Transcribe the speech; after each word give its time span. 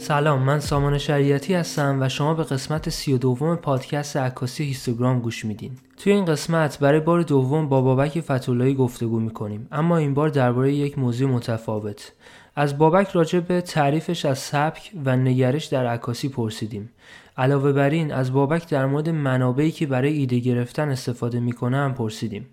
سلام 0.00 0.42
من 0.42 0.60
سامان 0.60 0.98
شریعتی 0.98 1.54
هستم 1.54 1.98
و 2.00 2.08
شما 2.08 2.34
به 2.34 2.44
قسمت 2.44 2.88
سی 2.88 3.12
و 3.12 3.18
دوم 3.18 3.56
پادکست 3.56 4.16
عکاسی 4.16 4.64
هیستوگرام 4.64 5.20
گوش 5.20 5.44
میدین. 5.44 5.72
توی 5.96 6.12
این 6.12 6.24
قسمت 6.24 6.78
برای 6.78 7.00
بار 7.00 7.22
دوم 7.22 7.68
با 7.68 7.80
بابک 7.80 8.20
فتولایی 8.20 8.74
گفتگو 8.74 9.20
می‌کنیم 9.20 9.68
اما 9.72 9.96
این 9.96 10.14
بار 10.14 10.28
درباره 10.28 10.72
یک 10.72 10.98
موضوع 10.98 11.30
متفاوت. 11.30 12.12
از 12.56 12.78
بابک 12.78 13.10
راجع 13.10 13.40
به 13.40 13.60
تعریفش 13.60 14.24
از 14.24 14.38
سبک 14.38 14.90
و 15.04 15.16
نگرش 15.16 15.64
در 15.64 15.86
عکاسی 15.86 16.28
پرسیدیم. 16.28 16.90
علاوه 17.36 17.72
بر 17.72 17.90
این 17.90 18.12
از 18.12 18.32
بابک 18.32 18.68
در 18.68 18.86
مورد 18.86 19.08
منابعی 19.08 19.70
که 19.70 19.86
برای 19.86 20.12
ایده 20.12 20.38
گرفتن 20.38 20.88
استفاده 20.88 21.40
می‌کنه 21.40 21.76
هم 21.76 21.94
پرسیدیم. 21.94 22.46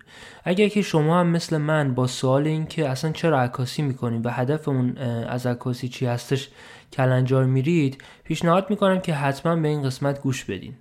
اگر 0.44 0.68
که 0.68 0.82
شما 0.82 1.20
هم 1.20 1.26
مثل 1.26 1.56
من 1.56 1.94
با 1.94 2.06
سوال 2.06 2.46
این 2.46 2.66
که 2.66 2.88
اصلا 2.88 3.12
چرا 3.12 3.40
عکاسی 3.40 3.82
می‌کنیم 3.82 4.20
و 4.24 4.30
هدفمون 4.30 4.98
از 5.28 5.46
عکاسی 5.46 5.88
چی 5.88 6.06
هستش 6.06 6.48
کلنجار 6.92 7.44
میرید 7.44 8.02
پیشنهاد 8.24 8.70
می‌کنم 8.70 9.00
که 9.00 9.14
حتما 9.14 9.56
به 9.56 9.68
این 9.68 9.82
قسمت 9.82 10.20
گوش 10.22 10.44
بدین. 10.44 10.74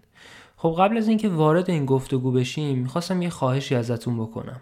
خب 0.58 0.76
قبل 0.80 0.98
از 0.98 1.08
اینکه 1.08 1.30
وارد 1.30 1.70
این 1.70 1.86
گفتگو 1.86 2.31
بشیم 2.31 2.77
می‌خواستم 2.77 3.22
یه 3.22 3.30
خواهشی 3.30 3.76
ازتون 3.76 4.17
بکنم. 4.17 4.62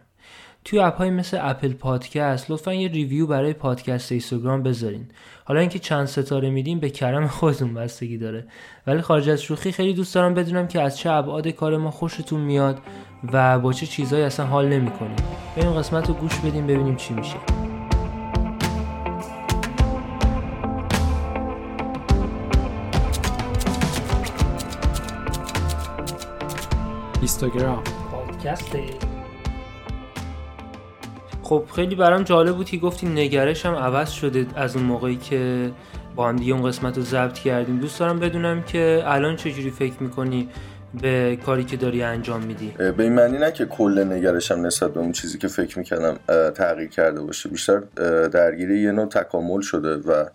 توی 0.65 0.79
اپ 0.79 0.97
های 0.97 1.09
مثل 1.09 1.37
اپل 1.41 1.73
پادکست 1.73 2.51
لطفا 2.51 2.73
یه 2.73 2.87
ریویو 2.87 3.27
برای 3.27 3.53
پادکست 3.53 4.11
اینستاگرام 4.11 4.63
بذارین. 4.63 5.07
حالا 5.45 5.59
اینکه 5.59 5.79
چند 5.79 6.05
ستاره 6.05 6.49
میدیم 6.49 6.79
به 6.79 6.89
کرم 6.89 7.27
خودتون 7.27 7.73
بستگی 7.73 8.17
داره. 8.17 8.47
ولی 8.87 9.01
خارج 9.01 9.29
از 9.29 9.41
شوخی 9.41 9.71
خیلی 9.71 9.93
دوست 9.93 10.15
دارم 10.15 10.33
بدونم 10.33 10.67
که 10.67 10.81
از 10.81 10.97
چه 10.97 11.11
ابعاد 11.11 11.47
کار 11.47 11.77
ما 11.77 11.91
خوشتون 11.91 12.41
میاد 12.41 12.81
و 13.33 13.59
با 13.59 13.73
چه 13.73 13.85
چیزهایی 13.85 14.25
اصلا 14.25 14.45
حال 14.45 14.67
نمی‌کنیم 14.67 15.15
بریم 15.57 15.73
قسمت 15.73 16.07
رو 16.07 16.13
گوش 16.13 16.39
بدیم 16.39 16.67
ببینیم 16.67 16.95
چی 16.95 17.13
میشه. 17.13 17.35
اینستاگرام. 27.25 27.83
پادکسته 28.11 28.83
خب 31.43 31.63
خیلی 31.75 31.95
برام 31.95 32.23
جالب 32.23 32.55
بود 32.55 32.69
که 32.69 32.77
گفتی 32.77 33.07
نگرش 33.07 33.65
هم 33.65 33.75
عوض 33.75 34.09
شده 34.09 34.47
از 34.55 34.75
اون 34.75 34.85
موقعی 34.85 35.15
که 35.15 35.71
با 36.15 36.29
هم 36.29 36.35
دیگه 36.35 36.53
اون 36.53 36.63
قسمت 36.63 36.97
رو 36.97 37.03
ضبط 37.03 37.39
کردیم. 37.39 37.79
دوست 37.79 37.99
دارم 37.99 38.19
بدونم 38.19 38.63
که 38.63 39.03
الان 39.05 39.35
چجوری 39.35 39.71
فکر 39.71 39.93
می‌کنی 39.99 40.49
به 41.01 41.37
کاری 41.45 41.63
که 41.63 41.77
داری 41.77 42.03
انجام 42.03 42.41
میدی؟ 42.41 42.73
به 42.77 43.03
این 43.03 43.13
معنی 43.13 43.37
نه 43.37 43.51
که 43.51 43.65
کل 43.65 44.03
نگرشم 44.13 44.65
نسبت 44.65 44.93
به 44.93 44.99
اون 44.99 45.11
چیزی 45.11 45.37
که 45.37 45.47
فکر 45.47 45.79
می‌کردم 45.79 46.19
تغییر 46.51 46.89
کرده 46.89 47.21
باشه. 47.21 47.49
بیشتر 47.49 47.79
درگیر 48.27 48.71
یه 48.71 48.91
نوع 48.91 49.05
تکامل 49.05 49.61
شده 49.61 49.95
و 49.95 50.25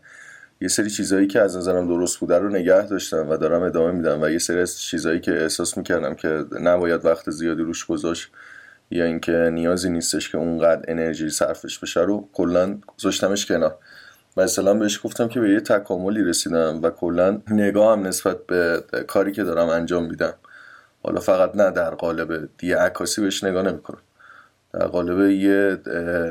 یه 0.61 0.69
سری 0.69 0.91
چیزهایی 0.91 1.27
که 1.27 1.41
از 1.41 1.57
نظرم 1.57 1.89
درست 1.89 2.19
بوده 2.19 2.39
رو 2.39 2.49
نگه 2.49 2.87
داشتم 2.87 3.29
و 3.29 3.37
دارم 3.37 3.63
ادامه 3.63 3.93
میدم 3.93 4.23
و 4.23 4.29
یه 4.29 4.39
سری 4.39 4.61
از 4.61 4.81
چیزهایی 4.81 5.21
که 5.21 5.43
احساس 5.43 5.77
می‌کردم 5.77 6.15
که 6.15 6.45
نباید 6.61 7.05
وقت 7.05 7.31
زیادی 7.31 7.63
روش 7.63 7.87
گذاشت 7.87 8.29
یا 8.91 9.05
اینکه 9.05 9.33
نیازی 9.33 9.91
نیستش 9.91 10.31
که 10.31 10.39
اونقدر 10.39 10.85
انرژی 10.89 11.31
صرفش 11.31 11.79
بشه 11.79 12.01
رو 12.01 12.29
کلا 12.33 12.79
گذاشتمش 12.99 13.47
کنار. 13.47 13.79
مثلا 14.37 14.75
بهش 14.75 15.01
گفتم 15.05 15.29
که 15.29 15.41
به 15.41 15.51
یه 15.51 15.61
تکاملی 15.61 16.25
رسیدم 16.25 16.83
و 16.83 16.91
کلا 16.91 17.41
نگاهم 17.51 18.07
نسبت 18.07 18.47
به 18.47 18.85
کاری 19.07 19.33
که 19.33 19.45
دارم 19.45 19.69
انجام 19.69 20.05
میدم. 20.05 20.35
حالا 21.03 21.21
فقط 21.21 21.57
نه 21.57 21.71
در 21.71 21.95
قالب 21.95 22.49
دیگه 22.59 22.77
عکاسی 22.77 23.21
بهش 23.21 23.45
نگاه 23.45 23.63
نمی‌کنم. 23.63 24.01
در 24.73 24.87
قالب 24.87 25.31
یه 25.31 25.79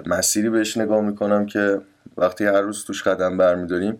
مسیری 0.05 0.49
بهش 0.49 0.77
نگاه 0.77 1.01
می‌کنم 1.01 1.45
که 1.45 1.81
وقتی 2.17 2.45
هر 2.45 2.61
روز 2.61 2.85
توش 2.85 3.03
قدم 3.03 3.37
برمیداریم 3.37 3.99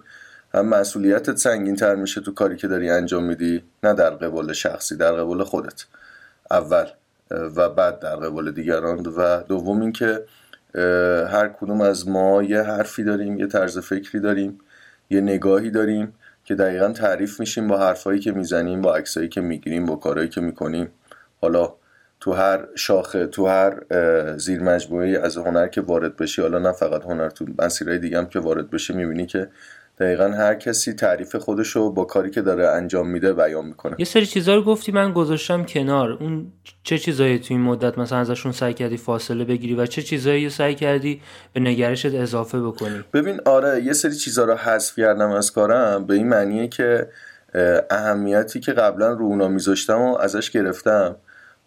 هم 0.54 0.66
مسئولیتت 0.66 1.38
سنگین 1.38 1.76
تر 1.76 1.96
میشه 1.96 2.22
تو 2.22 2.34
کاری 2.34 2.58
که 2.58 2.68
داری 2.68 2.90
انجام 2.90 3.24
میدی 3.24 3.64
نه 3.84 3.94
در 3.94 4.10
قبال 4.10 4.54
شخصی 4.54 4.98
در 4.98 5.12
قبال 5.12 5.44
خودت. 5.44 5.86
اول 6.52 6.86
و 7.32 7.70
بعد 7.70 8.00
در 8.00 8.16
قبال 8.16 8.52
دیگران. 8.52 9.00
و 9.00 9.44
دوم 9.44 9.82
اینکه 9.82 10.24
هر 11.32 11.56
کدوم 11.60 11.82
از 11.82 12.10
ما 12.10 12.44
یه 12.44 12.62
حرفی 12.62 13.04
داریم 13.04 13.38
یه 13.38 13.48
طرز 13.48 13.78
فکری 13.78 14.20
داریم 14.20 14.60
یه 15.10 15.22
نگاهی 15.22 15.72
داریم 15.72 16.14
که 16.44 16.56
دقیقا 16.56 16.88
تعریف 16.88 17.40
میشیم 17.40 17.68
با 17.68 17.78
حرفایی 17.78 18.20
که 18.20 18.32
می‌زنیم 18.32 18.82
با 18.82 18.96
عکسایی 18.96 19.30
که 19.30 19.42
می‌گیریم 19.42 19.86
با 19.86 19.96
کارهایی 19.96 20.30
که 20.30 20.42
می‌کنیم. 20.42 20.92
حالا 21.42 21.74
تو 22.20 22.34
هر 22.34 22.60
شاخه 22.76 23.28
تو 23.28 23.48
هر 23.48 23.74
زیر 24.38 24.62
مجموعه 24.62 25.20
از 25.24 25.38
هنر 25.38 25.68
که 25.68 25.82
وارد 25.82 26.18
بشی 26.18 26.42
حالا 26.42 26.60
نه 26.60 26.72
فقط 26.72 27.04
هنر 27.04 27.30
تو 27.30 27.46
مسیرهای 27.60 28.00
دیگه 28.00 28.18
هم 28.18 28.26
که 28.26 28.40
وارد 28.40 28.70
بشی 28.70 28.94
می‌بینی 28.94 29.26
که 29.26 29.48
دقیقا 30.00 30.28
هر 30.28 30.56
کسی 30.56 30.94
تعریف 30.94 31.36
خودش 31.36 31.68
رو 31.68 31.92
با 31.92 32.06
کاری 32.06 32.30
که 32.30 32.42
داره 32.42 32.68
انجام 32.68 33.10
میده 33.10 33.34
بیان 33.34 33.66
می‌کنه. 33.66 33.96
یه 34.00 34.06
سری 34.06 34.26
چیزا 34.26 34.56
رو 34.56 34.64
گفتی 34.64 34.92
من 34.92 35.14
گذاشتم 35.14 35.64
کنار. 35.64 36.12
اون 36.12 36.52
چه 36.84 36.98
چیزایی 36.98 37.40
تو 37.40 37.54
این 37.54 37.62
مدت 37.62 37.98
مثلا 37.98 38.18
ازشون 38.18 38.52
سعی 38.52 38.74
کردی 38.74 38.98
فاصله 38.98 39.44
بگیری 39.44 39.76
و 39.76 39.86
چه 39.86 40.02
چیزایی 40.02 40.50
سعی 40.50 40.76
کردی 40.76 41.22
به 41.54 41.60
نگرشت 41.60 42.16
اضافه 42.16 42.62
بکنی؟ 42.62 43.04
ببین 43.14 43.42
آره 43.46 43.84
یه 43.84 43.94
سری 43.94 44.16
چیزا 44.16 44.44
رو 44.44 44.56
حذف 44.56 45.00
کردم 45.00 45.32
از 45.32 45.52
کارم 45.52 46.06
به 46.06 46.14
این 46.14 46.28
معنیه 46.28 46.68
که 46.68 47.08
اهمیتی 47.90 48.60
که 48.60 48.72
قبلا 48.72 49.14
رو 49.14 49.26
اونا 49.26 49.48
میذاشتم 49.48 50.02
و 50.02 50.18
ازش 50.18 50.52
گرفتم. 50.52 51.16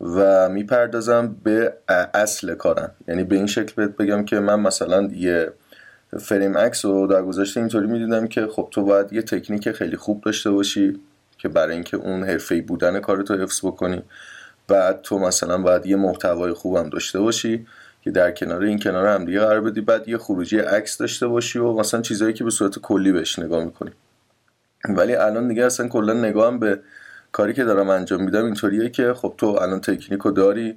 و 0.02 0.48
می‌پردازم 0.48 1.36
به 1.44 1.74
اصل 2.14 2.54
کارم. 2.54 2.90
یعنی 3.08 3.24
به 3.24 3.36
این 3.36 3.46
شکل 3.46 3.72
بهت 3.76 3.96
بگم 3.96 4.24
که 4.24 4.40
من 4.40 4.60
مثلا 4.60 5.02
یه 5.12 5.52
فریم 6.20 6.58
عکس 6.58 6.84
رو 6.84 7.06
در 7.06 7.22
گذاشته 7.22 7.60
اینطوری 7.60 7.86
می‌دیدم 7.86 8.26
که 8.26 8.46
خب 8.46 8.68
تو 8.70 8.84
باید 8.84 9.12
یه 9.12 9.22
تکنیک 9.22 9.72
خیلی 9.72 9.96
خوب 9.96 10.20
داشته 10.20 10.50
باشی 10.50 11.00
که 11.38 11.48
برای 11.48 11.74
اینکه 11.74 11.96
اون 11.96 12.24
حرفه‌ای 12.24 12.60
بودن 12.60 13.00
کارتو 13.00 13.34
حفظ 13.34 13.64
بکنی. 13.64 14.02
بعد 14.68 15.02
تو 15.02 15.18
مثلا 15.18 15.58
باید 15.58 15.86
یه 15.86 15.96
محتوای 15.96 16.52
خوبم 16.52 16.88
داشته 16.88 17.20
باشی 17.20 17.66
که 18.02 18.10
در 18.10 18.30
کنار 18.30 18.62
این 18.62 18.78
کنار 18.78 19.06
هم 19.06 19.24
دیگه 19.24 19.40
قرار 19.40 19.60
بدی. 19.60 19.80
بعد 19.80 20.08
یه 20.08 20.18
خروجی 20.18 20.58
عکس 20.58 20.98
داشته 20.98 21.26
باشی 21.26 21.58
و 21.58 21.72
مثلا 21.72 22.00
چیزایی 22.00 22.32
که 22.32 22.44
به 22.44 22.50
صورت 22.50 22.78
کلی 22.78 23.12
بهش 23.12 23.38
نگاه 23.38 23.64
می‌کنی. 23.64 23.90
ولی 24.88 25.14
الان 25.14 25.48
دیگه 25.48 25.64
اصلا 25.64 25.88
کلا 25.88 26.12
نگاهم 26.12 26.58
به 26.58 26.80
کاری 27.32 27.52
که 27.52 27.64
دارم 27.64 27.88
انجام 27.88 28.22
میدم 28.22 28.44
اینطوریه 28.44 28.88
که 28.88 29.14
خب 29.14 29.34
تو 29.38 29.46
الان 29.46 29.80
تکنیکو 29.80 30.30
داری 30.30 30.76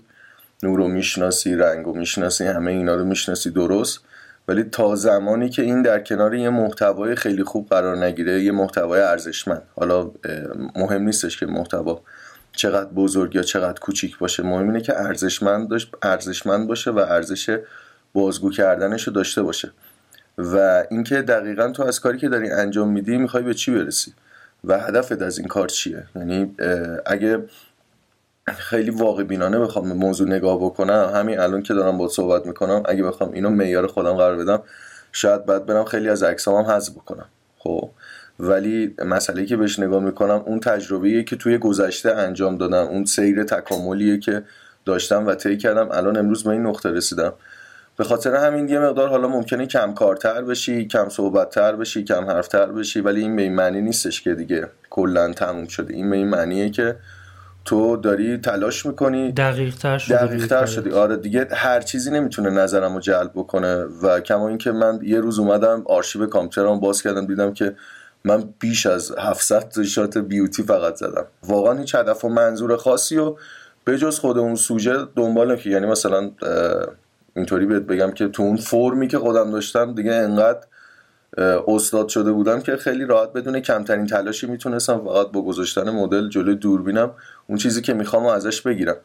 نور 0.63 0.77
رو 0.77 0.87
می‌شناسی 0.87 1.55
رنگ 1.55 1.85
رو 1.85 1.93
می‌شناسی 1.93 2.45
همه 2.45 2.71
اینا 2.71 2.95
رو 2.95 3.05
می‌شناسی 3.05 3.49
درست 3.49 3.99
ولی 4.47 4.63
تا 4.63 4.95
زمانی 4.95 5.49
که 5.49 5.61
این 5.61 5.81
در 5.81 5.99
کنار 5.99 6.35
یه 6.35 6.49
محتوای 6.49 7.15
خیلی 7.15 7.43
خوب 7.43 7.69
قرار 7.69 7.97
نگیره 8.05 8.43
یه 8.43 8.51
محتوای 8.51 9.01
ارزشمند. 9.01 9.61
حالا 9.75 10.11
مهم 10.75 11.01
نیستش 11.01 11.37
که 11.37 11.45
محتوا 11.45 12.01
چقدر 12.51 12.89
بزرگ 12.89 13.35
یا 13.35 13.41
چقدر 13.41 13.79
کوچیک 13.79 14.17
باشه. 14.17 14.43
مهم 14.43 14.67
اینه 14.67 14.81
که 14.81 14.99
ارزشمند 14.99 15.69
ارزشمند 16.03 16.67
باشه 16.67 16.91
و 16.91 16.99
ارزش 16.99 17.57
بازگو 18.13 18.51
کردنش 18.51 19.07
رو 19.07 19.13
داشته 19.13 19.41
باشه. 19.43 19.71
و 20.37 20.83
اینکه 20.91 21.21
دقیقا 21.21 21.71
تو 21.71 21.83
از 21.83 21.99
کاری 21.99 22.17
که 22.17 22.29
داری 22.29 22.49
انجام 22.49 22.91
میدی 22.91 23.17
می‌خوای 23.17 23.43
به 23.43 23.53
چی 23.53 23.71
برسی؟ 23.71 24.13
و 24.65 24.79
هدفت 24.79 25.21
از 25.21 25.37
این 25.37 25.47
کار 25.47 25.67
چیه؟ 25.67 26.03
یعنی 26.15 26.55
اگه 27.05 27.43
خیلی 28.47 28.89
واقع 28.89 29.23
بینانه 29.23 29.59
بخوام 29.59 29.93
موضوع 29.93 30.27
نگاه 30.27 30.57
بکنم 30.57 31.11
همین 31.13 31.39
الان 31.39 31.63
که 31.63 31.73
دارم 31.73 31.97
با 31.97 32.07
صحبت 32.07 32.45
می‌کنم 32.45 32.83
اگه 32.85 33.03
بخوام 33.03 33.31
اینو 33.31 33.49
معیار 33.49 33.87
خودم 33.87 34.13
قرار 34.13 34.37
بدم 34.37 34.61
شاید 35.11 35.45
بعد 35.45 35.65
برم 35.65 35.85
خیلی 35.85 36.09
از 36.09 36.23
عکسام 36.23 36.65
هم 36.65 36.71
حذف 36.71 36.93
بکنم 36.93 37.25
خب؟ 37.57 37.89
ولی 38.39 38.95
مسئله 39.05 39.45
که 39.45 39.57
بهش 39.57 39.79
نگاه 39.79 40.03
می‌کنم 40.03 40.43
اون 40.45 40.59
تجربه 40.59 41.23
که 41.23 41.35
توی 41.35 41.57
گذشته 41.57 42.11
انجام 42.11 42.57
دادم 42.57 42.87
اون 42.87 43.05
سیر 43.05 43.43
تکاملیه 43.43 44.19
که 44.19 44.43
داشتم 44.85 45.27
و 45.27 45.35
طی 45.35 45.57
کردم. 45.57 45.89
الان 45.91 46.17
امروز 46.17 46.43
به 46.43 46.49
این 46.49 46.61
نقطه 46.61 46.89
رسیدم. 46.89 47.33
به 47.97 48.03
خاطر 48.03 48.35
همین 48.35 48.69
یه 48.69 48.79
مقدار 48.79 49.09
حالا 49.09 49.27
ممکنه 49.27 49.65
کم 49.65 49.93
کارتر 49.93 50.41
بشی 50.41 50.87
کم 50.87 51.09
صحبتتر 51.09 51.75
بشی 51.75 52.03
کم 52.03 52.25
حرفتر 52.25 52.65
بشی 52.65 53.01
ولی 53.01 53.21
این 53.21 53.35
به 53.35 53.41
این 53.41 53.55
معنی 53.55 53.81
نیستش 53.81 54.21
که 54.21 54.35
دیگه 54.35 54.67
کلا 54.89 55.33
تموم 55.33 55.67
شده. 55.67 55.93
این 55.93 56.09
به 56.09 56.15
این 56.15 56.27
معنیه 56.27 56.69
که 56.69 56.95
تو 57.65 57.97
داری 57.97 58.37
تلاش 58.37 58.85
می‌کنی. 58.85 59.31
دقیق 59.31 59.75
تر 59.75 59.97
شدی 59.97 60.13
دقیق 60.13 60.47
تر 60.47 60.65
شدی. 60.65 60.91
آره 60.91 61.17
دیگه 61.17 61.47
هر 61.51 61.81
چیزی 61.81 62.11
نمی‌تونه 62.11 62.49
نظرم 62.49 62.93
رو 62.93 62.99
جلب 62.99 63.31
بکنه 63.35 63.83
و 63.83 64.19
کما 64.19 64.47
اینکه 64.47 64.71
من 64.71 64.99
یه 65.03 65.19
روز 65.19 65.39
اومدم 65.39 65.83
آرشیو 65.85 66.25
کامپیوترم 66.25 66.79
باز 66.79 67.01
کردم 67.01 67.25
دیدم 67.25 67.53
که 67.53 67.75
من 68.23 68.43
بیش 68.59 68.85
از 68.85 69.11
700 69.17 69.69
تا 69.69 69.83
شات 69.83 70.17
بیوتی 70.17 70.63
فقط 70.63 70.95
زدم. 70.95 71.25
واقعا 71.43 71.73
هیچ 71.73 71.95
هدف 71.95 72.25
و 72.25 72.29
منظور 72.29 72.77
خاصی 72.77 73.17
و 73.17 73.35
به 73.83 73.97
جز 73.97 74.19
خود 74.19 74.37
اون 74.37 74.55
سوژه 74.55 74.97
دنبال 75.15 75.55
که 75.55 75.69
یعنی 75.69 75.85
مثلا 75.85 76.31
اینطوری 77.35 77.65
بهت 77.65 77.81
بگم 77.81 78.11
که 78.11 78.27
تو 78.27 78.43
اون 78.43 78.55
فرمی 78.55 79.07
که 79.07 79.19
خودم 79.19 79.51
داشتم 79.51 79.95
دیگه 79.95 80.13
انقدر 80.13 80.59
استاد 81.67 82.09
شده 82.09 82.31
بودم 82.31 82.61
که 82.61 82.77
خیلی 82.77 83.05
راحت 83.05 83.33
بدون 83.33 83.59
کمترین 83.59 84.07
تلاشی 84.07 84.47
می‌تونستم 84.47 84.97
فقط 84.97 85.27
با 85.31 85.41
گذاشتن 85.41 85.89
مدل 85.89 86.29
جلوی 86.29 86.55
دوربینم 86.55 87.11
اون 87.47 87.57
چیزی 87.57 87.81
که 87.81 87.93
می‌خوام 87.93 88.25
ازش 88.25 88.61
بگیرم. 88.61 88.95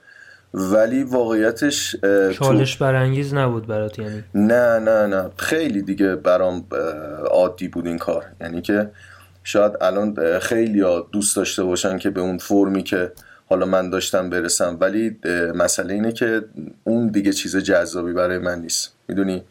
ولی 0.55 1.03
واقعیتش 1.03 1.97
چالش 2.33 2.77
برانگیز 2.77 3.35
نبود 3.35 3.67
برات 3.67 3.99
یعنی؟ 3.99 4.25
نه 4.35 4.79
نه 4.79 5.07
نه. 5.07 5.31
خیلی 5.37 5.83
دیگه 5.83 6.17
برام 6.17 6.67
عادی 7.31 7.69
بود 7.69 7.87
این 7.87 7.99
کار. 7.99 8.25
یعنی 8.41 8.63
که 8.63 8.91
شاید 9.45 9.73
الان 9.81 10.39
خیلی 10.39 10.85
دوست 11.13 11.37
داشته 11.37 11.65
باشن 11.65 11.99
که 11.99 12.11
به 12.11 12.21
اون 12.21 12.39
فرمی 12.39 12.83
که 12.83 13.13
حالا 13.51 13.67
من 13.67 13.91
داشتم 13.91 14.31
برسم 14.31 14.77
ولی 14.81 15.19
مسئله 15.55 15.95
اینه 15.95 16.13
که 16.13 16.45
اون 16.85 17.09
دیگه 17.09 17.33
چیز 17.33 17.57
جذابی 17.57 18.13
برای 18.13 18.39
من 18.39 18.61
نیست. 18.61 18.93
می‌دونی؟ 19.09 19.45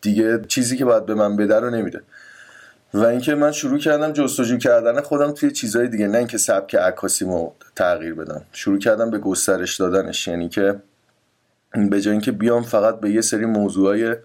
دیگه 0.00 0.40
چیزی 0.48 0.76
که 0.76 0.84
باید 0.84 1.06
به 1.06 1.14
من 1.14 1.36
بده 1.36 1.60
رو 1.60 1.70
نمیده. 1.70 2.02
و 2.94 3.04
اینکه 3.04 3.34
من 3.34 3.52
شروع 3.52 3.78
کردم 3.78 4.12
جستجو 4.12 4.58
کردن 4.58 5.00
خودم 5.00 5.32
توی 5.32 5.50
چیزهای 5.50 5.88
دیگه 5.88 6.06
نه 6.06 6.18
اینکه 6.18 6.38
سبک 6.38 6.74
عکاسیمو 6.74 7.50
تغییر 7.76 8.14
بدم. 8.14 8.42
شروع 8.52 8.78
کردم 8.78 9.10
به 9.10 9.18
گسترش 9.18 9.76
دادنش. 9.76 10.28
یعنی 10.28 10.48
که 10.48 10.80
به 11.90 12.00
جای 12.00 12.12
اینکه 12.12 12.32
بیام 12.32 12.62
فقط 12.62 13.00
به 13.00 13.10
یه 13.10 13.20
سری 13.20 13.46
موضوعای 13.46 14.16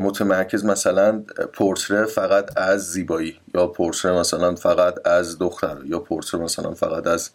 متمرکز 0.00 0.64
مثلا 0.64 1.22
پورتره 1.52 2.04
فقط 2.04 2.58
از 2.58 2.92
زیبایی 2.92 3.40
یا 3.54 3.66
پورتره 3.66 4.12
مثلا 4.12 4.54
فقط 4.54 5.06
از 5.06 5.38
دختر 5.38 5.76
یا 5.84 5.98
پورتره 5.98 6.40
مثلا 6.40 6.74
فقط 6.74 7.06
از 7.06 7.30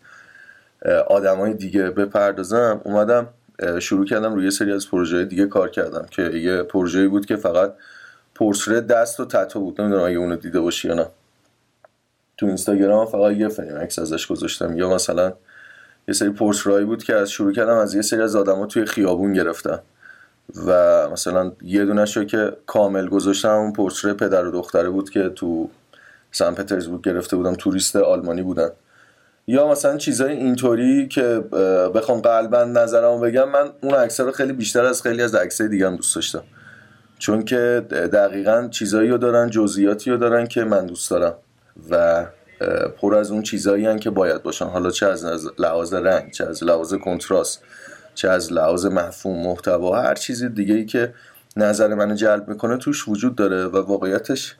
آدمای 1.07 1.53
دیگه 1.53 1.89
بپردازم 1.89 2.81
اومدم 2.83 3.27
شروع 3.79 4.05
کردم 4.05 4.33
روی 4.33 4.43
یه 4.43 4.49
سری 4.49 4.71
از 4.71 4.89
پروژه 4.89 5.25
دیگه 5.25 5.45
کار 5.45 5.69
کردم 5.69 6.05
که 6.11 6.21
یه 6.21 6.63
پروژه‌ای 6.63 7.07
بود 7.07 7.25
که 7.25 7.35
فقط 7.35 7.73
پورتره 8.35 8.81
دست 8.81 9.19
و 9.19 9.25
تتو 9.25 9.59
بود. 9.59 9.81
نمی‌دونم 9.81 10.03
اگه 10.03 10.17
اونو 10.17 10.35
دیده 10.35 10.59
باشی 10.59 10.87
یا 10.87 10.93
نه. 10.93 11.07
تو 12.37 12.45
اینستاگرام 12.45 13.05
فقط 13.05 13.31
یه 13.31 13.47
فریم 13.47 13.75
عکس 13.75 13.99
ازش 13.99 14.27
گذاشتم. 14.27 14.77
یا 14.77 14.89
مثلا 14.89 15.33
یه 16.07 16.13
سری 16.13 16.29
پورترایی 16.29 16.85
بود 16.85 17.03
که 17.03 17.15
از 17.15 17.31
شروع 17.31 17.53
کردم 17.53 17.77
از 17.77 17.95
یه 17.95 18.01
سری 18.01 18.21
از 18.21 18.35
آدما 18.35 18.65
توی 18.65 18.85
خیابون 18.85 19.33
گرفتم. 19.33 19.79
و 20.65 21.09
مثلا 21.09 21.51
یه 21.61 21.85
دونه 21.85 22.05
شو 22.05 22.23
که 22.23 22.57
کامل 22.65 23.07
گذاشتم 23.07 23.49
اون 23.49 23.73
پورتره 23.73 24.13
پدر 24.13 24.45
و 24.45 24.51
دختره 24.51 24.89
بود 24.89 25.09
که 25.09 25.29
تو 25.29 25.69
سن 26.31 26.53
پترزبورگ 26.53 27.03
گرفته 27.03 27.35
بودم. 27.37 27.55
توریست 27.55 27.95
آلمانی 27.95 28.41
بودن. 28.41 28.69
یا 29.49 29.67
مثلا 29.67 29.97
چیزای 29.97 30.33
اینطوری 30.33 31.07
که 31.07 31.23
بخوام 31.95 32.21
قلبا 32.21 32.63
نظرمو 32.63 33.19
بگم 33.19 33.49
من 33.49 33.69
اون 33.81 33.93
عکس 33.93 34.19
رو 34.19 34.31
خیلی 34.31 34.53
بیشتر 34.53 34.85
از 34.85 35.01
خیلی 35.01 35.21
از 35.21 35.35
عکسای 35.35 35.67
دیگه 35.67 35.89
دوست 35.89 36.15
داشتم. 36.15 36.43
چون 37.19 37.45
که 37.45 37.85
دقیقا 37.89 38.67
چیزایی 38.71 39.09
رو 39.09 39.17
دارن 39.17 39.49
جزئیاتی 39.49 40.11
رو 40.11 40.17
دارن 40.17 40.47
که 40.47 40.63
من 40.63 40.85
دوست 40.85 41.11
دارم 41.11 41.33
و 41.89 42.25
پر 43.01 43.15
از 43.15 43.31
اون 43.31 43.41
چیزایی 43.41 43.99
که 43.99 44.09
باید 44.09 44.43
باشن. 44.43 44.65
حالا 44.65 44.91
چه 44.91 45.05
از 45.07 45.25
لحاظ 45.59 45.93
رنگ 45.93 46.31
چه 46.31 46.45
از 46.45 46.63
لحاظ 46.63 46.93
کنتراست 46.93 47.61
چه 48.15 48.29
از 48.29 48.53
لحاظ 48.53 48.85
مفهوم 48.85 49.43
محتوا 49.47 50.01
هر 50.01 50.15
چیزی 50.15 50.49
دیگه 50.49 50.85
که 50.85 51.13
نظر 51.57 51.93
منو 51.93 52.15
جلب 52.15 52.47
می‌کنه 52.47 52.77
توش 52.77 53.07
وجود 53.07 53.35
داره 53.35 53.65
و 53.65 53.77
واقعیتش 53.77 54.55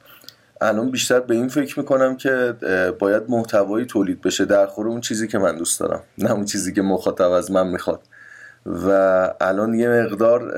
الان 0.61 0.91
بیشتر 0.91 1.19
به 1.19 1.35
این 1.35 1.47
فکر 1.47 1.79
می‌کنم 1.79 2.17
که 2.17 2.55
باید 2.99 3.23
محتوایی 3.29 3.85
تولید 3.85 4.21
بشه 4.21 4.45
در 4.45 4.65
خور 4.65 4.87
اون 4.87 5.01
چیزی 5.01 5.27
که 5.27 5.37
من 5.37 5.57
دوست 5.57 5.79
دارم 5.79 6.01
نه 6.17 6.31
اون 6.31 6.45
چیزی 6.45 6.73
که 6.73 6.81
مخاطب 6.81 7.31
از 7.31 7.51
من 7.51 7.67
می‌خواد. 7.67 8.01
و 8.65 8.89
الان 9.41 9.73
یه 9.73 9.89
مقدار 9.89 10.51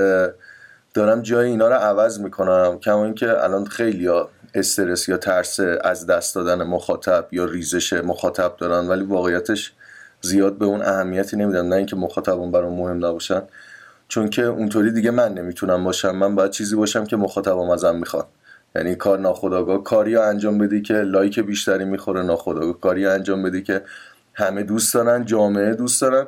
دارم 0.94 1.22
جای 1.22 1.48
اینا 1.48 1.68
رو 1.68 1.74
عوض 1.74 2.20
می‌کنم 2.20 2.80
کما 2.80 3.06
اینکه 3.06 3.44
الان 3.44 3.66
خیلی 3.66 4.08
ها 4.08 4.30
استرس 4.54 5.10
یا 5.10 5.18
ترس 5.18 5.60
از 5.84 6.06
دست 6.06 6.36
دادن 6.36 6.64
مخاطب 6.64 7.28
یا 7.32 7.46
ریزش 7.46 7.94
مخاطب 7.94 8.56
دارن 8.58 8.88
ولی 8.88 9.04
واقعیتش 9.04 9.74
زیاد 10.22 10.58
به 10.58 10.66
اون 10.66 10.82
اهمیتی 10.82 11.38
نمیدن 11.38 11.66
نه 11.66 11.76
اینکه 11.76 11.96
مخاطبون 11.96 12.52
برام 12.52 12.74
مهم 12.74 13.06
نباشن. 13.06 13.42
چون 14.08 14.30
که 14.30 14.44
اونطوری 14.44 14.92
دیگه 14.92 15.12
من 15.12 15.34
نمی‌تونم 15.34 15.84
باشم 15.84 16.16
من 16.16 16.36
باید 16.36 16.52
چیزی 16.52 16.76
باشم 16.76 17.06
که 17.06 17.16
مخاطبم 17.16 17.70
ازم 17.70 17.96
می‌خواد. 17.96 18.28
یعنی 18.76 18.96
کار 18.96 19.20
ناخداگاه 19.20 19.84
کاری 19.84 20.18
انجام 20.18 20.58
بدی 20.58 20.82
که 20.82 20.94
لایک 20.94 21.40
بیشتری 21.40 21.86
می‌خوره 21.86 22.24
ناخداگاه 22.24 22.80
کاری 22.80 23.06
انجام 23.06 23.44
بدی 23.44 23.64
که 23.64 23.82
همه 24.34 24.64
دوست 24.64 24.94
دارن 24.94 25.26
جامعه 25.26 25.74
دوست 25.74 26.02
دارن. 26.02 26.28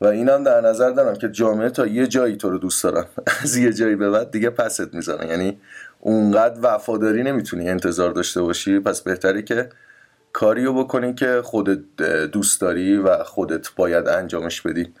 و 0.00 0.06
اینم 0.06 0.44
در 0.44 0.60
نظر 0.60 0.90
دارم 0.90 1.14
که 1.14 1.28
جامعه 1.28 1.70
تا 1.70 1.86
یه 1.86 2.06
جایی 2.06 2.36
تو 2.36 2.50
رو 2.50 2.58
دوست 2.58 2.84
دارن. 2.84 3.04
از 3.42 3.56
یه 3.56 3.72
جایی 3.72 3.96
به 3.96 4.10
بعد 4.10 4.30
دیگه 4.30 4.50
پست 4.50 4.94
می‌زنن. 4.94 5.28
یعنی 5.28 5.58
اونقدر 6.00 6.58
وفاداری 6.62 7.22
نمی‌تونی 7.22 7.68
انتظار 7.68 8.10
داشته 8.10 8.42
باشی. 8.42 8.78
پس 8.78 9.00
بهتری 9.00 9.42
که 9.42 9.68
کاریو 10.32 10.72
بکنی 10.72 11.14
که 11.14 11.40
خودت 11.44 12.02
دوست 12.32 12.60
داری 12.60 12.96
و 12.96 13.24
خودت 13.24 13.74
باید 13.76 14.08
انجامش 14.08 14.62
بدی. 14.62 14.92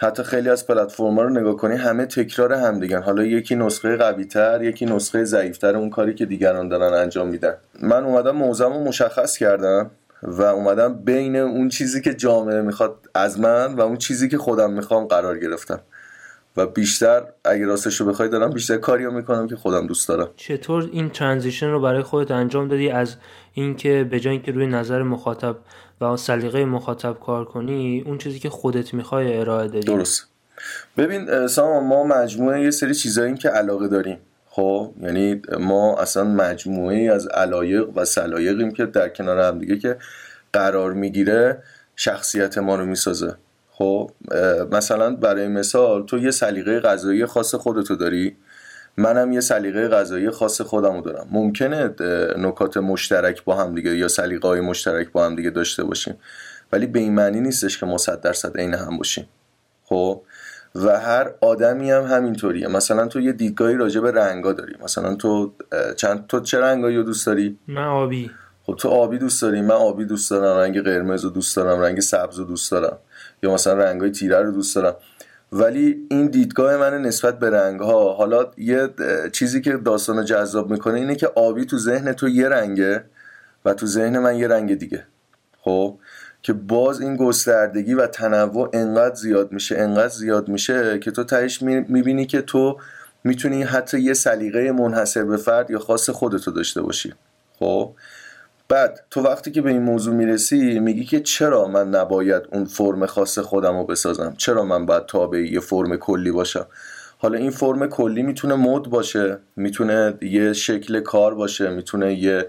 حتی 0.00 0.22
خیلی 0.22 0.48
از 0.48 0.66
پلتفرما 0.66 1.22
رو 1.22 1.30
نگاه 1.30 1.56
کنی 1.56 1.76
همه 1.76 2.06
تکرار 2.06 2.52
هم 2.52 2.80
دیگن 2.80 3.02
حالا 3.02 3.24
یکی 3.24 3.56
نسخه 3.56 3.96
قوی 3.96 4.24
تر 4.24 4.62
یکی 4.62 4.86
نسخه 4.86 5.24
ضعیفتر 5.24 5.76
اون 5.76 5.90
کاری 5.90 6.14
که 6.14 6.26
دیگران 6.26 6.68
دارن 6.68 6.94
انجام 6.94 7.28
میدن. 7.28 7.54
من 7.82 8.04
اومدم 8.04 8.30
موزم 8.30 8.72
رو 8.72 8.84
مشخص 8.84 9.38
کردم 9.38 9.90
و 10.22 10.42
اومدم 10.42 10.94
بین 10.94 11.36
اون 11.36 11.68
چیزی 11.68 12.00
که 12.00 12.14
جامعه 12.14 12.60
می‌خواد 12.60 12.94
از 13.14 13.40
من 13.40 13.74
و 13.74 13.80
اون 13.80 13.96
چیزی 13.96 14.28
که 14.28 14.38
خودم 14.38 14.72
می‌خوام 14.72 15.04
قرار 15.04 15.38
گرفتم. 15.38 15.80
و 16.56 16.66
بیشتر 16.66 17.22
اگه 17.44 17.66
راستش 17.66 18.00
رو 18.00 18.06
بخوای 18.06 18.28
دارم 18.28 18.50
بیشتر 18.50 18.76
کاری 18.76 19.04
رو 19.04 19.12
می‌کنم 19.12 19.48
که 19.48 19.56
خودم 19.56 19.86
دوست 19.86 20.08
دارم. 20.08 20.28
چطور 20.36 20.88
این 20.92 21.10
ترانزیشن 21.10 21.70
رو 21.70 21.80
برای 21.80 22.02
خودت 22.02 22.30
انجام 22.30 22.68
دادی 22.68 22.90
از 22.90 23.16
اینکه 23.52 24.06
به 24.10 24.20
جای 24.20 24.32
اینکه 24.32 24.52
روی 24.52 24.66
نظر 24.66 25.02
مخاطب 25.02 25.56
و 26.00 26.16
سلیقه 26.16 26.64
مخاطب 26.64 27.16
کار 27.20 27.44
کنی 27.44 28.02
اون 28.06 28.18
چیزی 28.18 28.38
که 28.38 28.50
خودت 28.50 28.94
می‌خوای 28.94 29.36
ارائه 29.36 29.68
دادی؟ 29.68 29.86
درست. 29.86 30.26
ببین 30.96 31.46
سامان 31.46 31.84
ما 31.84 32.04
مجموعه 32.04 32.62
یه 32.62 32.70
سری 32.70 32.94
چیزایی 32.94 33.34
که 33.34 33.48
علاقه 33.48 33.88
داریم. 33.88 34.18
خب 34.50 34.92
یعنی 35.02 35.42
ما 35.60 35.96
اصلا 35.96 36.24
مجموعه 36.24 37.12
از 37.12 37.26
علایق 37.26 37.88
و 37.96 38.04
سلایقیم 38.04 38.72
که 38.72 38.86
در 38.86 39.08
کنار 39.08 39.38
هم 39.38 39.58
دیگه 39.58 39.78
که 39.78 39.96
قرار 40.52 40.92
می‌گیره 40.92 41.62
شخصیت 41.96 42.58
ما 42.58 42.76
رو 42.76 42.86
می‌سازه. 42.86 43.36
خب 43.78 44.10
مثلا 44.72 45.16
برای 45.16 45.48
مثال 45.48 46.06
تو 46.06 46.18
یه 46.18 46.30
سلیقه 46.30 46.80
غذایی 46.80 47.26
خاص 47.26 47.54
خودتو 47.54 47.96
داری؟ 47.96 48.36
منم 48.96 49.32
یه 49.32 49.40
سلیقه 49.40 49.88
غذایی 49.88 50.30
خاص 50.30 50.60
خودمو 50.60 51.00
دارم. 51.00 51.26
ممکنه 51.30 51.94
نکات 52.38 52.76
مشترک 52.76 53.44
با 53.44 53.56
هم 53.56 53.74
دیگه 53.74 53.96
یا 53.96 54.08
سلیقه 54.08 54.48
های 54.48 54.60
مشترک 54.60 55.12
با 55.12 55.26
هم 55.26 55.34
دیگه 55.36 55.50
داشته 55.50 55.84
باشیم. 55.84 56.14
ولی 56.72 56.86
به 56.86 56.98
این 56.98 57.14
معنی 57.14 57.40
نیستش 57.40 57.78
که 57.78 57.86
ما 57.86 57.98
صد 57.98 58.20
درصد 58.20 58.56
عین 58.56 58.74
هم 58.74 58.96
باشیم. 58.96 59.28
خب؟ 59.84 60.22
و 60.74 61.00
هر 61.00 61.30
آدمی 61.40 61.90
هم 61.90 62.02
همینطوریه. 62.02 62.68
مثلا 62.68 63.06
تو 63.06 63.20
یه 63.20 63.32
دیدگاهی 63.32 63.74
راجع 63.74 64.00
به 64.00 64.12
رنگا 64.12 64.52
داری. 64.52 64.74
مثلا 64.84 65.14
تو 65.14 65.52
چند 65.96 66.26
تو 66.26 66.40
چه 66.40 66.60
رنگایی 66.60 66.96
رو 66.96 67.02
دوست 67.02 67.26
داری؟ 67.26 67.58
من 67.68 67.84
آبی. 67.84 68.30
خب 68.68 68.74
تو 68.76 68.88
آبی 68.88 69.18
دوست 69.18 69.42
داری؟ 69.42 69.62
من 69.62 69.74
آبی 69.74 70.04
دوست 70.04 70.30
دارم 70.30 70.58
رنگ 70.58 70.82
قرمز 70.82 71.24
رو 71.24 71.30
دوست 71.30 71.56
دارم 71.56 71.80
رنگ 71.80 72.00
سبز 72.00 72.38
رو 72.38 72.44
دوست 72.44 72.70
دارم. 72.70 72.98
یا 73.42 73.54
مثلا 73.54 73.74
رنگای 73.74 74.10
تیره 74.10 74.38
رو 74.42 74.52
دوست 74.52 74.76
دارم. 74.76 74.96
ولی 75.52 76.06
این 76.10 76.26
دیدگاه 76.26 76.76
من 76.76 77.02
نسبت 77.02 77.38
به 77.38 77.50
رنگ 77.50 77.80
ها 77.80 78.12
حالا 78.12 78.46
یه 78.56 78.88
چیزی 79.32 79.60
که 79.60 79.76
داستان 79.76 80.24
جذاب 80.24 80.70
می‌کنه 80.70 80.94
اینه 80.94 81.14
که 81.14 81.26
آبی 81.26 81.64
تو 81.64 81.78
ذهن 81.78 82.12
تو 82.12 82.28
یه 82.28 82.48
رنگه 82.48 83.04
و 83.64 83.74
تو 83.74 83.86
ذهن 83.86 84.18
من 84.18 84.36
یه 84.36 84.48
رنگ 84.48 84.78
دیگه. 84.78 85.04
خب؟ 85.60 85.98
که 86.42 86.52
باز 86.52 87.00
این 87.00 87.16
گستردگی 87.16 87.94
و 87.94 88.06
تنوع 88.06 88.70
انقدر 88.72 89.14
زیاد 89.14 89.52
میشه 89.52 89.78
انقدر 89.78 90.08
زیاد 90.08 90.48
میشه 90.48 90.98
که 90.98 91.10
تو 91.10 91.24
تهش 91.24 91.62
می‌بینی 91.62 92.26
که 92.26 92.42
تو 92.42 92.78
می‌تونی 93.24 93.62
حتی 93.62 94.00
یه 94.00 94.14
سلیقه 94.14 94.72
منحصر 94.72 95.24
به 95.24 95.36
فرد 95.36 95.70
یا 95.70 95.78
خاص 95.78 96.10
خودتو 96.10 96.50
داشته 96.50 96.82
باشی. 96.82 97.14
خب؟ 97.58 97.94
بعد 98.68 99.04
تو 99.10 99.22
وقتی 99.22 99.50
که 99.50 99.62
به 99.62 99.70
این 99.70 99.82
موضوع 99.82 100.14
می‌رسی 100.14 100.78
میگی 100.78 101.04
که 101.04 101.20
چرا 101.20 101.68
من 101.68 101.90
نباید 101.90 102.42
اون 102.52 102.64
فرم 102.64 103.06
خاص 103.06 103.38
خودم 103.38 103.78
رو 103.78 103.84
بسازم؟ 103.86 104.34
چرا 104.38 104.64
من 104.64 104.86
باید 104.86 105.06
تابع 105.06 105.38
یه 105.38 105.60
فرم 105.60 105.96
کلی 105.96 106.30
باشم؟ 106.30 106.66
حالا 107.18 107.38
این 107.38 107.50
فرم 107.50 107.86
کلی 107.86 108.22
می‌تونه 108.22 108.54
مد 108.54 108.82
باشه 108.82 109.38
می‌تونه 109.56 110.14
یه 110.22 110.52
شکل 110.52 111.00
کار 111.00 111.34
باشه 111.34 111.70
می‌تونه 111.70 112.14
یه 112.14 112.46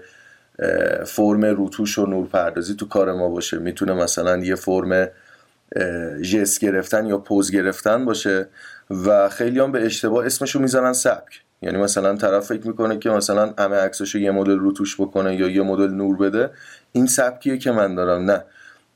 فرم 1.06 1.44
روتوش 1.44 1.98
و 1.98 2.06
نورپردازی 2.06 2.74
تو 2.74 2.88
کار 2.88 3.12
ما 3.12 3.28
باشه 3.28 3.58
می‌تونه 3.58 3.92
مثلا 3.92 4.36
یه 4.36 4.54
فرم 4.54 5.08
جس 6.22 6.58
گرفتن 6.58 7.06
یا 7.06 7.18
پوز 7.18 7.50
گرفتن 7.50 8.04
باشه 8.04 8.48
و 8.90 9.28
خیلی 9.28 9.60
به 9.66 9.86
اشتباه 9.86 10.26
اسمشو 10.26 10.58
می‌زنن 10.58 10.92
سبک. 10.92 11.42
یعنی 11.62 11.78
مثلا 11.78 12.16
طرف 12.16 12.46
فکر 12.46 12.66
می‌کنه 12.66 12.98
که 12.98 13.10
مثلا 13.10 13.54
همه 13.58 13.76
عکساشو 13.76 14.18
یه 14.18 14.30
مدل 14.30 14.58
روتوش 14.58 15.00
بکنه 15.00 15.36
یا 15.36 15.48
یه 15.48 15.62
مدل 15.62 15.90
نور 15.90 16.16
بده 16.16 16.50
این 16.92 17.06
سبکیه 17.06 17.58
که 17.58 17.72
من 17.72 17.94
دارم. 17.94 18.30
نه. 18.30 18.44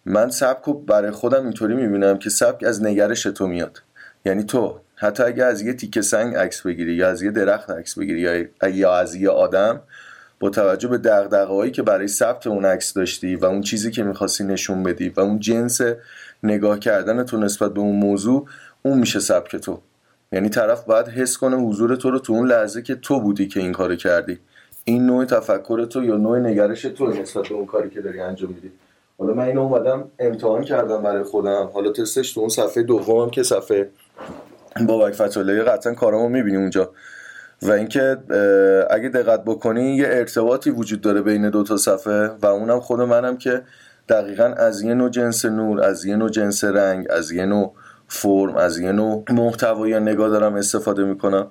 من 0.07 0.31
سبک 0.31 0.65
رو 0.65 0.73
برای 0.75 1.11
خودم 1.11 1.43
اینطوری 1.43 1.75
می‌بینم 1.75 2.19
که 2.19 2.31
سبک 2.31 2.65
از 2.65 2.83
نگرش 2.83 3.23
تو 3.23 3.47
میاد. 3.47 3.83
یعنی 4.25 4.45
تو 4.45 4.81
حتی 4.97 5.23
اگه 5.23 5.45
از 5.45 5.63
یه 5.63 5.73
تیکه 5.73 6.03
سنگ 6.03 6.37
عکس 6.37 6.61
بگیری 6.63 6.95
یا 6.95 7.09
از 7.09 7.23
یه 7.23 7.31
درخت 7.31 7.71
عکس 7.71 7.99
بگیری 7.99 8.49
یا 8.73 8.97
از 8.97 9.15
یه 9.15 9.31
آدم 9.31 9.81
با 10.41 10.51
توجه 10.51 10.89
به 10.89 10.99
دغدغه‌هایی 10.99 11.73
که 11.73 11.83
برای 11.83 12.09
ثبت 12.09 12.47
اون 12.47 12.65
عکس 12.65 12.93
داشتی 12.93 13.37
و 13.37 13.45
اون 13.45 13.61
چیزی 13.61 13.91
که 13.91 14.03
می‌خواستی 14.03 14.45
نشون 14.45 14.83
بدی 14.83 15.09
و 15.09 15.21
اون 15.21 15.39
جنس 15.39 15.81
نگاه 16.43 16.79
کردن 16.79 17.25
تو 17.25 17.37
نسبت 17.37 17.75
به 17.75 17.81
اون 17.81 17.97
موضوع 17.97 18.47
اون 18.83 18.99
میشه 18.99 19.21
سبک 19.21 19.57
تو. 19.57 19.81
یعنی 20.35 20.49
طرف 20.49 20.85
باید 20.85 21.09
حس 21.09 21.37
کنه 21.37 21.57
حضور 21.57 21.97
تو 21.97 22.11
رو 22.11 22.19
تو 22.19 22.33
اون 22.33 22.47
لحظه 22.47 22.83
که 22.83 22.95
تو 22.95 23.21
بودی 23.21 23.49
که 23.49 23.61
این 23.61 23.73
کارو 23.73 23.97
کردی. 23.97 24.39
این 24.85 25.07
نوع 25.07 25.25
تفکر 25.25 25.85
تو 25.85 26.05
یا 26.05 26.17
نوع 26.17 26.39
نگرش 26.39 26.83
تو 26.83 27.07
نسبت 27.07 27.49
به 27.49 27.55
اون 27.55 27.67
کاری 27.67 27.91
که 27.91 28.01
داری 28.01 28.21
انجام 28.21 28.51
میدی. 28.51 28.73
حالا 29.19 29.35
من 29.35 29.45
اینو 29.45 29.61
اومدم 29.61 30.05
امتحان 30.19 30.65
کردم 30.65 31.03
برای 31.03 31.23
خودم. 31.23 31.71
حالا 31.75 31.93
تستش 31.93 32.33
تو 32.33 32.41
اون 32.41 32.49
صفحه 32.49 32.83
دومم 32.83 33.31
که 33.31 33.43
صفحه 33.43 33.91
بابک 34.87 35.15
فتوله 35.15 35.63
قطعا 35.63 35.95
کارامو 35.95 36.29
می‌بینی 36.29 36.57
اونجا. 36.57 36.91
و 37.63 37.71
اینکه 37.71 38.19
اگه 38.91 39.09
دقت 39.09 39.45
بکنی 39.45 39.97
یه 39.97 40.07
ارتباطی 40.09 40.71
وجود 40.71 41.01
داره 41.01 41.23
بین 41.23 41.51
دو 41.51 41.63
تا 41.63 41.77
صفحه 41.77 42.27
و 42.43 42.47
اونم 42.47 42.81
خود 42.81 43.01
منم 43.01 43.37
که 43.37 43.63
دقیقا 44.09 44.45
از 44.45 44.83
یه 44.83 44.95
نوع 44.95 45.11
جنس 45.11 45.45
نور 45.45 45.81
از 45.81 46.05
یه 46.05 46.17
نوع 46.17 46.29
جنس 46.29 46.65
رنگ 46.65 47.07
از 47.11 47.33
یه 47.33 47.47
نوع 47.47 47.75
فرم 48.15 48.57
از 48.57 48.79
یه 48.79 48.93
نوع 48.93 49.25
محتوا 49.31 49.89
یا 49.89 49.99
نگاه 49.99 50.29
دارم 50.29 50.55
استفاده 50.55 51.05
می‌کنم. 51.05 51.47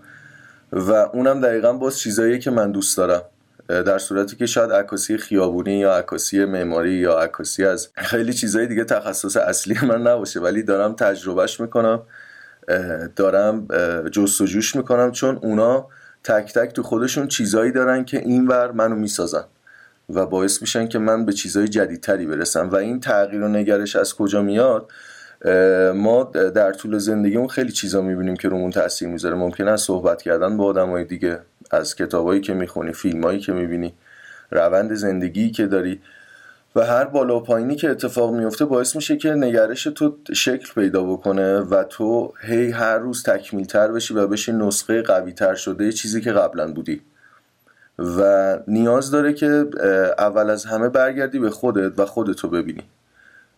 و 0.71 0.91
اونم 0.91 1.41
دقیقا 1.41 1.73
باز 1.73 1.99
چیزایی 1.99 2.39
که 2.39 2.51
من 2.51 2.71
دوست 2.71 2.97
دارم. 2.97 3.21
در 3.67 3.97
صورتی 3.97 4.35
که 4.35 4.45
شاید 4.45 4.71
عکاسی 4.71 5.17
خیابونی 5.17 5.79
یا 5.79 5.93
عکاسی 5.97 6.45
معماری 6.45 6.93
یا 6.93 7.19
عکاسی 7.19 7.65
از 7.65 7.89
خیلی 7.95 8.33
چیزهای 8.33 8.67
دیگه 8.67 8.83
تخصص 8.83 9.37
اصلی 9.37 9.77
من 9.87 10.01
نباشه 10.01 10.39
ولی 10.39 10.63
دارم 10.63 10.93
تجربهش 10.93 11.59
می‌کنم. 11.59 12.01
دارم 13.15 13.67
جستجوش 14.11 14.75
می‌کنم 14.75 15.11
چون 15.11 15.39
اونا 15.41 15.87
تک 16.23 16.53
تک 16.53 16.73
تو 16.73 16.83
خودشون 16.83 17.27
چیزایی 17.27 17.71
دارن 17.71 18.05
که 18.05 18.17
اینور 18.17 18.71
منو 18.71 18.95
می‌سازن 18.95 19.43
و 20.09 20.25
باعث 20.25 20.61
میشن 20.61 20.87
که 20.87 20.99
من 20.99 21.25
به 21.25 21.33
چیزهای 21.33 21.67
جدیدتری 21.67 22.25
برسم. 22.25 22.69
و 22.69 22.75
این 22.75 22.99
تغییر 22.99 23.41
و 23.41 23.47
نگرش 23.47 23.95
از 23.95 24.15
کجا 24.15 24.41
میاد؟ 24.41 24.91
ما 25.95 26.23
در 26.33 26.73
طول 26.73 26.97
زندگیمون 26.97 27.47
خیلی 27.47 27.71
چیزا 27.71 28.01
می‌بینیم 28.01 28.35
که 28.35 28.49
رومون 28.49 28.71
تاثیر 28.71 29.07
می‌ذاره. 29.07 29.35
ممکنه 29.35 29.71
از 29.71 29.81
صحبت 29.81 30.21
کردن 30.21 30.57
با 30.57 30.65
آدمای 30.65 31.03
دیگه 31.03 31.39
از 31.71 31.95
کتابایی 31.95 32.41
که 32.41 32.53
می‌خونی 32.53 32.93
فیلمایی 32.93 33.39
که 33.39 33.51
می‌بینی 33.51 33.93
روند 34.51 34.93
زندگی 34.93 35.51
که 35.51 35.67
داری 35.67 36.01
و 36.75 36.85
هر 36.85 37.05
بالا 37.05 37.37
و 37.37 37.43
پایینی 37.43 37.75
که 37.75 37.89
اتفاق 37.89 38.35
میفته 38.35 38.65
باعث 38.65 38.95
میشه 38.95 39.17
که 39.17 39.31
نگرش 39.31 39.83
تو 39.83 40.17
شکل 40.33 40.73
پیدا 40.73 41.03
بکنه 41.03 41.59
و 41.59 41.83
تو 41.83 42.33
هی 42.41 42.71
هر 42.71 42.97
روز 42.97 43.23
تکمیل 43.23 43.65
تر 43.65 43.91
بشی 43.91 44.13
و 44.13 44.27
بشی 44.27 44.51
نسخه 44.51 45.01
قوی 45.01 45.31
تر 45.31 45.55
شده 45.55 45.91
چیزی 45.91 46.21
که 46.21 46.31
قبلا 46.31 46.73
بودی. 46.73 47.01
و 47.99 48.59
نیاز 48.67 49.11
داره 49.11 49.33
که 49.33 49.65
اول 50.17 50.49
از 50.49 50.65
همه 50.65 50.89
برگردی 50.89 51.39
به 51.39 51.49
خودت 51.49 51.99
و 51.99 52.05
خودتو 52.05 52.49
ببینی. 52.49 52.83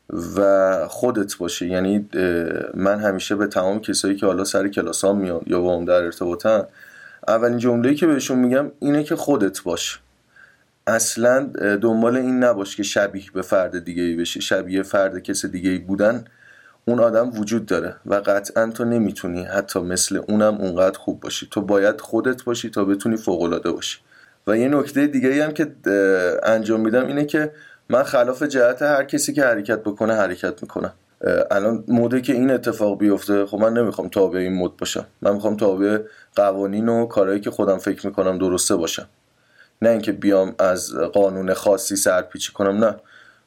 و 0.10 0.88
خودت 0.88 1.38
باشه 1.38 1.68
یعنی 1.68 2.10
من 2.74 3.00
همیشه 3.00 3.36
به 3.36 3.48
تمام 3.48 3.80
کسایی 3.80 4.16
که 4.16 4.26
حالا 4.26 4.44
سر 4.44 4.68
کلاسام 4.68 5.18
میان 5.18 5.42
یا 5.48 5.62
با 5.62 5.78
هم 5.78 5.86
در 5.86 6.04
ارتباطن 6.04 6.64
اولین 7.28 7.58
جمله‌ای 7.58 7.96
که 7.96 8.08
بهشون 8.08 8.40
میگم 8.40 8.72
اینه 8.80 9.04
که 9.04 9.16
خودت 9.16 9.64
باش. 9.64 10.00
اصلا 10.88 11.44
دنبال 11.82 12.18
این 12.18 12.44
نباش 12.44 12.76
که 12.76 12.84
شبیه 12.84 13.24
به 13.34 13.42
فرد 13.42 13.84
دیگه 13.84 14.04
ای 14.04 14.16
بشی. 14.16 14.42
شبیه 14.42 14.84
فرد 14.84 15.20
کس 15.20 15.46
دیگه 15.46 15.70
ای 15.70 15.78
بودن 15.78 16.26
اون 16.86 17.00
آدم 17.00 17.40
وجود 17.40 17.66
داره 17.66 17.96
و 18.06 18.16
قطعا 18.16 18.72
تو 18.72 18.86
نمی‌تونی 18.86 19.44
حتی 19.44 19.80
مثل 19.80 20.22
اونم 20.28 20.56
اونقدر 20.56 20.98
خوب 20.98 21.20
باشی. 21.20 21.48
تو 21.52 21.62
باید 21.62 22.02
خودت 22.02 22.44
باشی 22.44 22.70
تا 22.70 22.86
بتونی 22.86 23.18
فوقالعاده 23.18 23.72
باشی. 23.72 24.00
و 24.48 24.58
یه 24.58 24.68
نکته 24.68 25.08
دیگه 25.08 25.30
ای 25.30 25.40
هم 25.40 25.52
که 25.52 25.76
انجام 26.44 26.82
میدم 26.82 27.08
اینه 27.08 27.26
که 27.26 27.52
من 27.89 28.04
خلاف 28.04 28.44
جهت 28.44 28.82
هر 28.82 29.04
کسی 29.04 29.34
که 29.34 29.44
حرکت 29.44 29.80
بکنه 29.80 30.13
حرکت 30.13 30.62
می‌کنم. 30.62 30.94
الان 31.51 31.84
موده 31.88 32.22
که 32.22 32.34
این 32.34 32.51
اتفاق 32.51 32.98
بیفته 32.98 33.46
خب 33.46 33.58
من 33.58 33.74
نمی‌خوام 33.74 34.10
تابع 34.10 34.39
این 34.39 34.54
مد 34.54 34.72
باشم. 34.77 35.06
من 35.22 35.34
می‌خوام 35.34 35.58
تابع 35.58 36.00
قوانین 36.36 36.89
و 36.89 37.06
کارهایی 37.06 37.39
که 37.39 37.51
خودم 37.51 37.77
فکر 37.77 38.08
می‌کنم 38.08 38.38
درسته 38.38 38.75
باشم. 38.75 39.08
نه 39.82 39.89
اینکه 39.89 40.12
بیام 40.12 40.56
از 40.60 40.94
قانون 40.96 41.54
خاصی 41.54 41.96
سرپیچی 41.96 42.54
کنم 42.54 42.84
نه. 42.86 42.96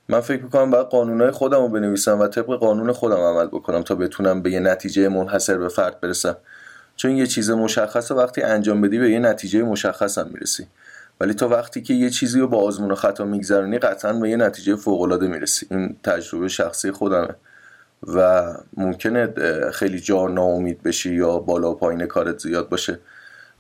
من 0.08 0.20
فکر 0.20 0.42
می‌کنم 0.42 0.70
باید 0.70 0.86
قانونهای 0.86 1.30
خودم 1.30 1.62
رو 1.62 1.68
بنویسم 1.68 2.20
و 2.20 2.26
طبق 2.26 2.46
قانون 2.46 2.92
خودم 2.92 3.16
عمل 3.16 3.46
بکنم 3.46 3.82
تا 3.82 3.94
بتونم 3.94 4.42
به 4.42 4.50
یه 4.50 4.60
نتیجه 4.60 5.08
منحصر 5.08 5.58
به 5.58 5.68
فرد 5.68 6.00
برسم. 6.00 6.36
چون 6.96 7.10
یه 7.10 7.26
چیز 7.26 7.50
مشخصه 7.50 8.14
وقتی 8.14 8.42
انجام 8.42 8.80
بدی 8.80 8.98
به 8.98 9.10
یه 9.10 9.18
نتیجه 9.18 9.62
مشخص 9.62 10.18
هم 10.18 10.30
می‌رسی. 10.34 10.66
ولی 11.20 11.34
تا 11.34 11.48
وقتی 11.48 11.82
که 11.82 11.94
یه 11.94 12.10
چیزی 12.10 12.40
رو 12.40 12.48
با 12.48 12.58
آزمون 12.58 12.90
و 12.90 12.94
خطا 12.94 13.24
میگذرونی 13.24 13.78
قطعا 13.78 14.12
به 14.12 14.30
یه 14.30 14.36
نتیجه 14.36 14.76
فوق 14.76 15.00
العاده 15.00 15.26
می‌رسی. 15.26 15.66
این 15.70 15.96
تجربه 16.04 16.48
شخصی 16.48 16.90
خودمه. 16.90 17.34
و 18.14 18.44
ممکنه 18.76 19.28
خیلی 19.70 20.00
جا 20.00 20.26
ناامید 20.26 20.82
بشی 20.82 21.14
یا 21.14 21.38
بالا 21.38 21.70
و 21.70 21.74
پایین 21.74 22.06
کارت 22.06 22.38
زیاد 22.38 22.68
باشه. 22.68 22.98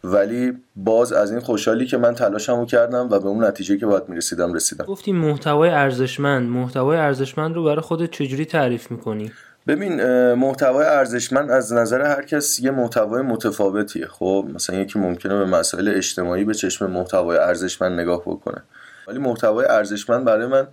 ولی 0.04 0.58
باز 0.76 1.12
از 1.12 1.30
این 1.30 1.40
خوشحالی 1.40 1.86
که 1.86 1.96
من 1.96 2.14
تلاشمو 2.14 2.66
کردم 2.66 3.08
و 3.10 3.18
به 3.18 3.26
اون 3.26 3.44
نتیجه 3.44 3.76
که 3.76 3.86
باید 3.86 4.08
می‌رسیدم 4.08 4.52
رسیدم. 4.52 4.84
گفتیم 4.84 5.16
محتوای 5.16 5.70
ارزشمند. 5.70 6.48
محتوای 6.48 6.98
ارزشمند 6.98 7.54
رو 7.54 7.64
برای 7.64 7.80
خودت 7.80 8.10
چجوری 8.10 8.44
تعریف 8.44 8.90
می‌کنی؟ 8.90 9.32
ببین 9.68 10.02
محتوای 10.32 10.86
ارزشمند 10.86 11.50
از 11.50 11.72
نظر 11.72 12.02
هر 12.02 12.22
کس 12.22 12.60
یه 12.60 12.70
محتوای 12.70 13.22
متفاوتیه. 13.22 14.06
خب 14.06 14.48
مثلا 14.54 14.76
یکی 14.76 14.98
ممکنه 14.98 15.38
به 15.38 15.44
مسائل 15.44 15.88
اجتماعی 15.88 16.44
به 16.44 16.54
چشم 16.54 16.90
محتوای 16.90 17.38
ارزشمند 17.38 18.00
نگاه 18.00 18.22
بکنه. 18.22 18.62
ولی 19.08 19.18
محتوای 19.18 19.66
ارزشمند 19.66 20.24
برای 20.24 20.46
من 20.46 20.68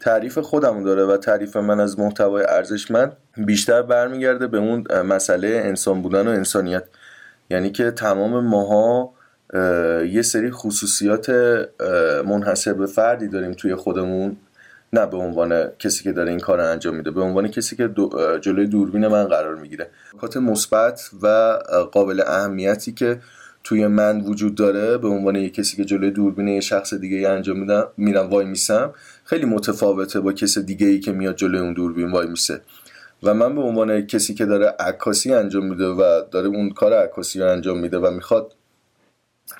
تعریف 0.00 0.38
خودمون 0.38 0.82
داره 0.82 1.04
و 1.04 1.16
تعریف 1.16 1.56
من 1.56 1.80
از 1.80 1.98
محتوای 1.98 2.44
ارزشمند 2.48 3.12
بیشتر 3.36 3.82
برمیگرده 3.82 4.46
به 4.46 4.58
اون 4.58 5.02
مسئله 5.02 5.48
انسان 5.64 6.02
بودن 6.02 6.28
و 6.28 6.30
انسانیت. 6.30 6.84
یعنی 7.50 7.70
که 7.70 7.90
تمام 7.90 8.44
ماها 8.44 9.14
یه 10.04 10.22
سری 10.22 10.50
خصوصیات 10.50 11.30
منحصر 12.26 12.72
به 12.72 12.86
فردی 12.86 13.28
داریم 13.28 13.52
توی 13.52 13.74
خودمون. 13.74 14.36
نه 14.92 15.06
به 15.06 15.16
عنوان 15.16 15.66
کسی 15.78 16.04
که 16.04 16.12
داره 16.12 16.30
این 16.30 16.40
کار 16.40 16.58
رو 16.58 16.70
انجام 16.70 16.94
میده 16.94 17.10
به 17.10 17.20
عنوان 17.20 17.48
کسی 17.48 17.76
که 17.76 17.90
جلوی 18.40 18.66
دوربین 18.66 19.06
من 19.06 19.24
قرار 19.24 19.54
می‌گیره. 19.54 19.90
نکات 20.14 20.36
مثبت 20.36 21.10
و 21.22 21.58
قابل 21.92 22.22
اهمیتی 22.26 22.92
که 22.92 23.20
توی 23.64 23.86
من 23.86 24.20
وجود 24.20 24.54
داره 24.54 24.98
به 24.98 25.08
عنوان 25.08 25.36
یه 25.36 25.50
کسی 25.50 25.76
که 25.76 25.84
جلوی 25.84 26.10
دوربین 26.10 26.48
یه 26.48 26.60
شخص 26.60 26.94
دیگه 26.94 27.28
انجام 27.28 27.58
میدم 27.58 27.88
میرم 27.96 28.30
وای 28.30 28.46
میسم. 28.46 28.92
خیلی 29.24 29.44
متفاوته 29.44 30.20
با 30.20 30.32
کس 30.32 30.58
دیگه 30.58 30.86
ای 30.86 31.00
که 31.00 31.12
میاد 31.12 31.36
جلوی 31.36 31.60
اون 31.60 31.72
دوربین 31.72 32.10
وای 32.10 32.26
میسه. 32.26 32.60
و 33.22 33.34
من 33.34 33.54
به 33.54 33.60
عنوان 33.60 34.06
کسی 34.06 34.34
که 34.34 34.46
داره 34.46 34.74
عکاسی 34.80 35.34
انجام 35.34 35.66
میده 35.66 35.86
و 35.86 36.22
داره 36.30 36.48
اون 36.48 36.70
کار 36.70 36.92
عکاسی 36.92 37.40
رو 37.40 37.50
انجام 37.50 37.78
میده 37.78 37.98
و 37.98 38.10
می‌خواد 38.10 38.54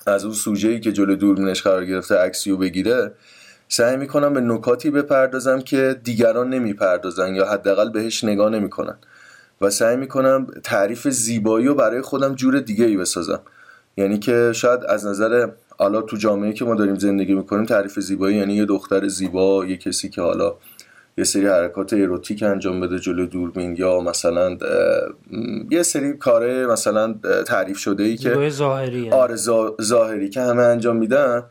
از 0.06 0.24
اون 0.24 0.34
سوژه 0.34 0.68
ای 0.68 0.80
که 0.80 0.92
جلوی 0.92 1.16
دوربینش 1.16 1.62
قرار 1.62 1.86
گرفته 1.86 2.14
عکسی 2.14 2.50
رو 2.50 2.56
بگیره 2.56 3.12
سعی 3.68 3.96
می‌کنم 3.96 4.32
به 4.34 4.40
نکاتی 4.40 4.90
بپردازم 4.90 5.60
که 5.60 6.00
دیگران 6.04 6.50
نمی‌پردازن 6.50 7.34
یا 7.34 7.46
حداقل 7.46 7.90
بهش 7.90 8.24
نگاه 8.24 8.50
نمی‌کنن. 8.50 8.98
و 9.60 9.70
سعی 9.70 9.96
می‌کنم 9.96 10.46
تعریف 10.64 11.08
زیبایی 11.08 11.66
رو 11.66 11.74
برای 11.74 12.00
خودم 12.00 12.34
جور 12.34 12.60
دیگه 12.60 12.84
ای 12.84 12.96
بسازم. 12.96 13.40
یعنی 13.96 14.18
که 14.18 14.52
شاید 14.54 14.84
از 14.84 15.06
نظر 15.06 15.48
حالا 15.78 16.02
تو 16.02 16.16
جامعه 16.16 16.52
که 16.52 16.64
ما 16.64 16.74
داریم 16.74 16.94
زندگی 16.94 17.34
می‌کنیم 17.34 17.64
تعریف 17.64 18.00
زیبایی 18.00 18.36
یعنی 18.36 18.54
یه 18.54 18.64
دختر 18.64 19.08
زیبا 19.08 19.64
یه 19.64 19.76
کسی 19.76 20.08
که 20.08 20.22
حالا 20.22 20.54
یه 21.18 21.24
سری 21.24 21.46
حرکات 21.46 21.92
اروتیک 21.92 22.42
انجام 22.42 22.80
بده 22.80 22.98
جلو 22.98 23.26
دوربین 23.26 23.76
یا 23.76 24.00
مثلا 24.00 24.58
یه 25.70 25.82
سری 25.82 26.12
کاره 26.12 26.66
مثلا 26.66 27.14
تعریف 27.46 27.78
شده 27.78 28.02
ای 28.02 28.16
که 28.16 28.48
ظاهری 28.48 29.10
آره 29.10 29.36
ظاهری 29.82 30.28
که 30.28 30.40
همه 30.40 30.62
انجام 30.62 30.96
میدن. 30.96 31.42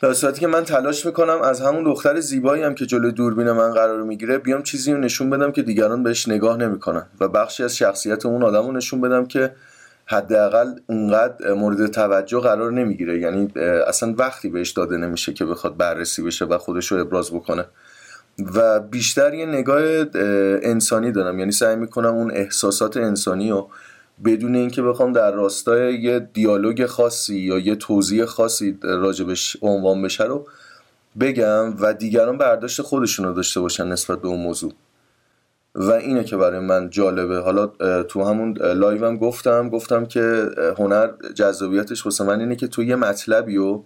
در 0.00 0.12
صورتی 0.12 0.40
که 0.40 0.46
من 0.46 0.64
تلاش 0.64 1.06
می‌کنم 1.06 1.42
از 1.42 1.60
همون 1.60 1.84
دختر 1.84 2.20
زیبایی 2.20 2.62
هم 2.62 2.74
که 2.74 2.86
جلو 2.86 3.10
دوربین 3.10 3.52
من 3.52 3.72
قرار 3.72 4.02
می‌گیره 4.02 4.38
بیام 4.38 4.62
چیزی 4.62 4.92
رو 4.92 4.98
نشون 4.98 5.30
بدم 5.30 5.52
که 5.52 5.62
دیگران 5.62 6.02
بهش 6.02 6.28
نگاه 6.28 6.56
نمی‌کنن 6.56 7.06
و 7.20 7.28
بخشی 7.28 7.64
از 7.64 7.76
شخصیت 7.76 8.26
اون 8.26 8.42
آدم 8.42 8.66
رو 8.66 8.72
نشون 8.72 9.00
بدم 9.00 9.26
که 9.26 9.52
حداقل 10.06 10.66
اونقدر 10.86 11.52
مورد 11.52 11.86
توجه 11.86 12.40
قرار 12.40 12.72
نمی‌گیره. 12.72 13.20
یعنی 13.20 13.52
اصلا 13.86 14.14
وقتی 14.18 14.48
بهش 14.48 14.70
داده 14.70 14.96
نمیشه 14.96 15.32
که 15.32 15.44
بخواد 15.44 15.76
بررسی 15.76 16.22
بشه 16.22 16.44
و 16.44 16.58
خودش 16.58 16.92
رو 16.92 17.00
ابراز 17.00 17.30
بکنه. 17.30 17.64
و 18.54 18.80
بیشتر 18.80 19.34
یه 19.34 19.46
نگاه 19.46 19.82
انسانی 20.62 21.12
دارم. 21.12 21.38
یعنی 21.38 21.52
سعی 21.52 21.76
می‌کنم 21.76 22.14
اون 22.14 22.30
احساسات 22.30 22.96
انسانی 22.96 23.50
رو 23.50 23.70
بدون 24.24 24.56
اینکه 24.56 24.82
بخوام 24.82 25.12
در 25.12 25.30
راستای 25.30 25.94
یه 25.94 26.18
دیالوگ 26.18 26.86
خاصی 26.86 27.38
یا 27.38 27.58
یه 27.58 27.74
توضیح 27.74 28.24
خاصی 28.24 28.78
راجبش 28.82 29.56
عنوان 29.62 30.02
بشه 30.02 30.24
رو 30.24 30.46
بگم 31.20 31.76
و 31.80 31.94
دیگران 31.94 32.38
برداشت 32.38 32.82
خودشون 32.82 33.26
رو 33.26 33.32
داشته 33.32 33.60
باشن 33.60 33.88
نسبت 33.88 34.20
به 34.20 34.28
اون 34.28 34.40
موضوع. 34.40 34.72
و 35.74 35.92
اینه 35.92 36.24
که 36.24 36.36
برای 36.36 36.60
من 36.60 36.90
جالبه. 36.90 37.38
حالا 37.38 37.66
تو 38.02 38.24
همون 38.24 38.58
لایوم 38.58 39.16
گفتم 39.16 39.68
گفتم 39.68 40.06
که 40.06 40.50
هنر 40.78 41.10
جذابیتش 41.34 42.04
واسه 42.04 42.24
من 42.24 42.40
اینه 42.40 42.56
که 42.56 42.66
تو 42.66 42.82
یه 42.82 42.96
مطلبی 42.96 43.56
رو 43.56 43.84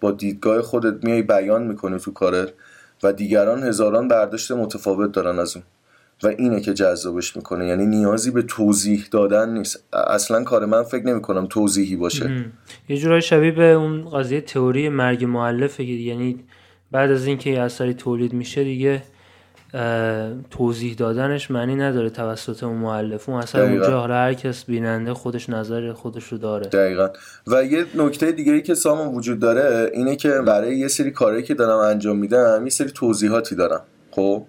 با 0.00 0.10
دیدگاه 0.10 0.62
خودت 0.62 1.04
میای 1.04 1.22
بیان 1.22 1.62
می‌کنی 1.62 1.98
تو 1.98 2.12
کارت 2.12 2.52
و 3.02 3.12
دیگران 3.12 3.62
هزاران 3.62 4.08
برداشت 4.08 4.52
متفاوت 4.52 5.12
دارن 5.12 5.38
از 5.38 5.56
اون. 5.56 5.64
و 6.22 6.28
اینه 6.28 6.60
که 6.60 6.74
جذابش 6.74 7.36
می‌کنه. 7.36 7.66
یعنی 7.66 7.86
نیازی 7.86 8.30
به 8.30 8.42
توضیح 8.42 9.06
دادن 9.10 9.48
نیست. 9.48 9.84
اصلا 9.92 10.44
کار 10.44 10.66
من 10.66 10.82
فکر 10.82 11.06
نمی 11.06 11.22
کنم 11.22 11.46
توضیحی 11.46 11.96
باشه. 11.96 12.30
یه 12.88 12.96
جورای 12.96 13.22
شبیه 13.22 13.50
به 13.50 13.64
اون 13.64 14.10
قضیه 14.10 14.40
تئوری 14.40 14.88
مرگ 14.88 15.24
معلفه 15.24 15.84
یعنی 15.84 16.44
بعد 16.90 17.10
از 17.10 17.26
اینکه 17.26 17.50
یه 17.50 17.60
اثری 17.60 17.94
تولید 17.94 18.32
میشه 18.32 18.64
دیگه 18.64 19.02
توضیح 20.50 20.94
دادنش 20.94 21.50
معنی 21.50 21.74
نداره 21.74 22.10
توسط 22.10 22.62
اون 22.64 22.76
معلف 22.76 23.28
اون 23.28 23.38
اصلا 23.38 23.62
اونجا 23.62 24.02
هر 24.02 24.34
کس 24.34 24.64
بیننده 24.64 25.14
خودش 25.14 25.50
نظر 25.50 25.92
خودش 25.92 26.24
رو 26.24 26.38
داره. 26.38 26.66
دقیقا. 26.66 27.08
و 27.46 27.64
یه 27.64 27.84
نکته 27.94 28.32
دیگه 28.32 28.60
که 28.60 28.74
سامان 28.74 29.14
وجود 29.14 29.38
داره 29.38 29.90
اینه 29.94 30.16
که 30.16 30.30
برای 30.30 30.78
یه 30.78 30.88
سری 30.88 31.10
کاری 31.10 31.42
که 31.42 31.54
دارم 31.54 31.78
انجام 31.78 32.18
میدم 32.18 32.60
یه 32.64 32.70
سری 32.70 32.90
توضیحاتی 32.90 33.54
دارم. 33.54 33.82
خب؟ 34.10 34.46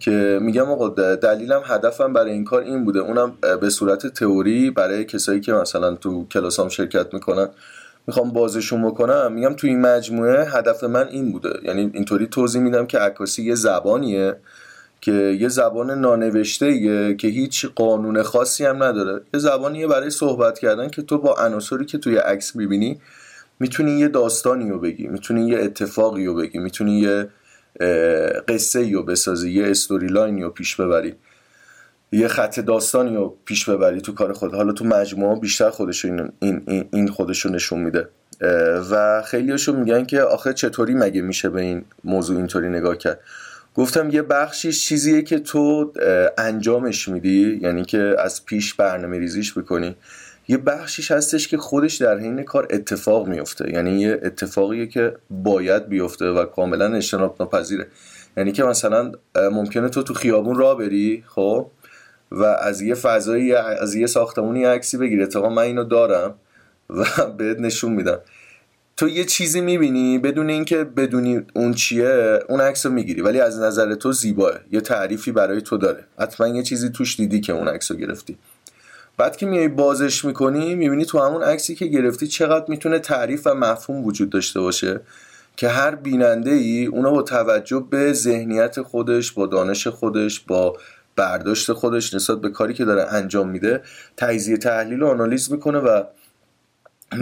که 0.00 0.38
میگم 0.42 0.70
آقا 0.70 0.88
دلیلم 1.14 1.62
هدفم 1.64 2.12
برای 2.12 2.32
این 2.32 2.44
کار 2.44 2.62
این 2.62 2.84
بوده. 2.84 2.98
اونم 2.98 3.32
به 3.60 3.70
صورت 3.70 4.06
تئوری 4.06 4.70
برای 4.70 5.04
کسایی 5.04 5.40
که 5.40 5.52
مثلا 5.52 5.94
تو 5.94 6.26
کلاسام 6.32 6.68
شرکت 6.68 7.14
می‌کنن 7.14 7.48
می‌خوام 8.06 8.30
بازشون 8.30 8.86
بکنم. 8.86 9.32
میگم 9.32 9.54
تو 9.54 9.66
این 9.66 9.80
مجموعه 9.80 10.44
هدف 10.44 10.84
من 10.84 11.08
این 11.08 11.32
بوده. 11.32 11.60
یعنی 11.62 11.90
اینطوری 11.94 12.26
توضیح 12.26 12.62
میدم 12.62 12.86
که 12.86 12.98
عکاسی 12.98 13.42
یه 13.42 13.54
زبانیه 13.54 14.36
که 15.00 15.12
یه 15.12 15.48
زبان 15.48 15.90
نانوشته 15.90 16.74
که 17.14 17.28
هیچ 17.28 17.66
قانون 17.66 18.22
خاصی 18.22 18.64
هم 18.64 18.82
نداره. 18.82 19.20
یه 19.34 19.40
زبانیه 19.40 19.86
برای 19.86 20.10
صحبت 20.10 20.58
کردن 20.58 20.88
که 20.88 21.02
تو 21.02 21.18
با 21.18 21.34
عناصری 21.34 21.84
که 21.84 21.98
توی 21.98 22.16
عکس 22.16 22.56
می‌بینی 22.56 23.00
می‌تونی 23.60 23.92
یه 23.92 24.08
داستانی 24.08 24.70
رو 24.70 24.78
بگی 24.78 25.06
می‌تونی 25.08 25.48
یه 25.48 25.58
اتفاقی 25.58 26.26
رو 26.26 26.34
بگی 26.34 26.58
می‌تونی 26.58 27.00
یه 27.00 27.28
قصه 28.48 28.92
رو 28.92 29.02
بسازی 29.02 29.50
یه 29.50 29.70
استوری 29.70 30.06
لاینی 30.06 30.42
رو 30.42 30.50
پیش 30.50 30.76
ببری 30.76 31.14
یه 32.12 32.28
خط 32.28 32.60
داستانی 32.60 33.16
رو 33.16 33.36
پیش 33.44 33.68
ببری 33.68 34.00
تو 34.00 34.12
کار 34.12 34.32
خود. 34.32 34.54
حالا 34.54 34.72
تو 34.72 34.84
مجموعه 34.84 35.40
بیشتر 35.40 35.70
خودش 35.70 36.04
این, 36.04 36.32
این, 36.38 36.88
این 36.92 37.08
خودش 37.08 37.40
رو 37.40 37.50
نشون 37.50 37.80
میده. 37.80 38.08
و 38.90 39.22
خیلیشون 39.22 39.76
میگن 39.76 40.04
که 40.04 40.22
آخه 40.22 40.52
چطوری 40.52 40.94
مگه 40.94 41.22
میشه 41.22 41.48
به 41.48 41.60
این 41.60 41.84
موضوع 42.04 42.36
اینطوری 42.36 42.68
نگاه 42.68 42.96
کرد؟ 42.96 43.20
گفتم 43.74 44.10
یه 44.10 44.22
بخشیش 44.22 44.86
چیزیه 44.86 45.22
که 45.22 45.38
تو 45.38 45.92
انجامش 46.38 47.08
میدی 47.08 47.58
یعنی 47.62 47.84
که 47.84 48.16
از 48.18 48.44
پیش 48.44 48.74
برنامه 48.74 49.18
ریزیش 49.18 49.58
بکنی 49.58 49.96
یه 50.50 50.56
بخشیش 50.56 51.10
هستش 51.10 51.48
که 51.48 51.56
خودش 51.58 51.94
در 51.96 52.18
حین 52.18 52.42
کار 52.42 52.68
اتفاق 52.70 53.28
میفته 53.28 53.72
یعنی 53.72 54.00
یه 54.00 54.20
اتفاقیه 54.22 54.86
که 54.86 55.16
باید 55.30 55.88
بیفته 55.88 56.24
و 56.24 56.44
کاملا 56.44 56.94
اجتناب 56.94 57.36
ناپذیره 57.40 57.86
یعنی 58.36 58.52
که 58.52 58.64
مثلا 58.64 59.12
ممکنه 59.36 59.88
تو 59.88 60.02
تو 60.02 60.14
خیابون 60.14 60.56
را 60.56 60.74
بری 60.74 61.24
خب؟ 61.26 61.70
و 62.30 62.44
از 62.44 62.80
یه 62.80 62.94
فضایی 62.94 63.54
از 63.54 63.94
یه 63.94 64.06
ساختمونی 64.06 64.64
عکسی 64.64 64.96
بگیره 64.96 65.26
تا 65.26 65.48
من 65.48 65.62
اینو 65.62 65.84
دارم 65.84 66.34
و 66.90 67.04
بهت 67.38 67.58
نشون 67.58 67.92
میدم. 67.92 68.18
تو 68.96 69.08
یه 69.08 69.24
چیزی 69.24 69.60
می‌بینی 69.60 70.18
بدون 70.18 70.50
اینکه 70.50 70.84
بدونی 70.84 71.42
اون 71.54 71.74
چیه 71.74 72.38
اون 72.48 72.60
عکس 72.60 72.86
رو 72.86 72.92
می‌گیری. 72.92 73.22
ولی 73.22 73.40
از 73.40 73.60
نظر 73.60 73.94
تو 73.94 74.12
زیباه. 74.12 74.52
یه 74.72 74.80
تعریفی 74.80 75.32
برای 75.32 75.60
تو 75.60 75.76
داره. 75.76 76.04
حتما 76.18 76.48
یه 76.48 76.62
چیزی 76.62 76.90
توش 76.90 77.16
دیدی 77.16 77.40
که 77.40 77.52
اون 77.52 77.68
عکس 77.68 77.90
رو 77.90 77.96
گرفتی. 77.96 78.38
بعد 79.20 79.36
که 79.36 79.46
میای 79.46 79.68
بازش 79.68 80.24
می‌کنی 80.24 80.74
می‌بینی 80.74 81.04
تو 81.04 81.18
همون 81.18 81.42
عکسی 81.42 81.74
که 81.74 81.86
گرفتی 81.86 82.26
چقدر 82.26 82.64
می‌تونه 82.68 82.98
تعریف 82.98 83.46
و 83.46 83.54
مفهوم 83.54 84.04
وجود 84.04 84.30
داشته 84.30 84.60
باشه 84.60 85.00
که 85.56 85.68
هر 85.68 85.94
بیننده 85.94 86.50
ای 86.50 86.86
اونو 86.86 87.10
با 87.10 87.22
توجه 87.22 87.86
به 87.90 88.12
ذهنیت 88.12 88.82
خودش 88.82 89.32
با 89.32 89.46
دانش 89.46 89.86
خودش 89.86 90.40
با 90.40 90.76
برداشت 91.16 91.72
خودش 91.72 92.14
نسبت 92.14 92.40
به 92.40 92.48
کاری 92.48 92.74
که 92.74 92.84
داره 92.84 93.12
انجام 93.12 93.48
میده 93.48 93.82
تجزیه 94.16 94.56
تحلیل 94.56 95.02
و 95.02 95.06
آنالیز 95.06 95.52
می‌کنه 95.52 95.78
و 95.78 96.02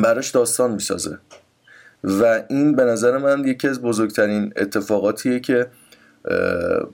براش 0.02 0.30
داستان 0.30 0.70
می‌سازه. 0.70 1.18
و 2.04 2.42
این 2.48 2.76
به 2.76 2.84
نظر 2.84 3.18
من 3.18 3.44
یکی 3.44 3.68
از 3.68 3.82
بزرگترین 3.82 4.52
اتفاقاتیه 4.56 5.40
که 5.40 5.66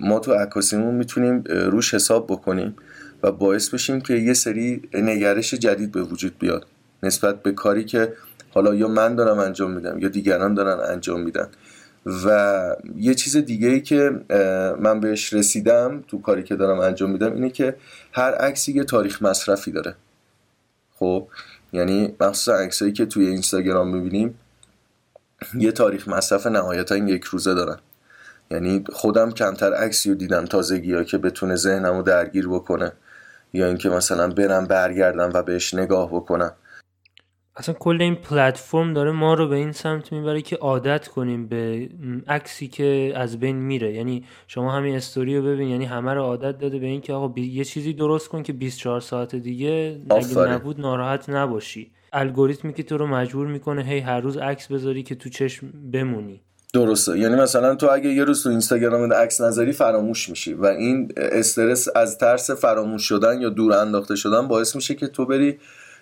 ما 0.00 0.18
تو 0.18 0.32
عکاسیمون 0.32 0.94
می‌تونیم 0.94 1.44
روش 1.46 1.94
حساب 1.94 2.26
بکنیم. 2.26 2.76
و 3.24 3.32
باعث 3.32 3.68
بشیم 3.68 4.00
که 4.00 4.14
یه 4.14 4.34
سری 4.34 4.82
نگرش 4.94 5.54
جدید 5.54 5.92
به 5.92 6.02
وجود 6.02 6.38
بیاد. 6.38 6.66
نسبت 7.02 7.42
به 7.42 7.52
کاری 7.52 7.84
که 7.84 8.12
حالا 8.50 8.74
یا 8.74 8.88
من 8.88 9.14
دارم 9.14 9.38
انجام 9.38 9.70
میدم 9.70 9.98
یا 9.98 10.08
دیگران 10.08 10.54
دارن 10.54 10.92
انجام 10.92 11.20
میدن. 11.20 11.48
و 12.24 12.76
یه 12.96 13.14
چیز 13.14 13.37
دیگه 13.37 13.68
ای 13.68 13.80
که 13.80 14.10
من 14.80 15.00
بهش 15.00 15.32
رسیدم 15.32 16.04
تو 16.08 16.20
کاری 16.20 16.42
که 16.42 16.56
دارم 16.56 16.78
انجام 16.78 17.10
میدم 17.10 17.34
اینه 17.34 17.50
که 17.50 17.76
هر 18.12 18.34
عکسی 18.34 18.72
یه 18.72 18.84
تاریخ 18.84 19.22
مصرفی 19.22 19.72
داره. 19.72 19.94
خب 20.98 21.28
یعنی 21.72 22.14
مخصوصا 22.20 22.54
عکسایی 22.54 22.92
که 22.92 23.06
توی 23.06 23.26
اینستاگرام 23.26 23.94
می‌بینیم 23.94 24.38
یه 25.58 25.72
تاریخ 25.72 26.08
مصرف 26.08 26.46
نهایتا 26.46 26.96
یک 26.96 27.24
روزه 27.24 27.54
دارن. 27.54 27.78
یعنی 28.50 28.84
خودم 28.92 29.30
کمتر 29.30 29.74
عکسی 29.74 30.08
رو 30.08 30.14
دیدم 30.14 30.44
تازگی 30.44 30.94
ها 30.94 31.04
که 31.04 31.18
بتونه 31.18 31.56
ذهنم 31.56 31.96
رو 31.96 32.02
درگیر 32.02 32.48
بکنه. 32.48 32.92
یا 33.55 33.67
اینکه 33.67 33.88
مثلا 33.88 34.29
برم 34.29 34.67
برگردم 34.67 35.31
و 35.35 35.43
بهش 35.43 35.75
نگاه 35.75 36.09
بکنم. 36.09 36.53
اصلا 37.57 37.75
کل 37.75 38.03
این 38.03 38.14
پلتفرم 38.14 38.95
داره 38.95 39.11
ما 39.11 39.35
رو 39.35 39.49
به 39.49 39.57
این 39.57 39.73
سمت 39.73 40.12
می‌بره 40.12 40.43
که 40.43 40.57
عادت 40.57 41.09
کنیم 41.09 41.47
به 41.47 41.88
عکسی 42.29 42.69
که 42.69 43.12
از 43.17 43.40
بین 43.40 43.57
میره. 43.57 43.93
یعنی 43.93 44.25
شما 44.47 44.73
همین 44.73 44.97
استوری 44.97 45.37
رو 45.37 45.43
ببین 45.43 45.69
یعنی 45.69 45.85
همه 45.85 46.14
رو 46.14 46.23
عادت 46.23 46.59
داده 46.59 46.79
به 46.79 46.87
اینکه 46.87 47.12
آقا 47.12 47.40
یه 47.40 47.64
چیزی 47.64 47.93
درست 47.93 48.29
کن 48.29 48.43
که 48.43 48.53
24 48.53 49.01
ساعت 49.01 49.35
دیگه 49.35 50.01
اگه 50.11 50.38
نبود 50.38 50.81
ناراحت 50.81 51.31
نباشی. 51.31 51.93
الگوریتمی 52.12 52.73
که 52.73 52.83
تو 52.83 52.97
رو 52.97 53.07
مجبور 53.07 53.47
می‌کنه 53.47 53.83
هی 53.83 53.99
هر 53.99 54.21
روز 54.21 54.37
عکس 54.37 54.73
بذاری 54.73 55.03
که 55.03 55.14
تو 55.14 55.29
چشم 55.29 55.90
بمونی. 55.93 56.40
درسته. 56.74 57.18
یعنی 57.18 57.34
مثلا 57.34 57.74
تو 57.74 57.90
اگه 57.92 58.10
یه 58.10 58.24
روز 58.24 58.42
تو 58.42 58.48
اینستاگرام 58.48 59.12
عکس 59.12 59.40
نظری 59.40 59.72
فراموش 59.72 60.28
میشی 60.28 60.54
و 60.54 60.66
این 60.66 61.12
استرس 61.16 61.88
از 61.96 62.18
ترس 62.18 62.50
فراموش 62.50 63.08
شدن 63.08 63.40
یا 63.40 63.48
دور 63.48 63.72
انداخته 63.72 64.16
شدن 64.16 64.48
باعث 64.48 64.76
میشه 64.76 64.94
که 64.94 65.06
تو 65.06 65.26
بری 65.26 65.58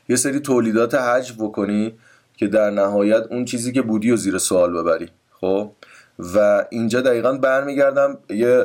یه 0.08 0.16
سری 0.16 0.40
تولیدات 0.40 0.94
حجو 0.94 1.34
بکنی 1.34 1.94
که 2.36 2.46
در 2.46 2.70
نهایت 2.70 3.26
اون 3.30 3.44
چیزی 3.44 3.72
که 3.72 3.82
بودی 3.82 4.10
و 4.10 4.16
زیر 4.16 4.38
سوال 4.38 4.72
ببری. 4.72 5.08
خب؟ 5.40 5.72
و 6.18 6.64
اینجا 6.70 7.00
دقیقا 7.00 7.32
برمیگردم 7.32 8.18
یه 8.30 8.64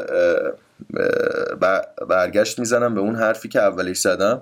برگشت 2.10 2.60
می‌زنم 2.60 2.96
به 2.96 3.02
اون 3.02 3.16
حرفی 3.16 3.50
که 3.50 3.62
اولش 3.62 4.00
زدم. 4.00 4.42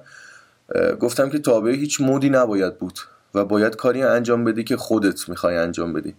گفتم 0.99 1.29
که 1.29 1.39
تابع 1.39 1.71
هیچ 1.71 2.01
مودی 2.01 2.29
نباید 2.29 2.77
بود 2.77 2.99
و 3.35 3.45
باید 3.45 3.75
کاری 3.75 4.03
انجام 4.03 4.43
بدی 4.43 4.63
که 4.63 4.77
خودت 4.77 5.29
می‌خوای 5.29 5.57
انجام 5.57 5.93
بدی. 5.93 6.15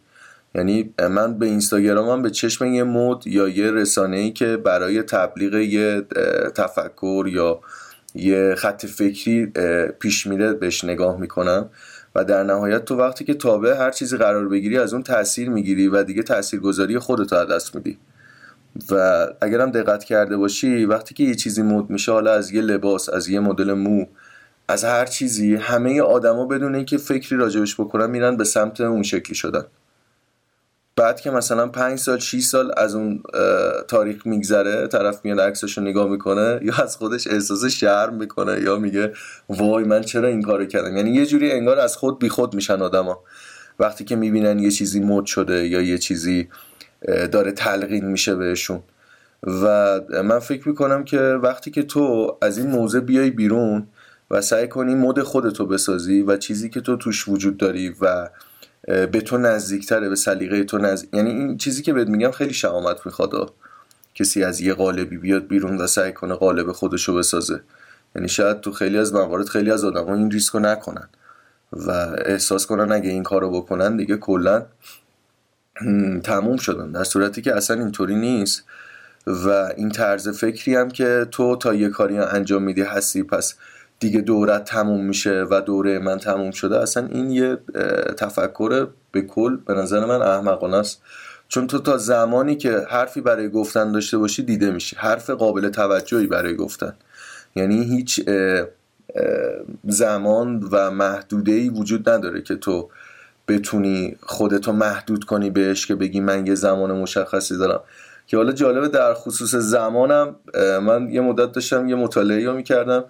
یعنی 0.56 0.94
من 1.10 1.38
به 1.38 1.46
اینستاگرامم 1.46 2.22
به 2.22 2.30
چشم 2.30 2.64
یه 2.64 2.82
مود 2.82 3.26
یا 3.26 3.48
یه 3.48 3.70
رسانه 3.70 4.16
ای 4.16 4.30
که 4.30 4.56
برای 4.56 5.02
تبلیغ 5.02 5.54
یه 5.54 6.02
تفکر 6.54 7.28
یا 7.32 7.60
یه 8.14 8.54
خط 8.58 8.86
فکری 8.86 9.46
پیش 9.98 10.26
میره 10.26 10.52
بهش 10.52 10.84
نگاه 10.84 11.20
می‌کنم 11.20 11.70
و 12.14 12.24
در 12.24 12.42
نهایت 12.42 12.84
تو 12.84 12.96
وقتی 12.96 13.24
که 13.24 13.34
تابع 13.34 13.76
هر 13.76 13.90
چیزی 13.90 14.16
قرار 14.16 14.48
بگیری 14.48 14.78
از 14.78 14.92
اون 14.92 15.02
تاثیر 15.02 15.50
می‌گیری 15.50 15.88
و 15.88 16.02
دیگه 16.02 16.22
تاثیرگذاری 16.22 16.98
خودت 16.98 17.32
از 17.32 17.48
دست 17.48 17.74
میدی. 17.74 17.98
و 18.90 19.26
اگرم 19.40 19.70
دقت 19.70 20.04
کرده 20.04 20.36
باشی 20.36 20.84
وقتی 20.84 21.14
که 21.14 21.24
یه 21.24 21.34
چیزی 21.34 21.62
مود 21.62 21.90
میشه 21.90 22.12
حالا 22.12 22.32
از 22.32 22.52
یه 22.52 22.62
لباس 22.62 23.08
از 23.08 23.28
یه 23.28 23.40
مدل 23.40 23.72
مو 23.72 24.06
از 24.68 24.84
هر 24.84 25.06
چیزی 25.06 25.54
همه 25.54 26.02
آدما 26.02 26.46
بدون 26.46 26.74
اینکه 26.74 26.98
فکری 26.98 27.38
راجبش 27.38 27.80
بکنن 27.80 28.10
میرن 28.10 28.36
به 28.36 28.44
سمت 28.44 28.80
اون 28.80 29.02
شکلی 29.02 29.34
شدن. 29.34 29.64
بعد 30.96 31.20
که 31.20 31.30
مثلا 31.30 31.68
پنج 31.68 31.98
سال 31.98 32.18
6 32.18 32.42
سال 32.42 32.72
از 32.76 32.94
اون 32.94 33.22
تاریخ 33.88 34.26
میگذره 34.26 34.86
طرف 34.86 35.20
میاد 35.24 35.40
عکسش 35.40 35.78
رو 35.78 35.84
نگاه 35.84 36.08
می‌کنه 36.08 36.60
یا 36.62 36.74
از 36.82 36.96
خودش 36.96 37.26
احساس 37.26 37.64
شرم 37.64 38.14
می‌کنه 38.14 38.60
یا 38.60 38.76
میگه 38.76 39.12
وای 39.48 39.84
من 39.84 40.00
چرا 40.00 40.28
این 40.28 40.42
کارو 40.42 40.64
کردم؟ 40.64 40.96
یعنی 40.96 41.10
یه 41.10 41.26
جوری 41.26 41.52
انگار 41.52 41.78
از 41.78 41.96
خود 41.96 42.18
بی 42.18 42.28
خود 42.28 42.54
میشن 42.54 42.82
آدما. 42.82 43.20
وقتی 43.78 44.04
که 44.04 44.16
می‌بینن 44.16 44.58
یه 44.58 44.70
چیزی 44.70 45.00
مد 45.00 45.26
شده 45.26 45.68
یا 45.68 45.82
یه 45.82 45.98
چیزی 45.98 46.48
داره 47.32 47.52
تلقین 47.52 48.04
میشه 48.04 48.34
بهشون. 48.34 48.82
و 49.42 50.00
من 50.24 50.38
فکر 50.38 50.68
می‌کنم 50.68 51.04
که 51.04 51.20
وقتی 51.20 51.70
که 51.70 51.82
تو 51.82 52.36
از 52.42 52.58
این 52.58 52.70
موضع 52.70 53.00
بیای 53.00 53.30
بیرون 53.30 53.86
و 54.30 54.40
سعی 54.40 54.68
کنی 54.68 54.94
مد 54.94 55.22
خودتو 55.22 55.66
بسازی 55.66 56.22
و 56.22 56.36
چیزی 56.36 56.70
که 56.70 56.80
تو 56.80 56.96
توش 56.96 57.28
وجود 57.28 57.56
داری 57.56 57.94
و 58.00 58.28
به 58.86 59.20
تو 59.20 59.38
نزدیکتره 59.38 60.08
به 60.08 60.16
سلیقه 60.16 60.64
تو 60.64 60.78
نزدیک 60.78 61.14
یعنی 61.14 61.30
این 61.30 61.56
چیزی 61.56 61.82
که 61.82 61.92
بهت 61.92 62.08
میگم 62.08 62.30
خیلی 62.30 62.54
شهامت 62.54 63.06
می‌خواد 63.06 63.52
کسی 64.14 64.44
از 64.44 64.60
یه 64.60 64.74
قالبی 64.74 65.16
بیاد 65.16 65.46
بیرون 65.46 65.76
و 65.76 65.86
سعی 65.86 66.12
کنه 66.12 66.34
قالب 66.34 66.72
خودشو 66.72 67.14
بسازه. 67.14 67.60
یعنی 68.16 68.28
شاید 68.28 68.60
تو 68.60 68.72
خیلی 68.72 68.98
از 68.98 69.14
موارد 69.14 69.48
خیلی 69.48 69.70
از 69.70 69.84
آدم 69.84 70.12
این 70.12 70.30
ریسکو 70.30 70.58
نکنن. 70.58 71.08
و 71.72 71.90
احساس 72.24 72.66
کنن 72.66 72.92
اگه 72.92 73.10
این 73.10 73.22
کارو 73.22 73.50
بکنن 73.50 73.96
دیگه 73.96 74.16
کلا 74.16 74.66
تموم 76.24 76.56
شدن. 76.56 76.92
در 76.92 77.04
صورتی 77.04 77.42
که 77.42 77.56
اصلا 77.56 77.78
اینطوری 77.78 78.14
نیست. 78.14 78.64
و 79.26 79.48
این 79.76 79.88
طرز 79.90 80.28
فکری 80.28 80.74
هم 80.74 80.88
که 80.88 81.26
تو 81.30 81.56
تا 81.56 81.74
یه 81.74 81.88
کاری 81.88 82.18
انجام 82.18 82.62
میدی 82.62 82.82
هستی 82.82 83.22
پس 83.22 83.54
دیگه 84.00 84.20
دورت 84.20 84.64
تموم 84.64 85.04
میشه 85.04 85.46
و 85.50 85.60
دوره 85.60 85.98
من 85.98 86.18
تموم 86.18 86.50
شده 86.50 86.78
اصلا 86.80 87.06
این 87.06 87.30
یه 87.30 87.58
تفکر 88.16 88.86
به 89.12 89.22
کل 89.22 89.56
به 89.56 89.74
نظر 89.74 90.04
من 90.04 90.22
احمقانه 90.22 90.76
است. 90.76 91.02
چون 91.48 91.66
تو 91.66 91.78
تا 91.78 91.96
زمانی 91.96 92.56
که 92.56 92.86
حرفی 92.90 93.20
برای 93.20 93.48
گفتن 93.48 93.92
داشته 93.92 94.18
باشی 94.18 94.42
دیده 94.42 94.70
میشی. 94.70 94.96
حرف 94.96 95.30
قابل 95.30 95.68
توجهی 95.68 96.26
برای 96.26 96.56
گفتن. 96.56 96.94
یعنی 97.56 97.84
هیچ 97.84 98.20
زمان 99.84 100.68
و 100.72 100.90
محدوده 100.90 101.70
وجود 101.70 102.08
نداره 102.08 102.42
که 102.42 102.56
تو 102.56 102.88
بتونی 103.48 104.16
خودتو 104.22 104.72
محدود 104.72 105.24
کنی 105.24 105.50
بهش 105.50 105.86
که 105.86 105.94
بگی 105.94 106.20
من 106.20 106.46
یه 106.46 106.54
زمان 106.54 106.92
مشخصی 106.92 107.56
دارم. 107.56 107.80
که 108.26 108.36
حالا 108.36 108.52
جالبه 108.52 108.88
در 108.88 109.14
خصوص 109.14 109.54
زمانم 109.54 110.36
من 110.82 111.08
یه 111.10 111.20
مدت 111.20 111.52
داشتم 111.52 111.88
یه 111.88 111.94
مطالعه 111.94 112.46
رو 112.46 112.54
می‌کردم. 112.54 113.04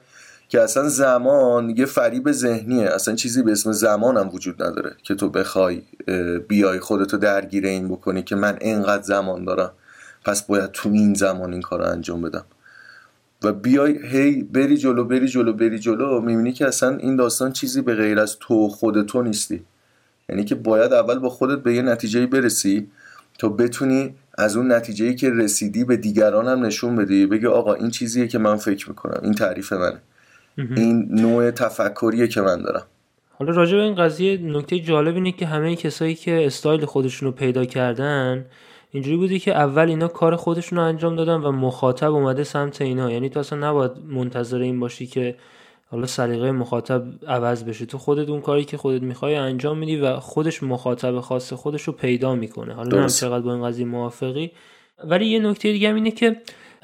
که 0.48 0.62
اصلا 0.62 0.88
زمان 0.88 1.70
یه 1.70 1.86
فریب 1.86 2.32
ذهنیه. 2.32 2.86
اصلا 2.86 3.14
چیزی 3.14 3.42
به 3.42 3.52
اسم 3.52 3.72
زمانم 3.72 4.30
وجود 4.32 4.62
نداره 4.62 4.92
که 5.02 5.14
تو 5.14 5.28
بخوای 5.28 5.82
بیای 6.48 6.80
خودتو 6.80 7.16
درگیر 7.16 7.66
این 7.66 7.88
بکنی 7.88 8.22
که 8.22 8.36
من 8.36 8.58
انقدر 8.60 9.02
زمان 9.02 9.44
دارم. 9.44 9.72
پس 10.24 10.42
باید 10.42 10.70
تو 10.70 10.88
این 10.88 11.14
زمان 11.14 11.52
این 11.52 11.62
کار 11.62 11.82
انجام 11.82 12.22
بدم. 12.22 12.44
و 13.42 13.52
بیای 13.52 14.06
هی 14.06 14.42
بری 14.42 14.76
جلو 14.76 15.04
بری 15.04 15.28
جلو 15.28 15.52
بری 15.52 15.78
جلو 15.78 16.20
می‌بینی 16.20 16.52
که 16.52 16.66
اصلا 16.66 16.96
این 16.96 17.16
داستان 17.16 17.52
چیزی 17.52 17.82
به 17.82 17.94
غیر 17.94 18.20
از 18.20 18.36
تو 18.40 18.68
خود 18.68 19.06
تو 19.06 19.22
نیستی. 19.22 19.64
یعنی 20.28 20.44
که 20.44 20.54
باید 20.54 20.92
اول 20.92 21.18
با 21.18 21.28
خودت 21.28 21.62
به 21.62 21.74
یه 21.74 21.82
نتیجه 21.82 22.26
برسی 22.26 22.90
تا 23.38 23.48
بتونی 23.48 24.14
از 24.38 24.56
اون 24.56 24.72
نتیجه 24.72 25.14
که 25.14 25.30
رسیدی 25.30 25.84
به 25.84 25.96
دیگران 25.96 26.48
هم 26.48 26.66
نشون 26.66 26.96
بدی. 26.96 27.26
بگی 27.26 27.46
آقا 27.46 27.74
این 27.74 27.90
چیزیه 27.90 28.28
که 28.28 28.38
من 28.38 28.56
فکر 28.56 28.88
می‌کنم. 28.88 29.20
این 29.22 29.34
تعریف 29.34 29.72
منه. 29.72 30.00
این 30.56 31.08
نوع 31.10 31.50
تفکریه 31.50 32.28
که 32.28 32.40
من 32.40 32.62
دارم. 32.62 32.82
حالا 33.38 33.52
راجع 33.52 33.76
به 33.76 33.82
این 33.82 33.94
قضیه 33.94 34.36
نکته 34.36 34.78
جالب 34.78 35.14
اینه 35.14 35.32
که 35.32 35.46
همه 35.46 35.76
کسایی 35.76 36.14
که 36.14 36.46
استایل 36.46 36.84
خودشون 36.84 37.28
رو 37.28 37.32
پیدا 37.32 37.64
کردن 37.64 38.44
اینجوری 38.90 39.16
بودی 39.16 39.38
که 39.38 39.54
اول 39.54 39.88
اینا 39.88 40.08
کار 40.08 40.36
خودشون 40.36 40.78
رو 40.78 40.84
انجام 40.84 41.16
دادن 41.16 41.36
و 41.36 41.52
مخاطب 41.52 42.14
اومده 42.14 42.44
سمت 42.44 42.82
اینا. 42.82 43.10
یعنی 43.10 43.28
تو 43.28 43.40
اصلا 43.40 43.70
نباید 43.70 43.92
منتظر 44.08 44.58
این 44.58 44.80
باشی 44.80 45.06
که 45.06 45.36
حالا 45.90 46.06
سلیقه 46.06 46.52
مخاطب 46.52 47.04
عوض 47.28 47.64
بشه. 47.64 47.86
تو 47.86 47.98
خودت 47.98 48.28
اون 48.28 48.40
کاری 48.40 48.64
که 48.64 48.76
خودت 48.76 49.02
می‌خوای 49.02 49.34
انجام 49.34 49.78
میدی 49.78 49.96
و 49.96 50.20
خودش 50.20 50.62
مخاطب 50.62 51.20
خاص 51.20 51.52
خودش 51.52 51.82
رو 51.82 51.92
پیدا 51.92 52.34
می‌کنه. 52.34 52.74
حالا 52.74 53.00
نه 53.00 53.08
چقدر 53.08 53.44
با 53.44 53.54
این 53.54 53.64
قضیه 53.64 53.86
موافقی. 53.86 54.50
ولی 55.04 55.26
یه 55.26 55.38
نکته 55.38 55.72
دیگه 55.72 55.88
هم 55.88 55.94
اینه 55.94 56.10
که 56.10 56.36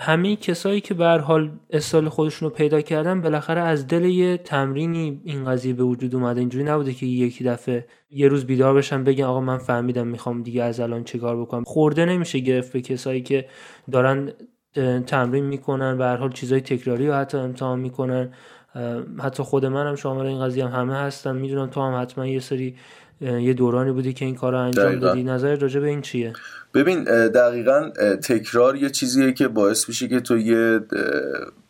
همه 0.02 0.36
کسایی 0.36 0.80
که 0.80 0.94
به 0.94 1.06
حال 1.06 1.50
استایل 1.70 2.08
خودشون 2.08 2.50
پیدا 2.50 2.80
کردن 2.80 3.20
بالاخره 3.20 3.60
از 3.60 3.86
دل 3.86 4.04
یه 4.04 4.36
تمرینی 4.36 5.20
این 5.24 5.44
قضیه 5.44 5.72
به 5.72 5.82
وجود 5.82 6.14
اومده. 6.14 6.40
اینجوری 6.40 6.64
نبوده 6.64 6.92
که 6.92 7.06
یکی 7.06 7.44
دفعه 7.44 7.86
یه 8.10 8.28
روز 8.28 8.44
بیدار 8.44 8.74
بشن 8.74 9.04
بگن 9.04 9.24
آقا 9.24 9.40
من 9.40 9.58
فهمیدم 9.58 10.06
می‌خوام 10.06 10.42
دیگه 10.42 10.62
از 10.62 10.80
الان 10.80 11.04
چیکار 11.04 11.40
بکنم. 11.40 11.64
خورده 11.64 12.04
نمیشه 12.04 12.38
گرفت 12.38 12.72
به 12.72 12.80
کسایی 12.80 13.22
که 13.22 13.46
دارن 13.90 14.32
تمرین 15.06 15.44
می‌کنن 15.44 15.98
و 15.98 16.02
هر 16.02 16.16
حال 16.16 16.32
چیزای 16.32 16.60
تکراری 16.60 17.06
رو 17.06 17.14
حتی 17.14 17.38
امتحان 17.38 17.80
می‌کنن. 17.80 18.32
حتی 19.18 19.42
خود 19.42 19.66
منم 19.66 19.94
شامل 19.94 20.26
این 20.26 20.40
قضیه 20.40 20.66
هم. 20.66 20.80
همه 20.80 20.94
هستم 20.96 21.36
می‌دونم 21.36 21.66
تو 21.66 21.80
هم 21.80 22.02
حتما 22.02 22.26
یه 22.26 22.40
سری 22.40 22.76
یه 23.22 23.52
دورانی 23.52 23.92
بودی 23.92 24.12
که 24.12 24.24
این 24.24 24.35
کار 24.35 24.52
رو 24.52 24.58
انجام 24.58 24.98
دادی. 24.98 25.22
نظر 25.22 25.56
راجع 25.56 25.80
به 25.80 25.87
این 25.87 26.02
چیه؟ 26.02 26.32
ببین 26.74 27.04
دقیقا 27.28 27.90
تکرار 28.22 28.76
یه 28.76 28.90
چیزیه 28.90 29.32
که 29.32 29.48
باعث 29.48 29.88
میشه 29.88 30.08
که 30.08 30.20
تو 30.20 30.38
یه 30.38 30.80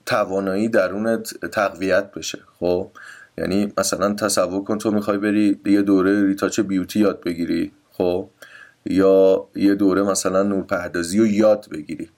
توانایی 0.06 0.68
درونت 0.68 1.46
تقویت 1.46 2.12
بشه 2.12 2.38
خب؟ 2.60 2.90
یعنی 3.38 3.72
مثلا 3.78 4.14
تصور 4.14 4.64
کن 4.64 4.78
تو 4.78 4.90
می‌خوای 4.90 5.18
بری 5.18 5.60
یه 5.66 5.82
دوره 5.82 6.26
ریتاچ 6.26 6.60
بیوتی 6.60 7.00
یاد 7.00 7.20
بگیری 7.20 7.72
خب؟ 7.92 8.28
یا 8.86 9.46
یه 9.54 9.74
دوره 9.74 10.02
مثلا 10.02 10.42
نورپردازی 10.42 11.18
رو 11.18 11.26
یاد 11.26 11.66
بگیری. 11.72 12.10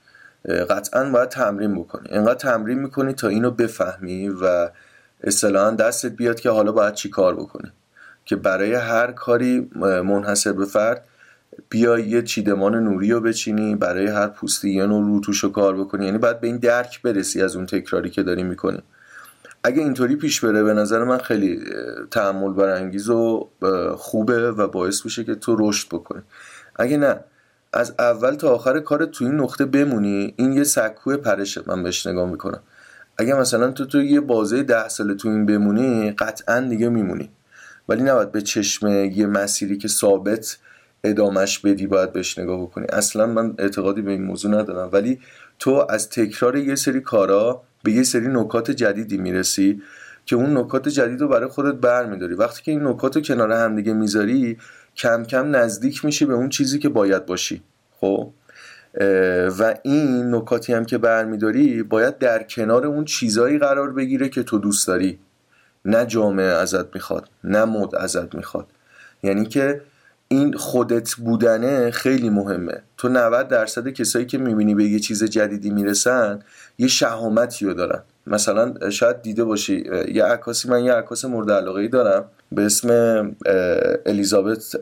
قطعا 0.71 1.11
باید 1.11 1.29
تمرین 1.29 1.75
بکنی. 1.75 2.09
انقدر 2.11 2.35
تمرین 2.35 2.79
می‌کنی 2.79 3.13
تا 3.13 3.29
اینو 3.29 3.51
بفهمی 3.51 4.29
و 4.29 4.69
اصطلاحا 5.23 5.71
دستت 5.71 6.13
بیاد 6.13 6.41
که 6.41 6.51
حالا 6.51 6.73
باید 6.73 6.95
چی 6.95 7.11
کار 7.11 7.35
بکنی. 7.35 7.73
که 8.25 8.37
برای 8.37 8.75
هر 8.75 9.13
کاری 9.13 9.71
منحصر 9.77 10.53
به 10.53 10.65
فرد 10.65 11.05
بیا 11.69 11.99
یه 11.99 12.23
چیدمان 12.23 12.75
نوری 12.85 13.11
رو 13.11 13.21
بچینی 13.21 13.77
برای 13.77 14.07
هر 14.07 14.27
پوستی 14.27 14.71
یه 14.71 14.87
نوع 14.87 15.05
روتوش 15.05 15.45
رو 15.45 15.49
کار 15.51 15.77
بکنی. 15.77 16.05
یعنی 16.05 16.19
باید 16.19 16.41
به 16.41 16.47
این 16.47 16.57
درک 16.57 17.03
برسی 17.03 17.43
از 17.43 17.57
اون 17.57 17.67
تکراری 17.67 18.11
که 18.11 18.23
داری 18.23 18.43
می‌کنی. 18.43 18.83
اگه 19.65 19.83
اینطوری 19.83 20.17
پیش 20.17 20.41
بره 20.41 20.63
به 20.63 20.75
نظر 20.75 21.05
من 21.05 21.19
خیلی 21.19 21.61
تحمل 22.11 22.53
برانگیز 22.53 23.09
و 23.09 23.51
خوبه 23.97 24.51
و 24.51 24.69
باعث 24.69 25.05
میشه 25.05 25.25
که 25.25 25.35
تو 25.35 25.57
رشد 25.59 25.89
بکنی. 25.89 26.23
اگه 26.77 26.97
نه 26.97 27.21
از 27.73 27.95
اول 27.99 28.35
تا 28.35 28.49
آخر 28.49 28.81
کار 28.81 29.05
تو 29.05 29.25
این 29.25 29.35
نقطه 29.35 29.65
بمونی 29.65 30.35
این 30.37 30.53
یه 30.53 30.65
سکوی 30.65 31.17
پرشه 31.17 31.63
من 31.67 31.83
بهش 31.83 32.07
نگاه 32.07 32.31
می‌کنم. 32.31 32.61
اگه 33.19 33.35
مثلا 33.35 33.71
تو 33.71 33.85
تو 33.85 34.03
یه 34.03 34.21
بازه 34.21 34.63
ده 34.63 34.89
ساله 34.89 35.15
تو 35.15 35.29
این 35.29 35.47
بمونی 35.47 36.11
قطعا 36.11 36.61
دیگه 36.61 36.89
میمونی. 36.89 37.31
ولی 37.89 38.03
نباید 38.03 38.33
به 38.33 38.43
چشم 38.43 38.89
یه 38.89 39.27
مسیری 39.27 39.79
که 39.79 39.89
ثابت 39.89 40.59
ادامش 41.05 41.59
بدی 41.59 41.87
باید 41.87 42.13
بهش 42.13 42.39
نگاه 42.39 42.63
بکنی. 42.63 42.87
اصلا 42.93 43.27
من 43.27 43.55
اعتقادی 43.59 44.03
به 44.03 44.11
این 44.11 44.25
موضوع 44.25 44.51
ندارم. 44.51 44.91
ولی 44.93 45.21
تو 45.59 45.87
از 45.91 46.11
تکرار 46.11 46.57
یه 46.57 46.75
سری 46.75 47.01
کارا 47.01 47.63
به 47.83 47.93
یه 47.93 48.03
سری 48.03 48.29
نکات 48.29 48.71
جدیدی 48.71 49.19
می‌رسی 49.19 49.83
که 50.27 50.37
اون 50.37 50.59
نکات 50.59 50.89
جدید 50.89 51.21
رو 51.21 51.29
برای 51.29 51.49
خودت 51.49 51.75
برمیداری. 51.75 52.35
وقتی 52.35 52.63
که 52.63 52.71
این 52.71 52.87
نکات 52.87 53.17
رو 53.17 53.23
کنار 53.23 53.53
همدیگه 53.53 53.93
می‌ذاری 53.93 54.59
کم 54.97 55.25
کم 55.25 55.57
نزدیک 55.57 56.05
میشی 56.05 56.25
به 56.25 56.35
اون 56.35 56.49
چیزی 56.49 56.79
که 56.79 56.89
باید 56.89 57.27
باشی. 57.27 57.63
خب؟ 58.01 58.33
و 59.59 59.75
این 59.83 60.35
نکاتی 60.35 60.73
هم 60.73 60.85
که 60.85 60.99
برمیداری 60.99 61.83
باید 61.83 62.19
در 62.19 62.43
کنار 62.43 62.87
اون 62.87 63.05
چیزایی 63.05 63.59
قرار 63.59 63.93
بگیره 63.93 64.29
که 64.29 64.43
تو 64.43 64.59
دوست 64.59 64.87
داری. 64.87 65.19
نه 65.85 66.07
جامعه 66.07 66.47
ازت 66.47 66.95
می‌خواد 66.95 67.29
نه 67.45 67.65
مد 67.65 67.95
ازت 67.95 68.35
می‌خواد. 68.35 68.67
یعنی 69.23 69.47
که 69.47 69.81
این 70.29 70.53
خودت 70.53 71.15
بودنه 71.15 71.91
خیلی 71.91 72.31
مهمه. 72.31 72.83
تو 72.97 73.09
90 73.09 73.49
درصد 73.49 73.89
کسایی 73.89 74.27
که 74.27 74.39
می‌بینی 74.39 74.75
به 74.75 74.85
یه 74.85 74.99
چیز 74.99 75.25
جدیدی 75.25 75.71
می‌رسن 75.71 76.41
یه 76.79 76.89
شهامتی 76.89 77.67
رو 77.67 77.75
دارن. 77.75 78.03
مثلا 78.27 78.91
شاید 78.91 79.23
دیده 79.23 79.45
باشی 79.45 79.85
یه 80.13 80.25
عکاسی 80.25 80.69
من 80.69 80.85
یه 80.85 80.93
عکاس 80.93 81.25
مورد 81.25 81.51
علاقه 81.51 81.81
ای 81.81 81.89
دارم 81.89 82.25
به 82.53 82.63
اسم 82.63 82.91
الیزابت 84.07 84.77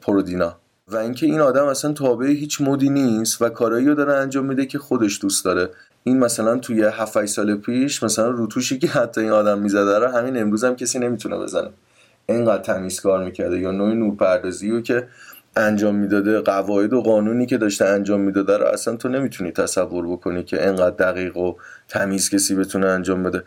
پرودینا. 0.00 0.56
و 0.88 0.96
اینکه 0.96 1.26
این 1.26 1.40
آدم 1.40 1.66
اصلا 1.66 1.92
تابع 1.92 2.26
هیچ 2.26 2.60
مدی 2.60 2.90
نیست 2.90 3.42
و 3.42 3.48
کارایی 3.48 3.86
رو 3.86 3.94
داره 3.94 4.14
انجام 4.14 4.46
میده 4.46 4.66
که 4.66 4.78
خودش 4.78 5.20
دوست 5.20 5.44
داره. 5.44 5.68
این 6.04 6.18
مثلا 6.18 6.58
توی 6.58 6.82
7 6.82 7.26
سال 7.26 7.54
پیش 7.54 8.02
مثلا 8.02 8.28
روتوشی 8.28 8.78
که 8.78 8.86
حتی 8.86 9.20
این 9.20 9.30
آدم 9.30 9.58
می‌زده 9.58 9.98
رو 9.98 10.06
همین 10.06 10.36
امروز 10.36 10.64
هم 10.64 10.76
کسی 10.76 10.98
نمی‌تونه 10.98 11.36
بزنه. 11.38 11.70
اینقدر 12.26 12.62
تمیز 12.62 13.00
کار 13.00 13.24
می‌کرده. 13.24 13.58
یا 13.58 13.70
نوع 13.70 13.94
نورپردازی 13.94 14.70
رو 14.70 14.80
که 14.80 15.08
انجام 15.56 15.94
می‌داده 15.94 16.40
قواعد 16.40 16.92
و 16.92 17.02
قانونی 17.02 17.46
که 17.46 17.58
داشته 17.58 17.84
انجام 17.84 18.20
می‌داده 18.20 18.56
رو 18.56 18.64
اصلا 18.64 18.96
تو 18.96 19.08
نمی‌تونی 19.08 19.50
تصور 19.50 20.06
بکنی 20.06 20.42
که 20.42 20.66
اینقدر 20.66 20.96
دقیق 20.96 21.36
و 21.36 21.54
تمیز 21.88 22.30
کسی 22.30 22.54
بتونه 22.54 22.86
انجام 22.86 23.22
بده. 23.22 23.42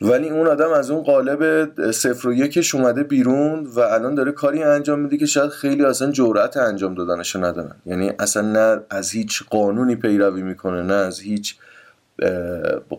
ولی 0.00 0.28
اون 0.28 0.46
آدم 0.46 0.70
از 0.70 0.90
اون 0.90 1.02
قالب 1.02 1.70
صفر 1.92 2.28
و 2.28 2.34
یکش 2.34 2.74
اومده 2.74 3.02
بیرون 3.02 3.66
و 3.66 3.80
الان 3.80 4.14
داره 4.14 4.32
کاری 4.32 4.62
انجام 4.62 5.00
میده 5.00 5.16
که 5.16 5.26
شاید 5.26 5.50
خیلی 5.50 5.84
اصلا 5.84 6.10
جورت 6.10 6.56
انجام 6.56 6.94
دادنشو 6.94 7.44
ندارن. 7.44 7.74
یعنی 7.86 8.12
اصلا 8.18 8.42
نه 8.42 8.80
از 8.90 9.10
هیچ 9.10 9.42
قانونی 9.50 9.96
پیروی 9.96 10.42
می‌کنه 10.42 10.82
نه 10.82 10.94
از 10.94 11.20
هیچ 11.20 11.56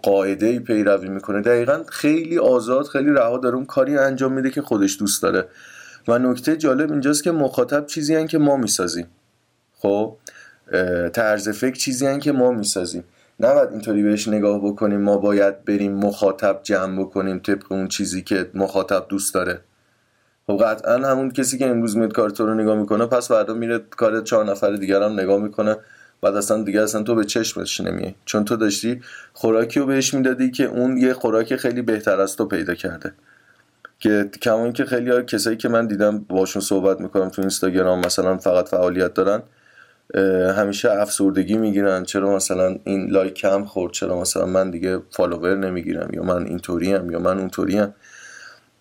قاعده 0.03 0.59
پیروی 0.59 1.09
می‌کنه. 1.09 1.41
دقیقا 1.41 1.83
خیلی 1.89 2.37
آزاد 2.37 2.85
خیلی 2.85 3.09
رها 3.09 3.37
داره 3.37 3.55
اون 3.55 3.65
کاری 3.65 3.97
انجام 3.97 4.33
میده 4.33 4.49
که 4.49 4.61
خودش 4.61 4.99
دوست 4.99 5.23
داره. 5.23 5.45
و 6.07 6.19
نکته 6.19 6.57
جالب 6.57 6.91
اینجاست 6.91 7.23
که 7.23 7.31
مخاطب 7.31 7.85
چیزی 7.85 8.15
هن 8.15 8.27
که 8.27 8.37
ما 8.37 8.57
می‌سازیم. 8.57 9.07
خب؟ 9.77 10.17
طرز 11.13 11.49
فکر 11.49 11.75
چیزی 11.75 12.05
هن 12.07 12.19
که 12.19 12.31
ما 12.31 12.51
می‌سازیم. 12.51 13.03
نباید 13.39 13.69
اینطوری 13.71 14.03
بهش 14.03 14.27
نگاه 14.27 14.65
بکنیم 14.65 15.01
ما 15.01 15.17
باید 15.17 15.65
بریم 15.65 15.93
مخاطب 15.93 16.59
جمع 16.63 17.01
بکنیم 17.01 17.39
طبق 17.39 17.71
اون 17.71 17.87
چیزی 17.87 18.21
که 18.21 18.49
مخاطب 18.53 19.05
دوست 19.09 19.33
داره. 19.33 19.59
خب 20.47 20.63
قطعا 20.63 20.97
همون 20.97 21.31
کسی 21.31 21.57
که 21.57 21.67
امروز 21.67 21.97
میاد 21.97 22.13
کار 22.13 22.33
رو 22.37 22.53
نگاه 22.53 22.77
می‌کنه 22.77 23.05
پس 23.05 23.27
فردا 23.27 23.53
میره 23.53 23.79
کار 23.79 24.21
چهار 24.21 24.45
نفر 24.45 24.71
دیگر 24.71 25.03
هم 25.03 25.19
نگاه 25.19 25.41
می‌کنه. 25.41 25.77
بعد 26.21 26.35
اصلا 26.35 26.63
دیگه 26.63 26.81
اصلا 26.81 27.03
تو 27.03 27.15
به 27.15 27.23
چشمش 27.23 27.81
نمیای. 27.81 28.15
چون 28.25 28.45
تو 28.45 28.55
داشتی 28.55 29.01
خوراکی 29.33 29.79
رو 29.79 29.85
بهش 29.85 30.13
می‌دادی 30.13 30.51
که 30.51 30.65
اون 30.65 30.97
یه 30.97 31.13
خوراک 31.13 31.55
خیلی 31.55 31.81
بهتر 31.81 32.21
از 32.21 32.35
تو 32.35 32.45
پیدا 32.45 32.75
کرده. 32.75 33.13
که 33.99 34.29
کمان 34.41 34.73
که 34.73 34.85
خیلی 34.85 35.11
ها 35.11 35.21
کسایی 35.21 35.57
که 35.57 35.69
من 35.69 35.87
دیدم 35.87 36.19
باشون 36.19 36.61
صحبت 36.61 37.01
می‌کنم 37.01 37.29
تو 37.29 37.41
اینستاگرام 37.41 37.99
مثلا 37.99 38.37
فقط 38.37 38.67
فعالیت 38.69 39.13
دارن 39.13 39.43
همیشه 40.57 40.91
افسردگی 40.91 41.57
می‌گیرن. 41.57 42.03
چرا 42.03 42.35
مثلا 42.35 42.75
این 42.83 43.09
لایک 43.09 43.33
کم 43.33 43.65
خورد؟ 43.65 43.93
چرا 43.93 44.21
مثلا 44.21 44.45
من 44.45 44.71
دیگه 44.71 44.99
فالوور 45.11 45.55
نمی‌گیرم؟ 45.55 46.09
یا 46.13 46.23
من 46.23 46.45
اینطوری 46.45 46.87
یا 46.87 47.19
من 47.19 47.39
اونطوری 47.39 47.77
هم 47.77 47.93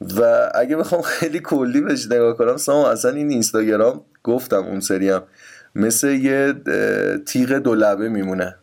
و 0.01 0.51
اگه 0.55 0.77
بخوام 0.77 1.03
خیلی 1.03 1.41
کلی 1.41 1.81
بهش 1.81 2.07
نگاه 2.07 2.37
کنم 2.37 2.57
ساما 2.57 2.89
اصلا 2.89 3.11
این 3.11 3.31
اینستاگرام 3.31 4.01
گفتم 4.23 4.65
اون 4.65 4.81
سریم 4.81 5.21
مثل 5.77 6.09
یه 6.09 6.55
تیغ 7.27 7.53
دو 7.53 7.75
لبه 7.75 8.09
میمونه. 8.09 8.55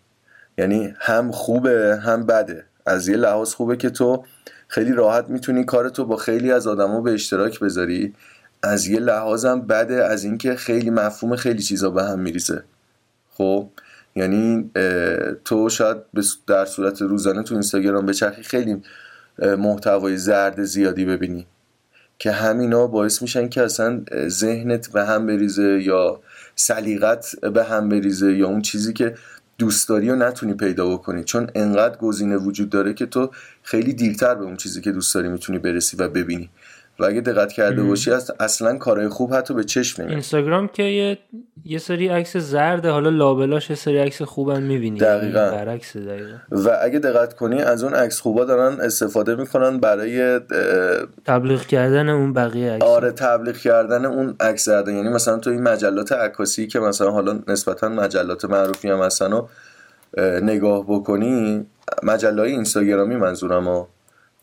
یعنی 0.57 0.95
هم 0.99 1.31
خوبه 1.31 1.99
هم 2.03 2.25
بده. 2.25 2.63
از 2.85 3.07
یه 3.07 3.17
لحاظ 3.17 3.53
خوبه 3.53 3.77
که 3.77 3.89
تو 3.89 4.23
خیلی 4.67 4.91
راحت 4.91 5.29
می‌تونی 5.29 5.63
کارتو 5.65 6.05
با 6.05 6.17
خیلی 6.17 6.51
از 6.51 6.67
آدما 6.67 7.01
به 7.01 7.13
اشتراک 7.13 7.59
بذاری. 7.59 8.13
از 8.63 8.87
یه 8.87 8.99
لحاظم 8.99 9.61
بده 9.61 10.03
از 10.05 10.23
اینکه 10.23 10.55
خیلی 10.55 10.89
مفهوم 10.89 11.35
خیلی 11.35 11.61
چیزا 11.61 11.89
به 11.89 12.03
هم 12.03 12.19
میریزه. 12.19 12.63
خب؟ 13.33 13.69
یعنی 14.15 14.71
تو 15.45 15.69
شاید 15.69 15.97
در 16.47 16.65
صورت 16.65 17.01
روزانه 17.01 17.43
تو 17.43 17.55
اینستاگرام 17.55 18.05
به 18.05 18.13
چرخی 18.13 18.43
خیلی 18.43 18.81
محتوای 19.39 20.17
زرد 20.17 20.63
زیادی 20.63 21.05
ببینی. 21.05 21.47
که 22.19 22.31
همینا 22.31 22.87
باعث 22.87 23.21
میشن 23.21 23.49
که 23.49 23.61
اصلا 23.61 24.01
ذهنت 24.27 24.89
به 24.91 25.05
هم 25.05 25.27
بریزه 25.27 25.83
یا 25.83 26.19
سلیقت 26.55 27.39
به 27.39 27.63
هم 27.63 27.89
بریزه 27.89 28.33
یا 28.33 28.47
اون 28.47 28.61
چیزی 28.61 28.93
که 28.93 29.15
دوست 29.57 29.89
داری 29.89 30.09
و 30.09 30.15
نتونی 30.15 30.53
پیدا 30.53 30.89
بکنی. 30.89 31.23
چون 31.23 31.49
انقدر 31.55 31.97
گزینه 31.97 32.37
وجود 32.37 32.69
داره 32.69 32.93
که 32.93 33.05
تو 33.05 33.31
خیلی 33.63 33.93
دیرتر 33.93 34.35
به 34.35 34.43
اون 34.43 34.57
چیزی 34.57 34.81
که 34.81 34.91
دوست 34.91 35.15
داری 35.15 35.29
می‌تونی 35.29 35.59
برسی 35.59 35.97
و 35.97 36.09
ببینی. 36.09 36.49
و 36.99 37.05
اگه 37.05 37.21
دقت 37.21 37.51
کرده 37.51 37.83
باشی 37.83 38.11
اصلا 38.39 38.77
کارهای 38.77 39.07
خوب 39.07 39.33
حتی 39.33 39.53
به 39.53 39.63
چشم 39.63 40.01
نمیاد. 40.01 40.13
اینستاگرام 40.13 40.67
که 40.67 40.83
یه, 40.83 41.17
یه 41.65 41.77
سری 41.77 42.07
عکس 42.07 42.37
زرده 42.37 42.89
حالا 42.89 43.09
لابلاش 43.09 43.69
یه 43.69 43.75
سری 43.75 43.97
عکس 43.97 44.21
خوبم 44.21 44.61
می‌بینی. 44.61 44.99
دقیقا. 44.99 45.51
برعکس 45.51 45.97
دقیقا. 45.97 46.37
و 46.51 46.77
اگه 46.81 46.99
دقت 46.99 47.33
کنی 47.33 47.61
از 47.61 47.83
اون 47.83 47.93
عکس 47.93 48.19
خوبا 48.19 48.45
دارن 48.45 48.81
استفاده 48.81 49.35
می‌کنن 49.35 49.77
برای 49.77 50.39
تبلیغ 51.25 51.61
کردن 51.61 52.09
اون 52.09 52.33
بقیه 52.33 52.71
عکس. 52.71 52.83
آره 52.83 53.11
تبلیغ 53.11 53.57
کردن 53.57 54.05
اون 54.05 54.35
عکس 54.39 54.65
زرده. 54.65 54.93
یعنی 54.93 55.09
مثلا 55.09 55.37
تو 55.37 55.49
این 55.49 55.61
مجلات 55.61 56.11
عکاسی 56.11 56.67
که 56.67 56.79
مثلا 56.79 57.11
حالا 57.11 57.39
نسبتا 57.47 57.89
مجلات 57.89 58.45
معروفی 58.45 58.89
هم 58.89 58.99
هستن 58.99 59.33
و 59.33 59.47
نگاه 60.41 60.85
بکنی 60.87 61.65
مجله 62.03 62.41
اینستاگرامی 62.41 63.15
منظورم 63.15 63.67
ها 63.67 63.87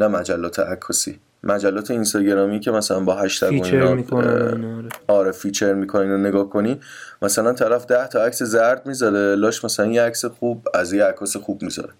نه 0.00 0.08
مجلات 0.08 0.58
عکاسی. 0.58 1.18
مجلات 1.42 1.90
اینستاگرامی 1.90 2.60
که 2.60 2.70
مثلا 2.70 3.00
با 3.00 3.14
هشتگ 3.14 3.48
feature 3.48 3.94
می‌کنن 3.94 4.64
آره. 4.64 4.88
آره 5.06 5.32
feature 5.32 5.74
می‌کنین 5.74 6.10
و 6.10 6.16
نگاه 6.16 6.50
کنی 6.50 6.80
مثلا 7.22 7.52
طرف 7.52 7.86
ده 7.86 8.06
تا 8.06 8.24
عکس 8.24 8.42
زرد 8.42 8.86
می‌ذاره. 8.86 9.34
لاش 9.34 9.64
مثلا 9.64 9.86
یه 9.86 10.02
عکس 10.02 10.24
خوب 10.24 10.68
از 10.74 10.92
یه 10.92 11.04
عکاس 11.04 11.36
خوب 11.36 11.62
می‌ذاره. 11.62 11.92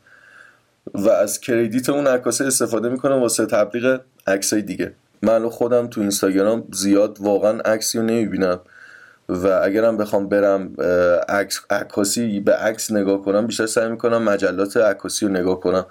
و 0.94 1.09
از 1.09 1.40
credit 1.40 1.88
اون 1.88 2.07
عکاس 2.07 2.40
استفاده 2.40 2.88
می‌کنه 2.88 3.14
واسه 3.14 3.46
تبلیغ 3.46 4.00
عکسای 4.26 4.62
دیگه. 4.62 4.92
من 5.22 5.48
خودم 5.48 5.87
تو 5.87 6.00
اینستاگرام 6.00 6.64
زیاد 6.72 7.16
واقعا 7.20 7.61
عکسی 7.61 7.98
رو 7.98 8.05
نمی‌بینم. 8.05 8.61
و 9.29 9.46
اگرم 9.62 9.96
بخوام 9.96 10.29
برم 10.29 10.74
عکاسی 11.70 12.40
به 12.40 12.53
عکس 12.55 12.92
نگاه 12.92 13.22
کنم 13.22 13.46
بیشتر 13.46 13.66
سعی 13.66 13.88
می‌کنم 13.88 14.22
مجلات 14.22 14.76
عکاسی 14.76 15.26
رو 15.26 15.33
نگاه 15.33 15.61
کنم. 15.61 15.87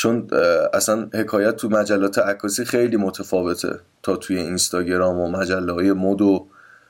چون 0.00 0.28
اصلا 0.72 1.08
حکایت 1.14 1.56
تو 1.56 1.68
مجلات 1.68 2.18
عکاسی 2.18 2.64
خیلی 2.64 2.96
متفاوته 2.96 3.80
تا 4.02 4.16
توی 4.16 4.36
اینستاگرام 4.36 5.18
و 5.18 5.30
مجله 5.30 5.72
های 5.72 5.92
مد 5.92 6.22
و 6.22 6.46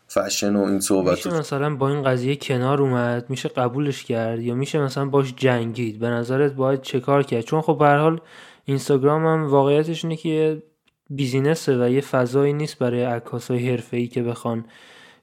فشن 0.08 0.56
و 0.56 0.62
این 0.62 0.80
صحبت. 0.80 1.26
میشه 1.26 1.38
مثلا 1.38 1.76
با 1.76 1.88
این 1.88 2.02
قضیه 2.02 2.36
کنار 2.36 2.82
اومد؟ 2.82 3.30
میشه 3.30 3.48
قبولش 3.48 4.04
کرد؟ 4.04 4.40
یا 4.40 4.54
میشه 4.54 4.78
مثلا 4.78 5.04
باش 5.04 5.34
جنگید؟ 5.36 5.98
به 5.98 6.08
نظرت 6.08 6.52
باید 6.52 6.82
چه 6.82 7.00
کار 7.00 7.22
کرد؟ 7.22 7.40
چون 7.40 7.60
خب 7.60 7.78
به 7.78 7.88
حال 7.88 8.20
اینستاگرام 8.64 9.26
هم 9.26 9.50
واقعیتش 9.50 10.04
اینه 10.04 10.16
که 10.16 10.62
بیزینسه 11.10 11.84
و 11.84 11.88
یه 11.88 12.00
فضایی 12.00 12.52
نیست 12.52 12.78
برای 12.78 13.02
عکاسای 13.02 13.70
حرفه‌ای 13.70 14.08
که 14.08 14.22
بخوان 14.22 14.64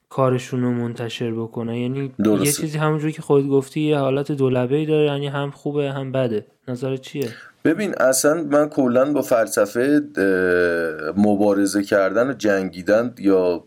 کارشون 0.10 0.62
رو 0.62 0.72
منتشر 0.72 1.32
بکنه. 1.32 1.82
یعنی 1.82 2.14
درسته. 2.24 2.46
یه 2.46 2.52
چیزی 2.52 2.78
همونجوری 2.78 3.14
که 3.14 3.22
خود 3.22 3.48
گفتی 3.48 3.82
یه 3.82 3.98
حالت 3.98 4.32
دولبه 4.32 4.86
داره 4.86 5.06
یعنی 5.06 5.28
هم 5.28 5.52
خوبه 5.52 5.92
هم 5.92 6.12
بده. 6.12 6.46
نظر 6.68 6.98
چیه؟ 6.98 7.30
ببین 7.66 7.96
اصلا 7.98 8.44
من 8.44 8.70
کلا 8.70 9.14
با 9.14 9.22
فلسفه 9.22 10.02
مبارزه 11.18 11.84
کردن 11.84 12.30
و 12.30 12.34
جنگیدن 12.34 13.14
یا 13.20 13.64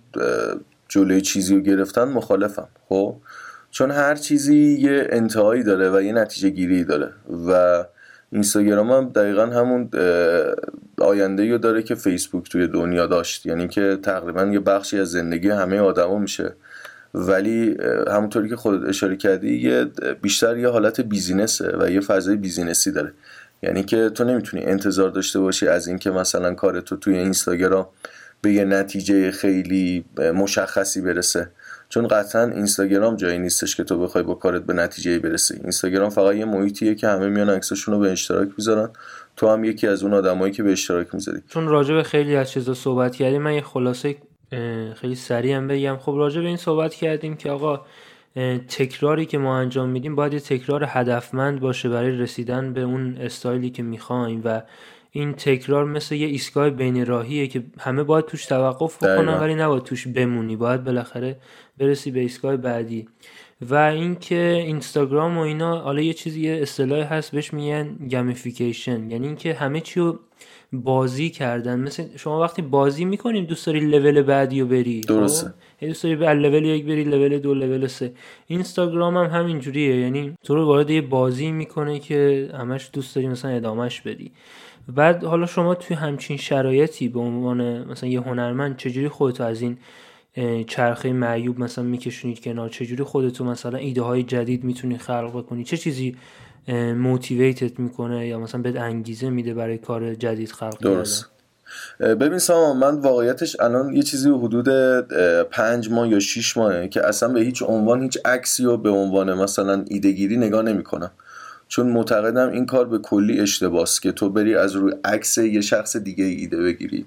جلوی 0.88 1.20
چیزی 1.20 1.55
رو 1.55 1.61
گرفتن 1.61 2.05
مخالفم. 2.05 2.68
خب؟ 2.88 3.16
چون 3.70 3.90
هر 3.90 4.14
چیزی 4.14 4.79
یه 4.81 5.07
انتهایی 5.11 5.62
داره 5.62 5.90
و 5.90 6.03
یه 6.03 6.12
نتیجه 6.12 6.50
گیری 6.50 6.85
داره. 6.85 7.12
و 7.48 7.85
اینستاگرام 8.32 8.90
هم 8.90 9.08
دقیقا 9.08 9.46
همون 9.46 9.90
آینده 10.98 11.50
رو 11.50 11.58
داره 11.58 11.82
که 11.82 11.94
فیسبوک 11.94 12.50
توی 12.50 12.66
دنیا 12.66 13.06
داشت. 13.06 13.46
یعنی 13.46 13.68
که 13.68 13.98
تقریبا 14.02 14.44
یه 14.44 14.60
بخشی 14.60 14.98
از 14.98 15.10
زندگی 15.10 15.48
همه 15.48 15.78
آدما 15.78 16.18
میشه. 16.18 16.52
ولی 17.14 17.76
همونطوری 18.08 18.48
که 18.48 18.56
خودت 18.56 18.88
اشاره 18.88 19.16
کردی 19.16 19.56
یه 19.56 19.86
بیشتر 20.22 20.56
یه 20.56 20.68
حالت 20.68 21.00
بیزینسه 21.00 21.76
و 21.80 21.90
یه 21.90 22.00
فضای 22.00 22.36
بیزینسی 22.36 22.92
داره. 22.92 23.12
یعنی 23.62 23.82
که 23.82 24.08
تو 24.08 24.24
نمی‌تونی 24.24 24.64
انتظار 24.64 25.10
داشته 25.10 25.40
باشی 25.40 25.68
از 25.68 25.88
اینکه 25.88 26.10
مثلا 26.10 26.54
کار 26.54 26.80
تو 26.80 26.96
توی 26.96 27.18
اینستاگرام 27.18 27.86
به 28.42 28.52
یه 28.52 28.64
نتیجه 28.64 29.30
خیلی 29.30 30.04
مشخصی 30.34 31.00
برسه. 31.00 31.50
چون 31.90 32.09
قطعا 32.09 32.42
اینستاگرام 32.42 33.16
جایی 33.16 33.38
نیستش 33.38 33.76
که 33.76 33.85
تو 33.85 33.98
بخوای 33.98 34.24
با 34.24 34.35
کارت 34.35 34.62
به 34.62 34.72
نتیجه 34.72 35.18
برسی. 35.18 35.55
اینستاگرام 35.55 36.11
فقط 36.11 36.37
یه 36.37 36.44
محیطیه 36.44 36.94
که 36.94 37.09
همه 37.09 37.29
میان 37.29 37.50
عکساشون 37.50 37.94
رو 37.94 38.00
به 38.00 38.12
اشتراک 38.12 38.48
می‌ذارن. 38.59 38.90
تو 39.37 39.48
هم 39.48 39.64
یکی 39.64 39.87
از 39.87 40.03
اون 40.03 40.14
آدمایی 40.14 40.53
که 40.53 40.62
به 40.62 40.72
اشتراک 40.72 41.14
می‌ذاری. 41.14 41.38
چون 41.48 41.68
راجع 41.68 41.94
به 41.94 42.03
خیلی 42.03 42.37
از 42.37 42.50
چیزا 42.50 42.74
صحبت 42.74 43.16
کردیم 43.16 43.42
من 43.42 43.55
یه 43.55 43.61
خلاصه 43.61 44.16
خیلی 44.94 45.14
سریع 45.14 45.57
هم 45.57 45.68
بگم. 45.68 45.96
خب 45.96 46.14
راجع 46.16 46.40
به 46.40 46.46
این 46.46 46.57
صحبت 46.57 46.94
کردیم 46.94 47.37
که 47.37 47.50
آقا 47.50 47.81
تکراری 48.68 49.26
که 49.26 49.38
ما 49.38 49.59
انجام 49.59 49.88
میدیم 49.88 50.16
باید 50.16 50.33
یه 50.33 50.40
تکرار 50.40 50.85
هدفمند 50.88 51.61
باشه 51.61 51.88
برای 51.88 52.11
رسیدن 52.11 52.72
به 52.72 52.81
اون 52.81 53.16
استایلی 53.20 53.70
که 53.70 53.83
می‌خوایم 53.83 54.42
و 54.44 54.62
این 55.12 55.33
تکرار 55.33 55.85
مثل 55.85 56.14
یه 56.14 56.27
ایستگاه 56.27 56.70
بین 56.70 57.07
راهیه 57.07 57.46
که 57.46 57.62
همه 57.79 58.03
باید 58.03 58.25
توش 58.25 58.46
توقف 58.46 58.96
بکنن 58.96 59.35
ولی 59.35 59.55
نباید 59.55 59.83
توش 59.83 60.09
بمونی. 60.09 60.57
باید 60.57 60.85
بالاخره 60.85 61.37
برسی 61.79 62.11
به 62.11 62.20
ایستگاه 62.20 62.57
بعدی. 62.57 63.09
و 63.61 63.75
اینکه 63.75 64.62
اینستاگرام 64.66 65.38
و 65.38 65.40
اینا 65.40 65.79
حالا 65.79 66.03
یه 66.03 66.12
چیزی 66.12 66.40
یه 66.40 66.59
اصطلاحی 66.62 67.03
هست 67.03 67.33
بهش 67.33 67.55
میگن 67.55 67.96
گمیفیکیشن 68.11 69.11
یعنی 69.11 69.27
اینکه 69.27 69.55
همه 69.55 69.81
چی 69.81 70.01
رو 70.01 70.18
بازی 70.73 71.31
کردن. 71.31 71.81
مثل 71.81 72.05
شما 72.16 72.40
وقتی 72.40 72.62
بازی 72.62 73.05
می‌کنیم 73.05 73.44
دوست 73.44 73.66
داری 73.66 73.81
لول 73.81 74.23
بعدی 74.23 74.61
رو 74.61 74.66
بری. 74.66 75.01
خب؟ 75.03 75.09
درسته. 75.09 75.55
دوست 75.81 76.03
داری 76.03 76.16
به 76.16 76.35
لول 76.35 76.64
یک 76.64 76.85
بری 76.85 77.05
لول 77.05 77.38
دو 77.38 77.55
لول 77.55 77.87
سه. 77.87 78.12
اینستاگرام 78.46 79.16
هم 79.16 79.27
همینجوریه 79.40 79.96
یعنی 79.96 80.35
تو 80.44 80.55
رو 80.55 80.64
وارد 80.66 80.90
یه 80.90 81.01
بازی 81.01 81.53
می‌کنه 81.53 81.99
که 81.99 82.51
همش 82.59 82.90
دوست 82.92 83.14
داری 83.14 83.29
مثلا 83.29 83.51
ادامهش 83.51 84.01
بدی. 84.01 84.33
بعد 84.94 85.24
حالا 85.24 85.46
شما 85.46 85.74
توی 85.74 85.96
همچین 85.96 86.37
شرایطی 86.37 87.09
به 87.09 87.20
عنوان 87.20 87.85
مثلا 87.85 88.09
یه 88.09 88.20
هنرمند 88.20 88.76
چجوری 88.76 89.09
خودتو 89.09 89.44
از 89.44 89.62
این 89.62 89.79
چرخه 90.66 91.12
معیوب 91.12 91.61
مثلا 91.61 91.85
میکشونید 91.85 92.40
کنار؟ 92.40 92.68
چجوری 92.68 93.03
خودتو 93.03 93.44
مثلا 93.44 93.79
ایده 93.79 94.03
های 94.03 94.22
جدید 94.22 94.64
می‌تونی 94.64 94.98
خلق 94.98 95.38
بکنی 95.38 95.64
چه 95.64 95.76
چیزی 95.76 96.16
موتیویتت 96.96 97.81
می‌کنه 97.81 98.26
یا 98.26 98.38
مثلا 98.38 98.62
بهت 98.62 98.76
انگیزه 98.76 99.31
میده 99.31 99.55
برای 99.55 99.79
کار 99.79 100.14
جدید 100.14 100.53
خلق 100.53 100.79
درست. 100.81 101.26
ببین 102.00 102.38
سامان 102.38 102.76
من 102.76 103.00
واقعیتش 103.00 103.61
الان 103.61 103.96
یه 103.96 104.03
چیزی 104.03 104.31
حدود 104.31 104.68
پنج 105.50 105.90
ماه 105.90 106.09
یا 106.09 106.20
شیش 106.20 106.57
ماهه 106.57 106.88
که 106.88 107.07
اصلا 107.07 107.29
به 107.29 107.40
هیچ 107.40 107.62
عنوان 107.62 108.03
هیچ 108.03 108.18
عکسی 108.24 108.64
و 108.64 108.76
به 108.76 108.90
عنوان 108.90 109.35
مثلا 109.35 109.85
ایدهگیری 109.88 110.37
نگاه 110.37 110.62
نمی‌کنم. 110.62 111.11
چون 111.70 111.87
معتقدم 111.87 112.50
این 112.50 112.66
کار 112.66 112.88
به 112.88 112.98
کلی 112.98 113.40
اشتباس 113.40 114.00
که 114.00 114.12
تو 114.12 114.30
بری 114.30 114.54
از 114.54 114.72
روی 114.72 114.92
عکس 115.04 115.38
یه 115.38 115.61
شخص 115.61 115.96
دیگه 115.96 116.24
ایده 116.24 116.56
بگیری. 116.62 117.06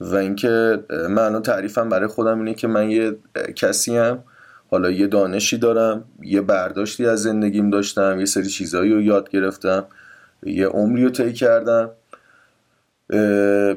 و 0.00 0.14
اینکه 0.14 0.84
من 0.90 1.18
الان 1.18 1.42
تعریفم 1.42 1.88
برای 1.88 2.06
خودم 2.06 2.38
اینه 2.38 2.54
که 2.54 2.68
من 2.68 2.90
یه 2.90 3.16
کسی 3.56 3.96
هم 3.96 4.24
حالا 4.70 4.90
یه 4.90 5.06
دانشی 5.06 5.58
دارم 5.58 6.04
یه 6.22 6.40
برداشتی 6.40 7.06
از 7.06 7.22
زندگیم 7.22 7.70
داشتم 7.70 8.18
یه 8.18 8.24
سری 8.24 8.46
چیزهایی 8.46 8.92
رو 8.92 9.02
یاد 9.02 9.30
گرفتم 9.30 9.84
یه 10.42 10.66
عمری 10.66 11.04
رو 11.04 11.10
طی 11.10 11.32
کردم 11.32 11.90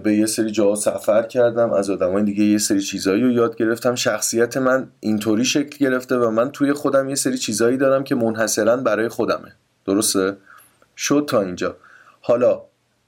به 0.04 0.16
یه 0.18 0.26
سری 0.26 0.52
جا 0.52 0.76
سفر 0.76 1.24
کردم 1.24 1.72
از 1.72 1.90
آدمای 1.90 2.24
دیگه 2.24 2.44
یه 2.44 2.58
سری 2.58 2.82
چیزهایی 2.82 3.22
رو 3.22 3.32
یاد 3.32 3.56
گرفتم. 3.56 3.96
شخصیت 3.96 4.58
من 4.58 4.88
اینطوری 5.00 5.46
شکل 5.46 5.78
گرفته 5.86 6.18
و 6.18 6.30
من 6.30 6.52
توی 6.52 6.74
خودم 6.74 7.10
یه 7.10 7.16
سری 7.16 7.38
چیزهایی 7.38 7.78
دارم 7.78 8.04
که 8.04 8.16
منحصرا 8.16 8.78
برای 8.78 9.08
خودمه. 9.08 9.52
درسته؟ 9.86 10.38
شد 10.98 11.26
تا 11.30 11.42
اینجا. 11.42 11.76
حالا 12.22 12.62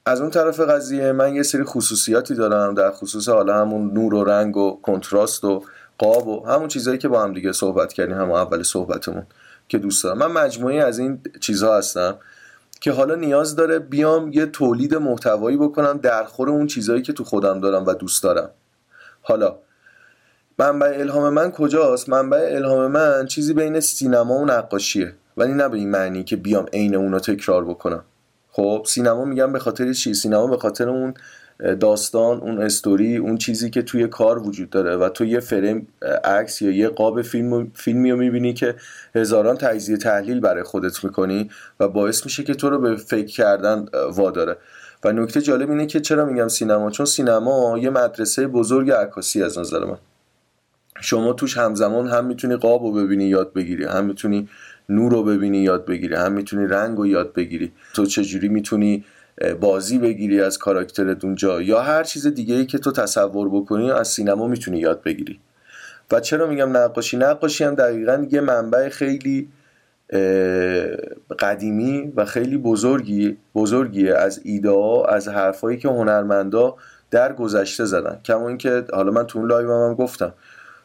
از 0.06 0.20
اون 0.20 0.30
طرف 0.30 0.60
قضیه 0.60 1.12
من 1.12 1.34
یه 1.34 1.42
سری 1.42 1.64
خصوصیاتی 1.64 2.34
دارم 2.34 2.74
در 2.74 2.90
خصوص 2.90 3.28
حالا 3.28 3.60
همون 3.60 3.92
نور 3.92 4.14
و 4.14 4.24
رنگ 4.24 4.56
و 4.56 4.80
کنتراست 4.82 5.44
و 5.44 5.64
قاب 5.98 6.28
و 6.28 6.46
همون 6.46 6.68
چیزهایی 6.68 6.98
که 6.98 7.08
با 7.08 7.22
هم 7.22 7.32
دیگه 7.32 7.52
صحبت 7.52 7.92
کردیم 7.92 8.16
همون 8.16 8.38
اول 8.38 8.62
صحبتمون 8.62 9.26
که 9.68 9.78
دوست 9.78 10.04
دارم. 10.04 10.18
من 10.18 10.26
مجموعه 10.26 10.76
از 10.76 10.98
این 10.98 11.20
چیزها 11.40 11.78
هستم 11.78 12.18
که 12.80 12.92
حالا 12.92 13.14
نیاز 13.14 13.56
داره 13.56 13.78
بیام 13.78 14.32
یه 14.32 14.46
تولید 14.46 14.94
محتوایی 14.94 15.56
بکنم 15.56 15.98
در 15.98 16.24
خور 16.24 16.50
اون 16.50 16.66
چیزهایی 16.66 17.02
که 17.02 17.12
تو 17.12 17.24
خودم 17.24 17.60
دارم 17.60 17.86
و 17.86 17.94
دوست 17.94 18.22
دارم. 18.22 18.50
حالا 19.22 19.56
منبع 20.60 20.98
الهام 20.98 21.32
من 21.32 21.50
کجاست؟ 21.50 22.08
منبع 22.08 22.50
الهام 22.52 22.90
من 22.90 23.26
چیزی 23.26 23.54
بین 23.54 23.80
سینما 23.80 24.38
و 24.38 24.44
نقاشیه. 24.44 25.12
ولی 25.36 25.52
نه 25.52 25.68
به 25.68 25.76
این 25.76 25.90
معنی 25.90 26.24
که 26.24 26.36
بیام 26.36 26.66
عین 26.72 26.94
اون 26.94 27.12
رو 27.12 27.18
تکرار 27.18 27.64
بکنم. 27.64 28.04
خب 28.50 28.84
سینما 28.86 29.24
میگم 29.24 29.52
به 29.52 29.58
خاطر 29.58 29.92
چی؟ 29.92 30.14
سینما 30.14 30.46
به 30.46 30.56
خاطر 30.56 30.88
اون 30.88 31.14
داستان 31.80 32.40
اون 32.40 32.62
استوری 32.62 33.16
اون 33.16 33.38
چیزی 33.38 33.70
که 33.70 33.82
توی 33.82 34.06
کار 34.06 34.38
وجود 34.38 34.70
داره 34.70 34.96
و 34.96 35.08
تو 35.08 35.24
یه 35.24 35.40
فریم 35.40 35.88
عکس 36.24 36.62
یا 36.62 36.70
یه 36.70 36.88
قاب 36.88 37.22
فیلم 37.22 37.70
فیلمی 37.74 38.10
رو 38.10 38.16
می‌بینی 38.16 38.54
که 38.54 38.74
هزاران 39.14 39.56
تجزیه 39.56 39.96
تحلیل 39.96 40.40
برای 40.40 40.62
خودت 40.62 41.04
می‌کنی 41.04 41.50
و 41.80 41.88
باعث 41.88 42.24
میشه 42.24 42.44
که 42.44 42.54
تو 42.54 42.70
رو 42.70 42.78
به 42.78 42.96
فکر 42.96 43.26
کردن 43.26 43.86
واداره. 44.12 44.56
و 45.04 45.12
نکته 45.12 45.40
جالب 45.40 45.70
اینه 45.70 45.86
که 45.86 46.00
چرا 46.00 46.24
میگم 46.24 46.48
سینما؟ 46.48 46.90
چون 46.90 47.06
سینما 47.06 47.78
یه 47.78 47.90
مدرسه 47.90 48.46
بزرگ 48.46 48.90
عکاسی 48.90 49.42
از 49.42 49.58
نظر 49.58 49.84
من. 49.84 49.98
شما 51.00 51.32
توش 51.32 51.58
همزمان 51.58 52.08
هم 52.08 52.24
می‌تونی 52.24 52.56
قاب 52.56 52.82
رو 52.82 52.92
ببینی 52.92 53.24
یاد 53.24 53.52
بگیری. 53.52 53.84
هم 53.84 54.04
می‌تونی 54.04 54.48
نور 54.88 55.12
رو 55.12 55.22
ببینی 55.22 55.58
یاد 55.58 55.86
بگیری. 55.86 56.14
هم 56.14 56.32
می‌تونی 56.32 56.66
رنگ 56.66 56.98
رو 56.98 57.06
یاد 57.06 57.32
بگیری. 57.32 57.72
تو 57.94 58.06
چجوری 58.06 58.48
می‌تونی 58.48 59.04
بازی 59.60 59.98
بگیری 59.98 60.40
از 60.40 60.58
کاراکترت 60.58 61.24
اونجا؟ 61.24 61.62
یا 61.62 61.80
هر 61.80 62.02
چیز 62.02 62.26
دیگه 62.26 62.54
ای 62.54 62.66
که 62.66 62.78
تو 62.78 62.92
تصور 62.92 63.48
بکنی 63.48 63.90
از 63.90 64.08
سینما 64.08 64.46
می‌تونی 64.46 64.78
یاد 64.78 65.02
بگیری. 65.02 65.40
و 66.10 66.20
چرا 66.20 66.46
میگم 66.46 66.76
نقاشی؟ 66.76 67.16
نقاشی 67.16 67.64
هم 67.64 67.74
دقیقا 67.74 68.26
یه 68.30 68.40
منبع 68.40 68.88
خیلی 68.88 69.48
قدیمی 71.38 72.12
و 72.16 72.24
خیلی 72.24 72.56
بزرگی 72.56 73.36
بزرگیه. 73.54 74.14
از 74.14 74.40
ایده 74.44 74.70
ها 74.70 75.04
از 75.04 75.28
حرفایی 75.28 75.78
که 75.78 75.88
هنرمندا 75.88 76.76
در 77.10 77.32
گذشته 77.32 77.84
زدن. 77.84 78.20
کما 78.24 78.48
اینکه 78.48 78.84
حالا 78.92 79.12
من 79.12 79.24
تو 79.26 79.38
اون 79.38 79.48
لایو 79.48 79.72
هم, 79.72 79.88
هم 79.88 79.94
گفتم. 79.94 80.34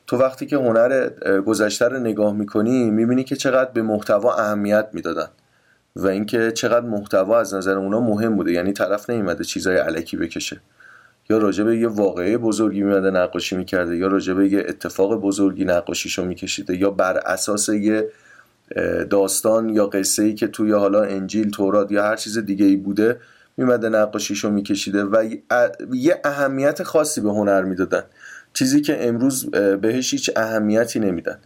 تو 0.07 0.17
وقتی 0.17 0.45
که 0.45 0.55
هنر 0.55 1.09
گذشته 1.39 1.87
رو 1.87 1.99
نگاه 1.99 2.33
می‌کنی 2.33 2.91
می‌بینی 2.91 3.23
که 3.23 3.35
چقدر 3.35 3.71
به 3.71 3.81
محتوا 3.81 4.33
اهمیت 4.33 4.87
می‌دادن 4.93 5.27
و 5.95 6.07
اینکه 6.07 6.51
چقدر 6.51 6.85
محتوا 6.85 7.39
از 7.39 7.53
نظر 7.53 7.77
اونا 7.77 7.99
مهم 7.99 8.35
بوده. 8.35 8.51
یعنی 8.51 8.73
طرف 8.73 9.09
نمیمده 9.09 9.43
چیزای 9.43 9.77
علکی 9.77 10.17
بکشه. 10.17 10.61
یا 11.29 11.37
راجع 11.37 11.63
به 11.63 11.77
یه 11.77 11.87
واقعه 11.87 12.37
بزرگی 12.37 12.83
میمده 12.83 13.11
نقاشی 13.11 13.55
می‌کرده 13.55 13.97
یا 13.97 14.07
راجع 14.07 14.33
به 14.33 14.47
یه 14.47 14.59
اتفاق 14.67 15.15
بزرگی 15.15 15.65
نقاشیشو 15.65 16.25
میکشیده 16.25 16.77
یا 16.77 16.89
بر 16.89 17.17
اساس 17.17 17.69
یه 17.69 18.09
داستان 19.09 19.69
یا 19.69 19.85
قصه 19.85 20.23
ای 20.23 20.33
که 20.33 20.47
توی 20.47 20.71
حالا 20.71 21.03
انجیل 21.03 21.51
تورات 21.51 21.91
یا 21.91 22.03
هر 22.03 22.15
چیز 22.15 22.37
دیگه 22.37 22.65
ای 22.65 22.75
بوده 22.75 23.19
میمده 23.57 23.89
نقاشیشو 23.89 24.49
میکشیده 24.49 25.03
و 25.03 25.29
یه 25.93 26.21
اهمیت 26.23 26.83
خاصی 26.83 27.21
به 27.21 27.29
هنر 27.29 27.61
می‌دادن. 27.61 28.03
چیزی 28.53 28.81
که 28.81 29.07
امروز 29.07 29.51
بهش 29.51 30.13
هیچ 30.13 30.31
اهمیتی 30.35 30.99
نمیدن. 30.99 31.39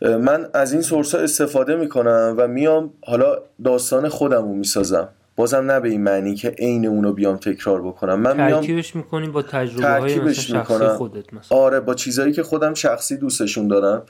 من 0.00 0.48
از 0.54 0.72
این 0.72 0.82
سورس 0.82 1.14
ها 1.14 1.20
استفاده 1.20 1.76
می‌کنم 1.76 2.34
و 2.38 2.48
میام 2.48 2.92
حالا 3.06 3.38
داستان 3.64 4.08
خودم 4.08 4.42
رو 4.42 4.54
می‌سازم. 4.54 5.08
بازم 5.36 5.70
نه 5.70 5.80
به 5.80 5.88
این 5.88 6.02
معنی 6.02 6.34
که 6.34 6.48
عین 6.48 6.86
اونو 6.86 7.12
بیام 7.12 7.36
تکرار 7.36 7.82
بکنم. 7.82 8.20
من 8.20 8.46
میام 8.46 8.60
ترکیبش 8.60 8.96
می‌کنیم 8.96 9.32
با 9.32 9.42
تجربه 9.42 9.88
های 9.88 10.34
شخصی 10.34 10.86
خودت 10.86 11.34
مثلا. 11.34 11.58
آره 11.58 11.80
با 11.80 11.94
چیزهایی 11.94 12.32
که 12.32 12.42
خودم 12.42 12.74
شخصی 12.74 13.16
دوستشون 13.16 13.68
دارم 13.68 14.02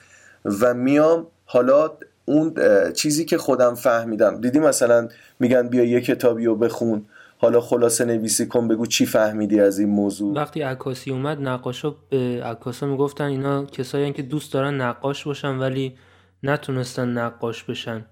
و 0.60 0.74
میام 0.74 1.26
حالا 1.44 1.90
اون 2.24 2.54
چیزی 2.92 3.24
که 3.24 3.38
خودم 3.38 3.74
فهمیدم. 3.74 4.40
دیدی 4.40 4.58
مثلا 4.58 5.08
میگن 5.40 5.68
بیا 5.68 5.84
یه 5.84 6.00
کتابی 6.00 6.44
رو 6.44 6.56
بخون. 6.56 7.06
حالا 7.38 7.60
خلاصه 7.60 8.04
نویسی 8.04 8.46
کن 8.46 8.68
بگو 8.68 8.86
چی 8.86 9.06
فهمیدی 9.06 9.60
از 9.60 9.78
این 9.78 9.88
موضوع؟ 9.88 10.34
وقتی 10.34 10.62
عکاسی 10.62 11.10
اومد 11.10 11.40
نقاشا 11.40 11.94
به 12.10 12.42
عکاسا 12.44 12.86
می‌گفتن 12.86 13.24
اینا 13.24 13.64
کسایی 13.64 14.12
که 14.12 14.22
دوست 14.22 14.52
دارن 14.52 14.80
نقاش 14.80 15.24
باشن 15.24 15.58
ولی 15.58 15.94
نتونستن 16.42 17.08
نقاش 17.08 17.64
بشن. 17.64 18.04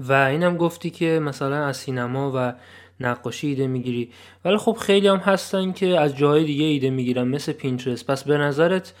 و 0.00 0.12
اینم 0.12 0.56
گفتی 0.56 0.90
که 0.90 1.20
مثلا 1.22 1.66
از 1.66 1.76
سینما 1.76 2.32
و 2.34 2.54
نقاشی 3.00 3.46
ایده 3.46 3.66
می‌گیری. 3.66 4.10
ولی 4.44 4.56
خب 4.56 4.72
خیلی 4.72 5.08
هم 5.08 5.16
هستن 5.16 5.72
که 5.72 5.86
از 6.00 6.16
جاهای 6.16 6.44
دیگه 6.44 6.64
ایده 6.64 6.90
می‌گیرن 6.90 7.28
مثل 7.28 7.52
پینترست. 7.52 8.06
پس 8.06 8.24
به 8.24 8.36
نظرت 8.38 8.94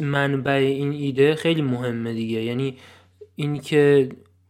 منبع 0.00 0.52
این 0.52 0.92
ایده 0.92 1.34
خیلی 1.34 1.62
مهمه 1.62 2.12
دیگه. 2.12 2.42
یعنی 2.42 2.76
این 3.36 3.60
که 3.60 4.08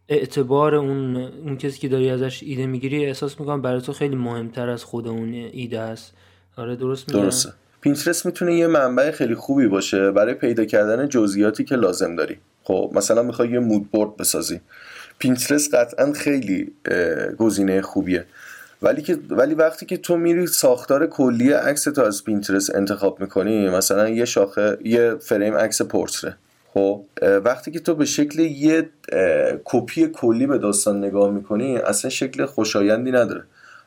اعتبار 0.08 0.74
اون 0.74 1.16
اون 1.16 1.56
کسی 1.56 1.78
که 1.78 1.88
داری 1.88 2.10
ازش 2.10 2.42
ایده 2.42 2.66
می‌گیری 2.66 3.06
احساس 3.06 3.40
می‌کنم 3.40 3.62
برای 3.62 3.80
تو 3.80 3.92
خیلی 3.92 4.16
مهمتر 4.16 4.68
از 4.68 4.84
خود 4.84 5.08
اون 5.08 5.32
ایده 5.32 5.80
است. 5.80 6.12
آره 6.56 6.76
درست 6.76 7.08
میگم 7.08 7.22
درسته. 7.22 7.52
پینترست 7.80 8.26
می‌تونه 8.26 8.54
یه 8.54 8.66
منبع 8.66 9.10
خیلی 9.10 9.34
خوبی 9.34 9.66
باشه 9.66 10.10
برای 10.10 10.34
پیدا 10.34 10.64
کردن 10.64 11.08
جزئیاتی 11.08 11.64
که 11.64 11.76
لازم 11.76 12.16
داری. 12.16 12.38
خب 12.62 12.92
مثلا 12.94 13.22
می‌خوای 13.22 13.50
یه 13.50 13.58
مود 13.58 13.90
بورد 13.90 14.16
بسازی. 14.16 14.60
پینترست 15.18 15.74
قطعا 15.74 16.12
خیلی 16.12 16.72
گزینه 17.38 17.82
خوبیه. 17.82 18.24
ولی 18.82 19.02
که 19.02 19.18
ولی 19.30 19.54
وقتی 19.54 19.86
که 19.86 19.96
تو 19.96 20.16
میری 20.16 20.46
ساختار 20.46 21.06
کلی 21.06 21.52
عکس 21.52 21.84
تو 21.84 22.02
از 22.02 22.24
پینترست 22.24 22.74
انتخاب 22.74 23.20
می‌کنی 23.20 23.68
مثلا 23.68 24.08
یه 24.08 24.24
شاخه 24.24 24.78
یه 24.84 25.14
فریم 25.14 25.54
عکس 25.54 25.82
پورتره. 25.82 26.36
خب 26.76 27.04
وقتی 27.44 27.70
که 27.70 27.80
تو 27.80 27.94
به 27.94 28.04
شکل 28.04 28.38
یه 28.38 28.88
کپی 29.64 30.06
کلی 30.06 30.46
به 30.46 30.58
داستان 30.58 30.98
نگاه 30.98 31.30
می‌کنی 31.30 31.76
اصلا 31.76 32.10
شکل 32.10 32.46
خوشایندی 32.46 33.12
نداره. 33.12 33.44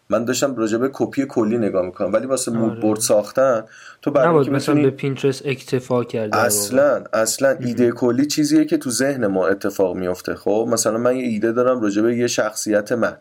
من 0.10 0.25
داشتم 0.25 0.56
راجع 0.56 0.78
به 0.78 0.89
کپی 0.93 1.25
کلی 1.25 1.58
نگاه 1.58 1.86
می‌کنم 1.86 2.13
ولی 2.13 2.25
واسه 2.25 2.52
آره. 2.52 2.60
mood 2.60 2.80
board 2.80 3.00
ساختن 2.99 3.63
تو 4.02 4.12
برای 4.12 4.45
که 4.45 4.52
مثلا 4.52 4.75
به 4.75 4.89
پینترست 4.89 5.45
اکتفا 5.45 6.04
کرده 6.04 6.38
اصلا 6.38 7.04
اصلا 7.13 7.49
ایده 7.60 7.91
کلی 7.91 8.25
چیزیه 8.25 8.65
که 8.65 8.78
تو 8.78 8.89
ذهن 8.89 9.28
ما 9.28 9.47
اتفاق 9.47 9.95
میفته 9.95 10.36
خب 10.36 10.67
مثلا 10.71 10.97
من 10.97 11.15
یه 11.15 11.23
ایده 11.23 11.52
دارم 11.52 11.82
راجع 11.82 12.02
به 12.02 12.15
یه 12.15 12.28
شخصیت 12.28 12.91
من. 12.91 13.17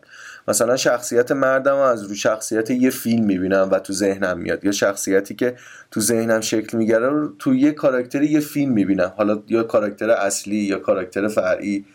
مثلا 0.49 0.77
شخصیت 0.77 1.31
مردم 1.31 1.75
از 1.75 2.03
رو 2.03 2.15
شخصیت 2.15 2.71
یه 2.71 2.89
فیلم 2.89 3.25
می‌بینم 3.25 3.69
و 3.71 3.79
تو 3.79 3.93
ذهنم 3.93 4.37
میاد. 4.37 4.65
یا 4.65 4.71
شخصیتی 4.71 5.35
که 5.35 5.55
تو 5.91 5.99
ذهنم 6.01 6.41
شکل 6.41 6.77
می‌گیره 6.77 7.09
رو 7.09 7.33
تو 7.39 7.55
یه 7.55 7.71
کاراکتر 7.71 8.21
یه 8.21 8.39
فیلم 8.39 8.71
می‌بینم. 8.71 9.13
حالا 9.17 9.41
یا 9.47 9.63
کاراکتر 9.63 10.09
اصلی 10.09 10.55
یا 10.55 10.79
کاراکتر 10.79 11.27
فرعی. 11.27 11.85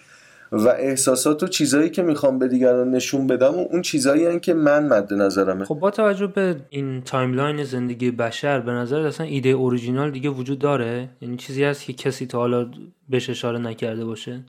و 0.53 0.69
احساسات 0.69 1.43
و 1.43 1.47
چیزایی 1.47 1.90
که 1.90 2.03
می‌خوام 2.03 2.38
به 2.38 2.49
دیگران 2.49 2.90
نشون 2.90 3.27
بدم 3.27 3.55
و 3.55 3.67
اون 3.71 3.83
چیزایی 3.83 4.27
هن 4.27 4.40
که 4.40 4.55
من 4.55 4.87
مد 4.87 5.14
نظرمه. 5.14 5.64
خب 5.64 5.75
با 5.75 5.90
توجه 5.90 6.27
به 6.27 6.57
این 6.71 7.03
timeline 7.03 7.64
زندگی 7.64 8.11
بشر 8.11 8.61
به 8.61 8.73
نظر 8.73 9.01
اصلا 9.01 9.27
ایده 9.27 9.49
اوریجینال 9.49 10.11
دیگه 10.11 10.31
وجود 10.31 10.59
داره؟ 10.59 11.09
یعنی 11.21 11.37
چیزی 11.37 11.64
هست 11.64 11.85
که 11.85 11.93
کسی 11.93 12.27
تا 12.27 12.38
حالا 12.38 12.71
بهش 13.09 13.31
اشاره 13.31 13.59
نکرده 13.59 14.05
باشه؟ 14.05 14.40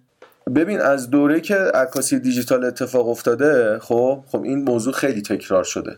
ببین 0.55 0.81
از 0.81 1.09
دوره 1.09 1.41
که 1.41 1.55
عکاسی 1.55 2.19
دیجیتال 2.19 2.65
اتفاق 2.65 3.09
افتاده 3.09 3.79
خب 3.79 4.23
خب 4.27 4.43
این 4.43 4.63
موضوع 4.63 4.93
خیلی 4.93 5.21
تکرار 5.21 5.63
شده. 5.63 5.97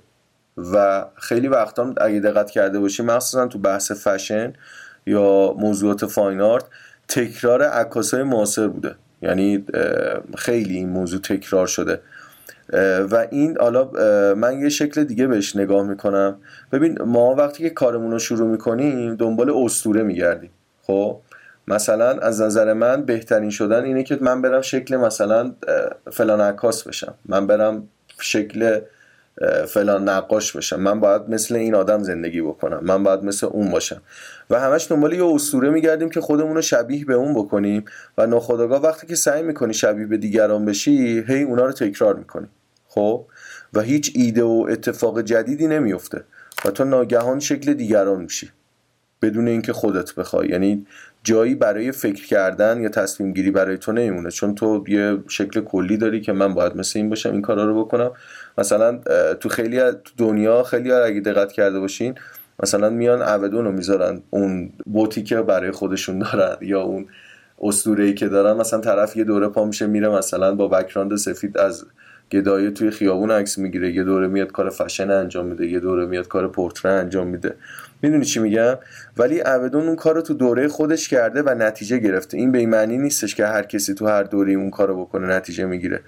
و 0.57 1.05
خیلی 1.15 1.47
وقتا 1.47 1.93
اگه 2.01 2.19
دقت 2.19 2.51
کرده 2.51 2.79
باشی 2.79 3.03
مخصوصا 3.03 3.47
تو 3.47 3.59
بحث 3.59 3.91
فشن 3.91 4.53
یا 5.05 5.55
موضوعات 5.57 6.05
فاین 6.05 6.41
آرت 6.41 6.63
تکرار 7.07 7.63
عکاسای 7.63 8.23
معاصر 8.23 8.67
بوده. 8.67 8.95
یعنی 9.21 9.65
خیلی 10.37 10.75
این 10.75 10.89
موضوع 10.89 11.21
تکرار 11.21 11.67
شده. 11.67 12.01
و 13.11 13.27
این 13.31 13.57
حالا 13.59 13.91
من 14.33 14.59
یه 14.59 14.69
شکل 14.69 15.03
دیگه 15.03 15.27
بهش 15.27 15.55
نگاه 15.55 15.87
می‌کنم. 15.87 16.37
ببین 16.71 17.01
ما 17.01 17.35
وقتی 17.35 17.63
که 17.63 17.69
کارمون 17.69 18.11
رو 18.11 18.19
شروع 18.19 18.47
می‌کنیم 18.47 19.15
دنبال 19.15 19.49
استوره 19.49 20.03
میگردیم. 20.03 20.51
خب؟ 20.83 21.21
مثلا 21.67 22.09
از 22.09 22.41
نظر 22.41 22.73
من 22.73 23.05
بهترین 23.05 23.49
شدن 23.49 23.83
اینه 23.83 24.03
که 24.03 24.17
من 24.21 24.41
برم 24.41 24.61
شکل 24.61 24.95
مثلا 24.95 25.53
فلان 26.11 26.41
عکاس 26.41 26.83
بشم. 26.83 27.13
من 27.25 27.47
برم 27.47 27.87
شکل 28.19 28.79
فلان 29.67 30.09
نقاش 30.09 30.51
بشم. 30.51 30.79
من 30.79 30.99
باید 30.99 31.21
مثل 31.29 31.55
این 31.55 31.75
آدم 31.75 32.03
زندگی 32.03 32.41
بکنم. 32.41 32.79
من 32.81 33.03
باید 33.03 33.23
مثل 33.23 33.47
اون 33.47 33.71
باشم. 33.71 34.01
و 34.49 34.59
همش 34.59 34.91
دنبال 34.91 35.13
یه 35.13 35.25
اسطوره 35.25 35.69
میگردیم 35.69 36.09
که 36.09 36.21
خودمون 36.21 36.55
رو 36.55 36.61
شبیه 36.61 37.05
به 37.05 37.13
اون 37.13 37.33
بکنیم. 37.33 37.85
و 38.17 38.25
ناخودآگاه 38.25 38.81
وقتی 38.81 39.07
که 39.07 39.15
سعی 39.15 39.43
می‌کنی 39.43 39.73
شبیه 39.73 40.05
به 40.05 40.17
دیگران 40.17 40.65
بشی 40.65 41.23
هی 41.27 41.43
اونا 41.43 41.65
رو 41.65 41.71
تکرار 41.71 42.15
می‌کنی. 42.15 42.47
خب؟ 42.87 43.25
و 43.73 43.81
هیچ 43.81 44.11
ایده 44.15 44.43
و 44.43 44.67
اتفاق 44.69 45.21
جدیدی 45.21 45.67
نمیفته 45.67 46.23
و 46.65 46.71
تو 46.71 46.83
ناگهان 46.83 47.39
شکل 47.39 47.73
دیگران 47.73 48.21
میشی. 48.21 48.51
بدون 49.21 49.47
اینکه 49.47 49.73
خودت 49.73 50.15
بخوای. 50.15 50.47
یعنی 50.49 50.85
جایی 51.23 51.55
برای 51.55 51.91
فکر 51.91 52.25
کردن 52.25 52.81
یا 52.81 52.89
تصمیم 52.89 53.33
گیری 53.33 53.51
برای 53.51 53.77
تو 53.77 53.91
نمیمونه. 53.91 54.31
چون 54.31 54.55
تو 54.55 54.83
یه 54.87 55.17
شکل 55.27 55.61
کلی 55.61 55.97
داری 55.97 56.21
که 56.21 56.33
من 56.33 56.53
باید 56.53 56.75
مثل 56.75 56.99
این 56.99 57.09
باشم 57.09 57.31
این 57.31 57.41
کارا 57.41 57.65
رو 57.65 57.85
بکنم. 57.85 58.11
مثلا 58.57 58.99
تو 59.33 59.49
خیلی 59.49 59.79
تو 59.79 60.11
دنیا 60.17 60.63
خیلی 60.63 60.91
اگه 60.91 61.19
دقت 61.19 61.51
کرده 61.51 61.79
باشین 61.79 62.15
مثلا 62.63 62.89
میان 62.89 63.21
اودون 63.21 63.65
رو 63.65 63.71
می‌ذارن 63.71 64.21
اون 64.29 64.73
بوتی 64.85 65.23
که 65.23 65.41
برای 65.41 65.71
خودشون 65.71 66.19
دارن 66.19 66.57
یا 66.61 66.81
اون 66.81 67.05
اسطوره 67.61 68.03
ای 68.03 68.13
که 68.13 68.27
دارن 68.27 68.57
مثلا 68.57 68.79
طرف 68.79 69.17
یه 69.17 69.23
دوره 69.23 69.47
پا 69.47 69.65
میشه 69.65 69.87
میره 69.87 70.09
مثلا 70.09 70.55
با 70.55 70.67
بکراند 70.67 71.15
سفید 71.15 71.57
از 71.57 71.85
گدایه 72.31 72.71
توی 72.71 72.91
خیابون 72.91 73.31
عکس 73.31 73.57
می‌گیره 73.57 73.91
یه 73.91 74.03
دوره 74.03 74.27
میاد 74.27 74.51
کار 74.51 74.69
فشن 74.69 75.11
انجام 75.11 75.45
میده 75.45 75.67
یه 75.67 75.79
دوره 75.79 76.05
میاد 76.05 76.27
کار 76.27 76.47
پورتره 76.47 76.91
انجام 76.91 77.27
میده. 77.27 77.55
می‌دونی 78.01 78.25
چی 78.25 78.39
میگم؟ 78.39 78.75
ولی 79.17 79.41
ابدون 79.45 79.87
اون 79.87 79.95
کار 79.95 80.15
رو 80.15 80.21
تو 80.21 80.33
دوره 80.33 80.67
خودش 80.67 81.09
کرده 81.09 81.41
و 81.41 81.49
نتیجه 81.49 81.97
گرفته. 81.97 82.37
این 82.37 82.51
به 82.51 82.65
معنی 82.65 82.97
نیستش 82.97 83.35
که 83.35 83.45
هر 83.45 83.63
کسی 83.63 83.93
تو 83.93 84.07
هر 84.07 84.23
دوره 84.23 84.53
اون 84.53 84.69
کارو 84.69 85.01
بکنه 85.01 85.27
نتیجه 85.27 85.65
می‌گیره. 85.65 85.99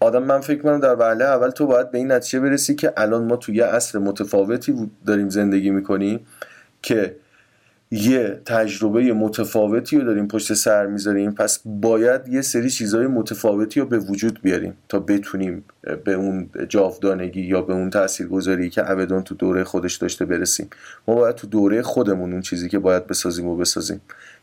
آدم 0.00 0.22
من 0.22 0.40
فکر 0.40 0.62
کنم 0.62 0.80
در 0.80 0.94
وهله 0.94 1.24
اول 1.24 1.50
تو 1.50 1.66
باید 1.66 1.90
به 1.90 1.98
این 1.98 2.12
نتیجه 2.12 2.40
برسی 2.40 2.74
که 2.74 2.92
الان 2.96 3.24
ما 3.24 3.36
تو 3.36 3.52
یه 3.52 3.64
عصر 3.64 3.98
متفاوتی 3.98 4.90
داریم 5.06 5.28
زندگی 5.28 5.70
می‌کنیم 5.70 6.20
که 6.82 7.16
یه 7.90 8.40
تجربه 8.46 9.12
متفاوتی 9.12 9.98
رو 9.98 10.04
داریم 10.04 10.28
پشت 10.28 10.54
سر 10.54 10.86
می‌ذاریم. 10.86 11.32
پس 11.32 11.60
باید 11.64 12.28
یه 12.28 12.40
سری 12.40 12.70
چیزهای 12.70 13.06
متفاوتی 13.06 13.80
رو 13.80 13.86
به 13.86 13.98
وجود 13.98 14.42
بیاریم 14.42 14.74
تا 14.88 14.98
بتونیم 14.98 15.64
به 16.04 16.12
اون 16.12 16.50
جاودانگی 16.68 17.40
یا 17.40 17.62
به 17.62 17.72
اون 17.72 17.90
تاثیرگذاری 17.90 18.70
که 18.70 18.90
ابدان 18.90 19.22
تو 19.22 19.34
دوره 19.34 19.64
خودش 19.64 19.96
داشته 19.96 20.24
برسیم. 20.24 20.70
ما 21.08 21.14
باید 21.14 21.34
تو 21.34 21.46
دوره 21.46 21.82
خودمون 21.82 22.32
اون 22.32 22.40
چیزی 22.40 22.68
که 22.68 22.78
باید 22.78 23.06
بسازیم 23.06 23.46
و 23.46 23.56
بسازیم. 23.56 24.00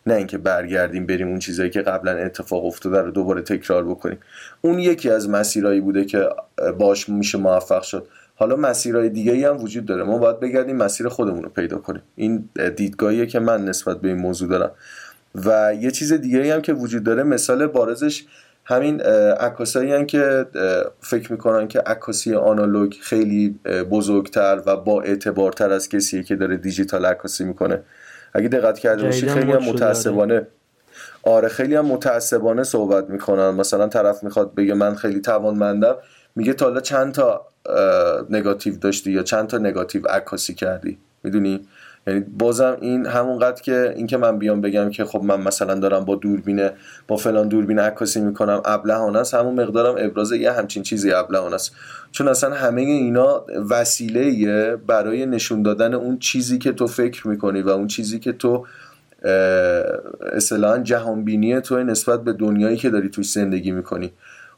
نه 0.07 0.13
اینکه 0.13 0.37
برگردیم 0.37 1.05
بریم 1.05 1.27
اون 1.27 1.39
چیزایی 1.39 1.69
که 1.69 1.81
قبلا 1.81 2.11
اتفاق 2.11 2.65
افتاده 2.65 3.01
رو 3.01 3.11
دوباره 3.11 3.41
تکرار 3.41 3.85
بکنیم. 3.85 4.17
اون 4.61 4.79
یکی 4.79 5.09
از 5.09 5.29
مسیرهایی 5.29 5.81
بوده 5.81 6.05
که 6.05 6.29
باش 6.77 7.09
میشه 7.09 7.37
موفق 7.37 7.81
شد. 7.81 8.07
حالا 8.35 8.55
مسیرهای 8.55 9.09
دیگه 9.09 9.31
ای 9.31 9.45
هم 9.45 9.63
وجود 9.63 9.85
داره. 9.85 10.03
ما 10.03 10.17
باید 10.17 10.39
بگردیم 10.39 10.75
مسیر 10.75 11.09
خودمون 11.09 11.43
رو 11.43 11.49
پیدا 11.49 11.77
کنیم. 11.77 12.01
این 12.15 12.49
دیدگاهیه 12.75 13.25
که 13.25 13.39
من 13.39 13.65
نسبت 13.65 14.01
به 14.01 14.07
این 14.07 14.17
موضوع 14.17 14.49
دارم. 14.49 14.71
و 15.35 15.73
یه 15.79 15.91
چیز 15.91 16.13
دیگه 16.13 16.39
ای 16.39 16.51
هم 16.51 16.61
که 16.61 16.73
وجود 16.73 17.03
داره 17.03 17.23
مثال 17.23 17.67
بارزش 17.67 18.25
همین 18.65 19.01
عکاسایی 19.39 19.93
هم 19.93 20.05
که 20.05 20.45
فکر 20.99 21.31
می‌کنن 21.31 21.67
که 21.67 21.79
عکاسی 21.79 22.35
آنالوگ 22.35 22.93
خیلی 23.01 23.59
بزرگتر 23.89 24.61
و 24.65 24.77
با 24.77 25.01
اعتبارتر 25.01 25.71
از 25.71 25.89
کسیه 25.89 26.23
که 26.23 26.35
داره 26.35 26.57
دیجیتال 26.57 27.05
عکاسی 27.05 27.43
می‌کنه. 27.43 27.81
اگه 28.33 28.47
دقت 28.47 28.79
کرده 28.79 29.03
باشی 29.03 29.27
خیلی 29.27 29.51
هم 29.51 29.63
متعصبانه 29.63 30.47
آره. 31.23 31.47
خیلی 31.47 31.75
هم 31.75 31.85
متعصبانه 31.85 32.63
صحبت 32.63 33.09
می‌کنن. 33.09 33.49
مثلا 33.49 33.87
طرف 33.87 34.23
می‌خواد 34.23 34.55
بگه 34.55 34.73
من 34.73 34.95
خیلی 34.95 35.21
توانمندم. 35.21 35.95
میگه 36.35 36.53
تا 36.53 36.65
حالا 36.65 36.81
چند 36.81 37.13
تا 37.13 37.41
نگاتیو 38.29 38.75
داشتی 38.75 39.11
یا 39.11 39.23
چند 39.23 39.47
تا 39.47 39.57
نگاتیو 39.57 40.07
عکاسی 40.07 40.53
کردی؟ 40.53 40.97
می‌دونی؟ 41.23 41.67
یعنی 42.07 42.19
بازم 42.19 42.77
این 42.81 43.05
همونقدر 43.05 43.61
که 43.61 43.93
اینکه 43.95 44.17
من 44.17 44.39
بیام 44.39 44.61
بگم 44.61 44.89
که 44.89 45.05
خب 45.05 45.23
من 45.23 45.41
مثلا 45.41 45.75
دارم 45.75 46.05
با 46.05 46.15
دوربین 46.15 46.69
با 47.07 47.17
فلان 47.17 47.47
دوربین 47.47 47.79
عکاسی 47.79 48.21
می‌کنم 48.21 48.61
ابلهانه 48.65 49.19
است. 49.19 49.33
همون 49.33 49.61
مقدارم 49.61 49.95
ابراز 49.97 50.31
یه 50.31 50.51
همچین 50.51 50.83
چیزی 50.83 51.11
ابلهانه 51.11 51.55
است. 51.55 51.75
چون 52.11 52.27
اصلا 52.27 52.53
همه 52.53 52.81
اینا 52.81 53.45
وسیله 53.69 54.75
برای 54.75 55.25
نشون 55.25 55.63
دادن 55.63 55.93
اون 55.93 56.17
چیزی 56.19 56.57
که 56.57 56.71
تو 56.71 56.87
فکر 56.87 57.27
می‌کنی 57.27 57.61
و 57.61 57.69
اون 57.69 57.87
چیزی 57.87 58.19
که 58.19 58.31
تو 58.31 58.65
اصطلاحا 60.33 60.77
جهانبینی 60.77 61.61
تو 61.61 61.83
نسبت 61.83 62.23
به 62.23 62.33
دنیایی 62.33 62.77
که 62.77 62.89
داری 62.89 63.09
توی 63.09 63.23
زندگی 63.23 63.71
می‌کنی. 63.71 64.11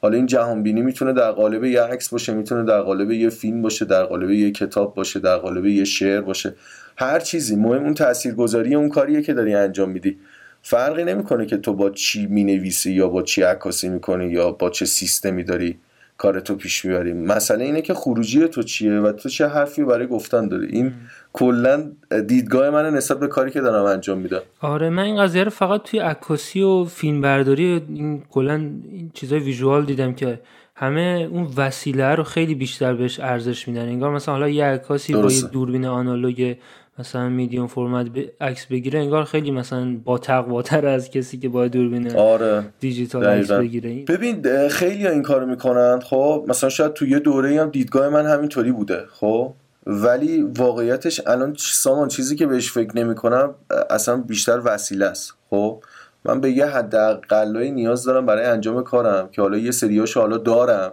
حالا 0.07 0.17
این 0.17 0.25
جهان 0.25 0.63
بینی 0.63 0.81
می‌تونه 0.81 1.13
در 1.13 1.31
قالب 1.31 1.63
یه 1.63 1.81
عکس 1.81 2.09
باشه 2.09 2.33
می‌تونه 2.33 2.63
در 2.63 2.81
قالب 2.81 3.11
یه 3.11 3.29
فیلم 3.29 3.61
باشه 3.61 3.85
در 3.85 4.03
قالب 4.03 4.31
یه 4.31 4.51
کتاب 4.51 4.95
باشه 4.95 5.19
در 5.19 5.37
قالب 5.37 5.65
یه 5.65 5.83
شعر 5.83 6.21
باشه. 6.21 6.53
هر 6.97 7.19
چیزی. 7.19 7.55
مهم 7.55 7.83
اون 7.83 7.93
تاثیرگذاری 7.93 8.75
اون 8.75 8.89
کاریه 8.89 9.21
که 9.21 9.33
داری 9.33 9.53
انجام 9.53 9.89
میدی. 9.89 10.17
فرقی 10.61 11.03
نمی‌کنه 11.03 11.45
که 11.45 11.57
تو 11.57 11.73
با 11.73 11.89
چی 11.89 12.25
می‌نویسی 12.25 12.91
یا 12.91 13.07
با 13.07 13.21
چی 13.21 13.41
عکاسی 13.41 13.89
می‌کنی 13.89 14.27
یا 14.27 14.51
با 14.51 14.69
چه 14.69 14.85
سیستمی 14.85 15.43
داری. 15.43 15.79
کارتو 16.17 16.55
پیش 16.55 16.85
می‌بریم. 16.85 17.25
مسئله 17.25 17.65
اینه 17.65 17.81
که 17.81 17.93
خروجی 17.93 18.47
تو 18.47 18.63
چیه 18.63 18.99
و 18.99 19.11
تو 19.11 19.29
چه 19.29 19.47
حرفی 19.47 19.83
برای 19.83 20.07
گفتن 20.07 20.47
داری؟ 20.47 20.67
این 20.67 20.93
کلا 21.33 21.91
دیدگاه 22.27 22.69
من 22.69 22.93
نسبت 22.93 23.19
به 23.19 23.27
کاری 23.27 23.51
که 23.51 23.61
دارم 23.61 23.85
انجام 23.85 24.17
میدم. 24.17 24.41
آره 24.61 24.89
من 24.89 25.03
این 25.03 25.21
قضیه 25.21 25.43
رو 25.43 25.49
فقط 25.49 25.83
توی 25.83 25.99
عکاسی 25.99 26.61
و 26.61 26.85
فیلم 26.85 27.21
برداری 27.21 27.81
این 27.89 28.23
کلا 28.29 28.53
این 28.53 29.11
چیزای 29.13 29.39
ویژوال 29.39 29.85
دیدم 29.85 30.13
که 30.13 30.39
همه 30.75 31.27
اون 31.31 31.47
وسیله 31.57 32.15
رو 32.15 32.23
خیلی 32.23 32.55
بیشتر 32.55 32.93
بهش 32.93 33.19
ارزش 33.19 33.67
میدن. 33.67 33.81
انگار 33.81 34.11
مثلا 34.11 34.33
حالا 34.33 34.49
یه 34.49 34.65
عکاسی 34.65 35.13
با 35.13 35.31
یه 35.31 35.41
دوربین 35.41 35.85
آنالوگ 35.85 36.55
مثلا 36.99 37.29
میدیوم 37.29 37.67
فرمت 37.67 38.07
عکس 38.41 38.65
بگیره 38.65 38.99
انگار 38.99 39.23
خیلی 39.23 39.51
مثلا 39.51 39.97
با 40.03 40.17
تقواتر 40.17 40.87
از 40.87 41.11
کسی 41.11 41.37
که 41.37 41.49
با 41.49 41.67
دوربین 41.67 42.15
آره. 42.15 42.63
دیجیتال 42.79 43.25
عکس 43.25 43.51
بگیره. 43.51 44.03
ببین 44.07 44.67
خیلی 44.69 45.07
این 45.07 45.23
کارو 45.23 45.45
می‌کنن 45.45 45.99
خب؟ 45.99 46.45
مثلا 46.47 46.69
شاید 46.69 46.93
تو 46.93 47.05
یه 47.05 47.19
دوره 47.19 47.61
هم 47.61 47.69
دیدگاه 47.69 48.09
من 48.09 48.25
همینطوری 48.25 48.71
بوده 48.71 49.03
خب؟ 49.11 49.53
ولی 49.87 50.41
واقعیتش 50.41 51.21
الان 51.27 51.55
سامان 51.57 52.07
چیزی 52.07 52.35
که 52.35 52.47
بهش 52.47 52.71
فکر 52.71 52.97
نمی 52.97 53.15
کنم 53.15 53.55
اصلا 53.89 54.17
بیشتر 54.17 54.61
وسیله 54.65 55.05
است 55.05 55.33
خب؟ 55.49 55.83
من 56.25 56.41
به 56.41 56.51
یه 56.51 56.65
حداقلایی 56.65 57.71
نیاز 57.71 58.03
دارم 58.03 58.25
برای 58.25 58.45
انجام 58.45 58.83
کارم 58.83 59.29
که 59.31 59.41
حالا 59.41 59.57
یه 59.57 59.71
سریاشو 59.71 60.19
حالا 60.19 60.37
دارم 60.37 60.91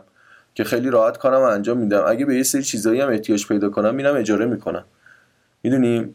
که 0.55 0.64
خیلی 0.64 0.90
راحت 0.90 1.18
کارم 1.18 1.42
انجام 1.42 1.78
میدم. 1.78 2.05
اگه 2.07 2.26
به 2.26 2.36
یه 2.36 2.42
سری 2.42 2.62
چیزایی 2.62 3.00
هم 3.00 3.09
احتیاج 3.09 3.46
پیدا 3.46 3.68
کنم 3.68 3.94
میرم 3.94 4.16
اجاره 4.16 4.46
می‌کنم. 4.46 4.84
می‌دونی 5.64 6.14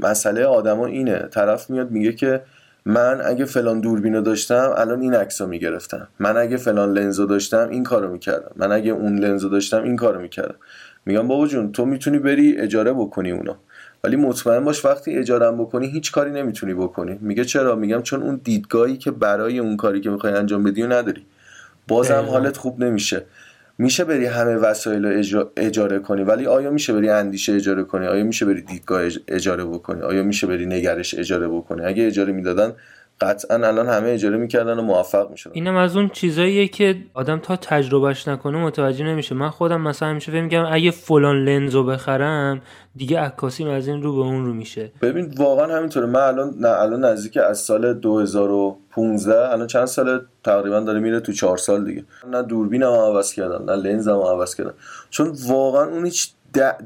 مسئله 0.00 0.44
آدما 0.44 0.86
اینه. 0.86 1.18
طرف 1.18 1.70
میاد 1.70 1.90
میگه 1.90 2.12
که 2.12 2.42
من 2.86 3.20
اگه 3.24 3.44
فلان 3.44 3.80
دوربینو 3.80 4.20
داشتم 4.20 4.74
الان 4.76 5.00
این 5.00 5.14
عکسو 5.14 5.46
می‌گرفتم. 5.46 6.08
من 6.18 6.36
اگه 6.36 6.56
فلان 6.56 6.92
لنزو 6.92 7.26
داشتم 7.26 7.68
این 7.70 7.84
کارو 7.84 8.12
می‌کردم. 8.12 8.50
من 8.56 8.72
اگه 8.72 8.92
اون 8.92 9.18
لنزو 9.18 9.48
داشتم 9.48 9.82
این 9.82 9.96
کارو 9.96 10.20
می‌کردم. 10.20 10.54
میگم 11.06 11.28
بابا 11.28 11.46
جون 11.46 11.72
تو 11.72 11.84
می‌تونی 11.84 12.18
بری 12.18 12.56
اجاره 12.56 12.92
بکنی 12.92 13.30
اونا 13.30 13.56
ولی 14.04 14.16
مطمئن 14.16 14.64
باش 14.64 14.84
وقتی 14.84 15.16
اجاره 15.16 15.50
بکنی 15.52 15.86
هیچ 15.86 16.12
کاری 16.12 16.30
نمی‌تونی 16.30 16.74
بکنی. 16.74 17.18
میگه 17.20 17.44
چرا؟ 17.44 17.74
میگم 17.74 18.02
چون 18.02 18.22
اون 18.22 18.40
دیدگاهی 18.44 18.96
که 18.96 19.10
برای 19.10 19.58
اون 19.58 19.76
کاری 19.76 20.00
که 20.00 20.10
می‌خوای 20.10 20.32
انجام 20.32 20.64
بدی 20.64 20.82
و 20.82 20.92
نداری. 20.92 21.26
بازم 21.88 22.24
حالت 22.30 22.56
خوب 22.56 22.84
نمیشه. 22.84 23.24
میشه 23.78 24.04
بری 24.04 24.26
همه 24.26 24.56
وسایل 24.56 25.06
رو 25.06 25.50
اجاره 25.56 25.98
کنی؟ 25.98 26.22
ولی 26.22 26.46
آیا 26.46 26.70
میشه 26.70 26.92
بری 26.92 27.10
اندیشه 27.10 27.52
اجاره 27.52 27.84
کنی؟ 27.84 28.06
آیا 28.06 28.24
میشه 28.24 28.46
بری 28.46 28.62
دیدگاه 28.62 29.02
اجاره 29.28 29.64
بکنی؟ 29.64 30.02
آیا 30.02 30.22
میشه 30.22 30.46
بری 30.46 30.66
نگرش 30.66 31.14
اجاره 31.18 31.48
بکنی؟ 31.48 31.82
اگه 31.84 32.06
اجاره 32.06 32.32
می‌دادن 32.32 32.72
قطعا 33.20 33.66
الان 33.66 33.86
همه 33.88 34.08
اجاره 34.08 34.36
می‌کردن 34.36 34.78
و 34.78 34.82
موفق 34.82 35.30
می‌شدن. 35.30 35.52
اینم 35.54 35.76
از 35.76 35.96
اون 35.96 36.08
چیزاییه 36.08 36.68
که 36.68 36.96
آدم 37.14 37.38
تا 37.38 37.56
تجربهش 37.56 38.28
نکنه 38.28 38.58
متوجه 38.58 39.04
نمیشه. 39.04 39.34
من 39.34 39.50
خودم 39.50 39.80
مثلا 39.80 40.08
همیشه 40.08 40.32
فکر 40.32 40.42
میگم 40.42 40.64
اگه 40.70 40.90
فلان 40.90 41.44
لنزو 41.44 41.84
بخرم 41.84 42.62
دیگه 42.96 43.20
عکاسیم 43.20 43.68
از 43.68 43.88
این 43.88 44.02
رو 44.02 44.16
به 44.16 44.20
اون 44.20 44.46
رو 44.46 44.54
میشه. 44.54 44.90
ببین 45.02 45.34
واقعا 45.36 45.76
همینطوره. 45.76 46.06
من 46.06 46.20
الان 46.20 46.54
نه 46.60 46.68
الان 46.68 47.04
نزدیک 47.04 47.36
از 47.36 47.58
سال 47.58 47.94
2015 47.94 49.52
الان 49.52 49.66
چند 49.66 49.84
سال 49.84 50.20
تقریبا 50.44 50.80
داره 50.80 51.00
میره 51.00 51.20
تو 51.20 51.32
چهار 51.32 51.56
سال 51.56 51.84
دیگه. 51.84 52.04
نه 52.30 52.42
دوربینم 52.42 52.92
عوض 52.92 53.32
کردم 53.32 53.70
نه 53.70 53.76
لنزم 53.76 54.18
عوض 54.18 54.54
کردم 54.54 54.74
چون 55.10 55.32
واقعا 55.48 55.84
اون 55.84 56.04
هیچ 56.04 56.30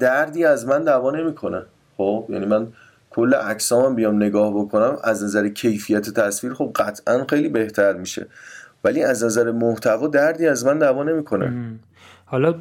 دردی 0.01 0.45
از 0.45 0.67
من 0.67 0.85
دعوا 0.85 1.11
نمی‌کنه. 1.11 1.63
خب؟ 1.97 2.25
یعنی 2.29 2.47
من 2.47 2.67
کل 3.15 3.35
عکسام 3.35 3.95
بیام 3.95 4.17
نگاه 4.17 4.55
بکنم 4.55 4.99
از 5.05 5.25
نظر 5.25 5.49
کیفیت 5.49 6.11
تصویر 6.11 6.55
خب 6.55 6.73
قطعا 6.77 7.25
خیلی 7.29 7.49
بهتر 7.49 7.93
میشه. 7.93 8.27
ولی 8.85 9.03
از 9.03 9.25
نظر 9.25 9.51
محتوا 9.51 10.07
دردی 10.07 10.47
از 10.47 10.67
من 10.67 10.79
دعوا 10.79 11.03
نمی‌کنه. 11.03 11.53
حالا 12.25 12.53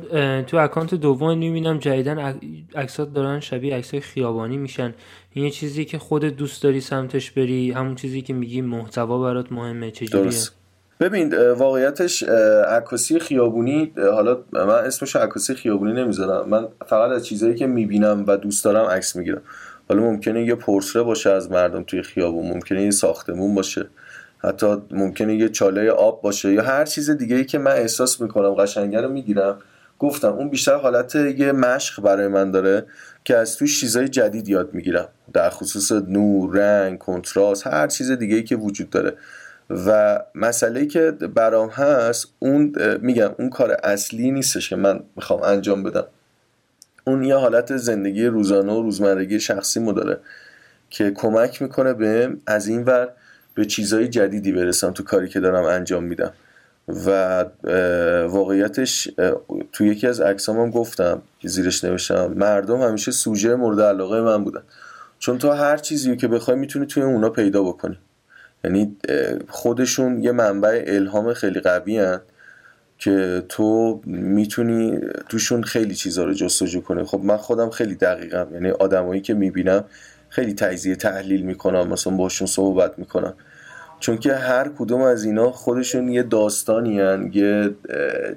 تو 0.41 0.57
اکانت 0.57 0.95
دوم 0.95 1.37
می‌بینم 1.37 1.77
جدیدن 1.77 2.39
عکسات 2.75 3.13
دارن 3.13 3.39
شبیه 3.39 3.75
عکسای 3.75 3.99
خیابانی 3.99 4.57
میشن. 4.57 4.93
این 5.33 5.45
یه 5.45 5.51
چیزی 5.51 5.85
که 5.85 5.97
خودت 5.97 6.35
دوست 6.35 6.63
داری 6.63 6.81
سمتش 6.81 7.31
بری 7.31 7.71
همون 7.71 7.95
چیزی 7.95 8.21
که 8.21 8.33
میگی 8.33 8.61
محتوا 8.61 9.21
برات 9.21 9.51
مهمه 9.51 9.91
چجوریه 9.91 10.23
درست. 10.23 10.55
ببین 10.99 11.51
واقعیتش 11.51 12.23
عکاسی 12.67 13.19
خیابونی 13.19 13.93
حالا 13.97 14.37
من 14.53 14.69
اسمش 14.69 15.15
عکاسی 15.15 15.53
خیابونی 15.53 15.93
نمی‌ذارم. 15.93 16.49
من 16.49 16.67
فقط 16.87 17.11
از 17.11 17.25
چیزایی 17.25 17.55
که 17.55 17.67
می‌بینم 17.67 18.23
و 18.27 18.37
دوست 18.37 18.65
دارم 18.65 18.85
عکس 18.85 19.15
می‌گیرم. 19.15 19.41
حالا 19.89 20.01
ممکنه 20.01 20.45
یه 20.45 20.55
پورتره 20.55 21.03
باشه 21.03 21.29
از 21.29 21.51
مردم 21.51 21.83
توی 21.83 22.01
خیابون 22.01 22.47
ممکنه 22.47 22.83
یه 22.83 22.91
ساختمون 22.91 23.55
باشه. 23.55 23.87
حتی 24.37 24.75
ممکنه 24.91 25.35
یه 25.35 25.49
چاله 25.49 25.89
آب 25.89 26.21
باشه 26.21 26.53
یا 26.53 26.63
هر 26.63 26.85
چیز 26.85 27.09
دیگه 27.09 27.35
ای 27.35 27.45
که 27.45 27.57
من 27.57 27.71
احساس 27.71 28.21
می‌کنم 28.21 28.53
قشنگه 28.53 29.01
رو 29.01 29.09
می‌گیرم. 29.09 29.57
گفتم 29.99 30.33
اون 30.33 30.49
بیشتر 30.49 30.75
حالت 30.75 31.15
یه 31.15 31.51
مشق 31.51 32.01
برای 32.01 32.27
من 32.27 32.51
داره 32.51 32.85
که 33.23 33.37
از 33.37 33.57
توی 33.57 33.67
چیزای 33.67 34.09
جدید 34.09 34.49
یاد 34.49 34.73
می‌گیرم. 34.73 35.07
در 35.33 35.49
خصوص 35.49 35.91
نور 35.91 36.57
رنگ 36.57 36.97
کنتراست 36.97 37.67
هر 37.67 37.87
چیز 37.87 38.11
دیگه 38.11 38.35
ای 38.35 38.43
که 38.43 38.55
وجود 38.55 38.89
داره. 38.89 39.13
و 39.69 40.19
مسئله 40.35 40.85
که 40.85 41.11
برام 41.11 41.69
هست 41.69 42.27
اون 42.39 42.75
میگم 43.01 43.31
اون 43.39 43.49
کار 43.49 43.77
اصلی 43.83 44.31
نیستش 44.31 44.69
که 44.69 44.75
من 44.75 44.99
می‌خوام 45.15 45.41
انجام 45.43 45.83
بدم. 45.83 46.05
اون 47.03 47.23
یه 47.23 47.35
حالت 47.35 47.77
زندگی 47.77 48.25
روزانه 48.25 48.73
و 48.73 48.81
روزمرگی 48.81 49.39
شخصی 49.39 49.79
مو 49.79 49.93
داره 49.93 50.19
که 50.89 51.11
کمک 51.11 51.61
می‌کنه 51.61 51.93
به 51.93 52.29
از 52.47 52.67
این 52.67 52.83
ور 52.83 53.09
به 53.53 53.65
چیزهای 53.65 54.07
جدیدی 54.07 54.51
برسم 54.51 54.91
تو 54.91 55.03
کاری 55.03 55.29
که 55.29 55.39
دارم 55.39 55.63
انجام 55.63 56.03
میدم. 56.03 56.33
و 56.87 57.45
واقعیتش 58.27 59.09
تو 59.71 59.85
یکی 59.85 60.07
از 60.07 60.21
عکسام 60.21 60.59
هم 60.59 60.71
گفتم 60.71 61.21
که 61.39 61.47
زیرش 61.47 61.83
نوشتم 61.83 62.33
مردم 62.35 62.81
همیشه 62.81 63.11
سوژه 63.11 63.55
مورد 63.55 63.81
علاقه 63.81 64.21
من 64.21 64.43
بودن. 64.43 64.61
چون 65.19 65.37
تو 65.37 65.51
هر 65.51 65.77
چیزی 65.77 66.17
که 66.17 66.27
بخوای 66.27 66.57
می‌تونی 66.57 66.85
توی 66.85 67.03
اونا 67.03 67.29
پیدا 67.29 67.63
بکنی. 67.63 67.97
یعنی 68.63 68.97
خودشون 69.49 70.23
یه 70.23 70.31
منبع 70.31 70.83
الهام 70.87 71.33
خیلی 71.33 71.59
قوی 71.59 71.97
هن 71.97 72.21
که 73.01 73.43
تو 73.49 74.01
می‌تونی 74.05 74.99
توشون 75.29 75.63
خیلی 75.63 75.95
چیزا 75.95 76.23
رو 76.23 76.33
جستجو 76.33 76.81
کنی. 76.81 77.03
خب 77.03 77.19
من 77.23 77.37
خودم 77.37 77.69
خیلی 77.69 77.95
دقیقم. 77.95 78.47
یعنی 78.53 78.69
آدمایی 78.69 79.21
که 79.21 79.33
می‌بینم 79.33 79.83
خیلی 80.29 80.53
تجزیه 80.53 80.95
تحلیل 80.95 81.41
می‌کنم. 81.41 81.87
مثلا 81.87 82.13
باشون 82.13 82.47
صحبت 82.47 82.99
می‌کنم. 82.99 83.33
چون 83.99 84.17
که 84.17 84.33
هر 84.33 84.71
کدوم 84.79 85.01
از 85.01 85.23
اینا 85.23 85.51
خودشون 85.51 86.09
یه 86.09 86.23
داستانی 86.23 86.99
هن، 86.99 87.31
یه 87.33 87.69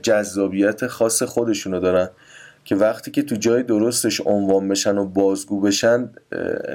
جذابیت 0.02 0.86
خاص 0.86 1.22
خودشونو 1.22 1.80
دارن 1.80 2.08
که 2.64 2.76
وقتی 2.76 3.10
که 3.10 3.22
تو 3.22 3.36
جای 3.36 3.62
درستش 3.62 4.20
عنوان 4.24 4.68
بشن 4.68 4.98
و 4.98 5.04
بازگو 5.04 5.60
بشن 5.60 6.10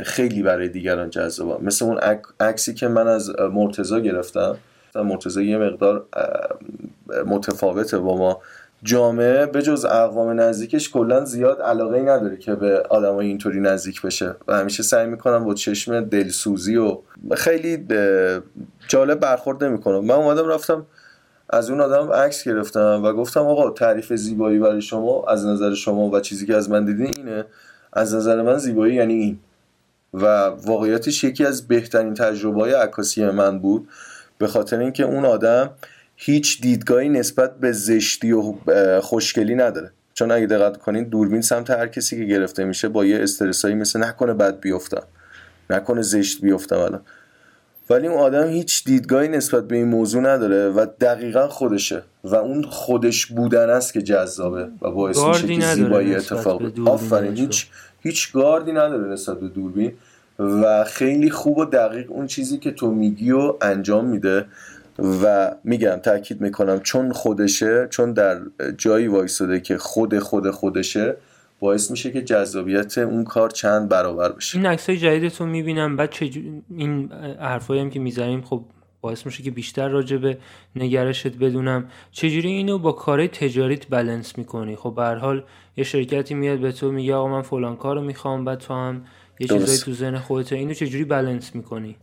خیلی 0.03 0.43
برای 0.43 0.69
دیگران 0.69 1.09
جذابه. 1.09 1.65
مثل 1.65 1.85
اون 1.85 1.99
عکسی 2.39 2.73
که 2.73 2.87
من 2.87 3.07
از 3.07 3.29
مرتزا 3.53 3.99
گرفتم. 3.99 4.57
مرتزا 4.95 5.41
یه 5.41 5.57
مقدار 5.57 6.05
متفاوته 7.25 7.97
با 7.97 8.17
ما. 8.17 8.41
جامعه 8.83 9.45
به 9.45 9.61
جز 9.61 9.85
اقوام 9.85 10.39
نزدیکش 10.39 10.89
کلا 10.89 11.25
زیاد 11.25 11.61
علاقه 11.61 11.97
ای 11.97 12.03
نداره 12.03 12.37
که 12.37 12.55
به 12.55 12.83
آدمای 12.89 13.27
اینطوری 13.27 13.59
نزدیک 13.59 14.01
بشه. 14.01 14.35
و 14.47 14.57
همیشه 14.57 14.83
سعی 14.83 15.07
می‌کنم 15.07 15.43
با 15.43 15.53
چشم 15.53 16.01
دلسوزی 16.01 16.77
و 16.77 16.97
خیلی 17.35 17.87
جالب 18.87 19.19
برخورد 19.19 19.63
نمی‌کنم. 19.63 20.05
من 20.05 20.15
اومدم 20.15 20.47
رفتم 20.47 20.85
از 21.49 21.69
اون 21.69 21.81
آدم 21.81 22.11
عکس 22.11 22.43
گرفتم 22.43 23.01
و 23.03 23.13
گفتم 23.13 23.41
آقا 23.41 23.69
تعریف 23.69 24.13
زیبایی 24.13 24.59
برای 24.59 24.81
شما 24.81 25.25
از 25.27 25.45
نظر 25.45 25.73
شما 25.73 26.09
و 26.09 26.19
چیزی 26.19 26.45
که 26.45 26.55
از 26.55 26.69
من 26.69 26.85
دیدین 26.85 27.13
اینه. 27.17 27.45
از 27.93 28.15
نظر 28.15 28.41
من 28.41 28.57
زیبایی 28.57 28.95
یعنی 28.95 29.13
این. 29.13 29.39
و 30.13 30.25
واقعیتش 30.47 31.23
یکی 31.23 31.45
از 31.45 31.67
بهترین 31.67 32.13
تجربه 32.13 32.61
های 32.61 32.73
عکاسی 32.73 33.25
من 33.25 33.59
بود. 33.59 33.87
به 34.39 34.47
خاطر 34.47 34.79
اینکه 34.79 35.03
اون 35.03 35.25
آدم 35.25 35.69
هیچ 36.15 36.61
دیدگاهی 36.61 37.09
نسبت 37.09 37.59
به 37.59 37.71
زشتی 37.71 38.31
و 38.31 38.53
خوشگلی 39.01 39.55
نداره. 39.55 39.91
چون 40.13 40.31
اگه 40.31 40.45
دقت 40.45 40.77
کنین 40.77 41.03
دوربین 41.03 41.41
سمت 41.41 41.69
هر 41.69 41.87
کسی 41.87 42.17
که 42.17 42.25
گرفته 42.25 42.63
میشه 42.63 42.89
با 42.89 43.05
یه 43.05 43.23
استرسایی 43.23 43.75
مثل 43.75 44.03
نکنه 44.03 44.33
بد 44.33 44.59
بیفتم. 44.59 45.03
نکنه 45.69 46.01
زشت 46.01 46.41
بیفتم 46.41 46.77
الان. 46.77 47.01
ولی 47.89 48.07
اون 48.07 48.17
آدم 48.17 48.47
هیچ 48.47 48.83
دیدگاهی 48.83 49.27
نسبت 49.27 49.67
به 49.67 49.75
این 49.75 49.87
موضوع 49.87 50.21
نداره 50.21 50.69
و 50.69 50.85
دقیقا 51.01 51.47
خودشه. 51.47 52.01
و 52.23 52.35
اون 52.35 52.63
خودش 52.63 53.25
بودن 53.25 53.69
است 53.69 53.93
که 53.93 54.01
جذابه 54.01 54.67
و 54.81 54.91
باعث 54.91 55.17
میشه 55.17 55.47
که 55.47 55.65
زیبایی 55.65 56.15
اتفاق 56.15 56.87
آفرین 56.87 57.37
هیچ 57.37 57.67
هیچ 57.99 58.33
گاردی 58.33 58.71
نداره 58.71 59.13
نسبت 59.13 59.39
به 59.39 59.47
دوربین. 59.47 59.93
و 60.39 60.83
خیلی 60.83 61.29
خوب 61.29 61.57
و 61.57 61.65
دقیق 61.65 62.11
اون 62.11 62.27
چیزی 62.27 62.57
که 62.57 62.71
تو 62.71 62.91
میگی 62.91 63.31
و 63.31 63.53
انجام 63.61 64.05
میده 64.05 64.45
و 65.23 65.51
میگم 65.63 65.95
تاکید 65.95 66.41
می‌کنم 66.41 66.79
چون 66.79 67.11
خودشه 67.11 67.87
چون 67.89 68.13
در 68.13 68.39
جایی 68.77 69.07
وایساده 69.07 69.59
که 69.59 69.77
خود 69.77 70.19
خود 70.19 70.51
خودشه 70.51 71.15
باعث 71.59 71.91
میشه 71.91 72.11
که 72.11 72.21
جذابیت 72.21 72.97
اون 72.97 73.23
کار 73.23 73.49
چند 73.49 73.89
برابر 73.89 74.31
بشه. 74.31 74.57
این 74.57 74.67
عکسای 74.67 74.97
جدیدتون 74.97 75.49
می‌بینم 75.49 75.95
بعد 75.95 76.11
چه 76.11 76.29
این 76.77 77.11
حرفایی 77.39 77.81
هم 77.81 77.89
که 77.89 77.99
می‌زنیم 77.99 78.41
خب 78.41 78.61
باعث 79.01 79.25
میشه 79.25 79.43
که 79.43 79.51
بیشتر 79.51 79.87
راجع 79.87 80.17
به 80.17 80.37
نگرشت 80.75 81.37
بدونم. 81.37 81.85
چجوری 82.11 82.49
اینو 82.49 82.77
با 82.77 82.91
کار 82.91 83.27
تجاریت 83.27 83.87
بلنس 83.89 84.37
می‌کنی؟ 84.37 84.75
خب 84.75 84.93
به 84.95 85.03
حال 85.03 85.43
یه 85.77 85.83
شرکتی 85.83 86.33
میاد 86.33 86.59
به 86.59 86.71
تو 86.71 86.91
میگه 86.91 87.15
آقا 87.15 87.27
من 87.27 87.41
فلان 87.41 87.75
کارو 87.75 88.01
می‌خوام 88.01 88.45
بعد 88.45 88.59
تو 88.59 88.73
هم 88.73 89.01
یه 89.39 89.47
چیزایی 89.47 89.77
تو 89.77 89.93
ذهن 89.93 90.17
خودت 90.17 90.53
اینو 90.53 90.73
چجوری 90.73 91.03
بلنس 91.03 91.55
می‌کنی؟ 91.55 91.95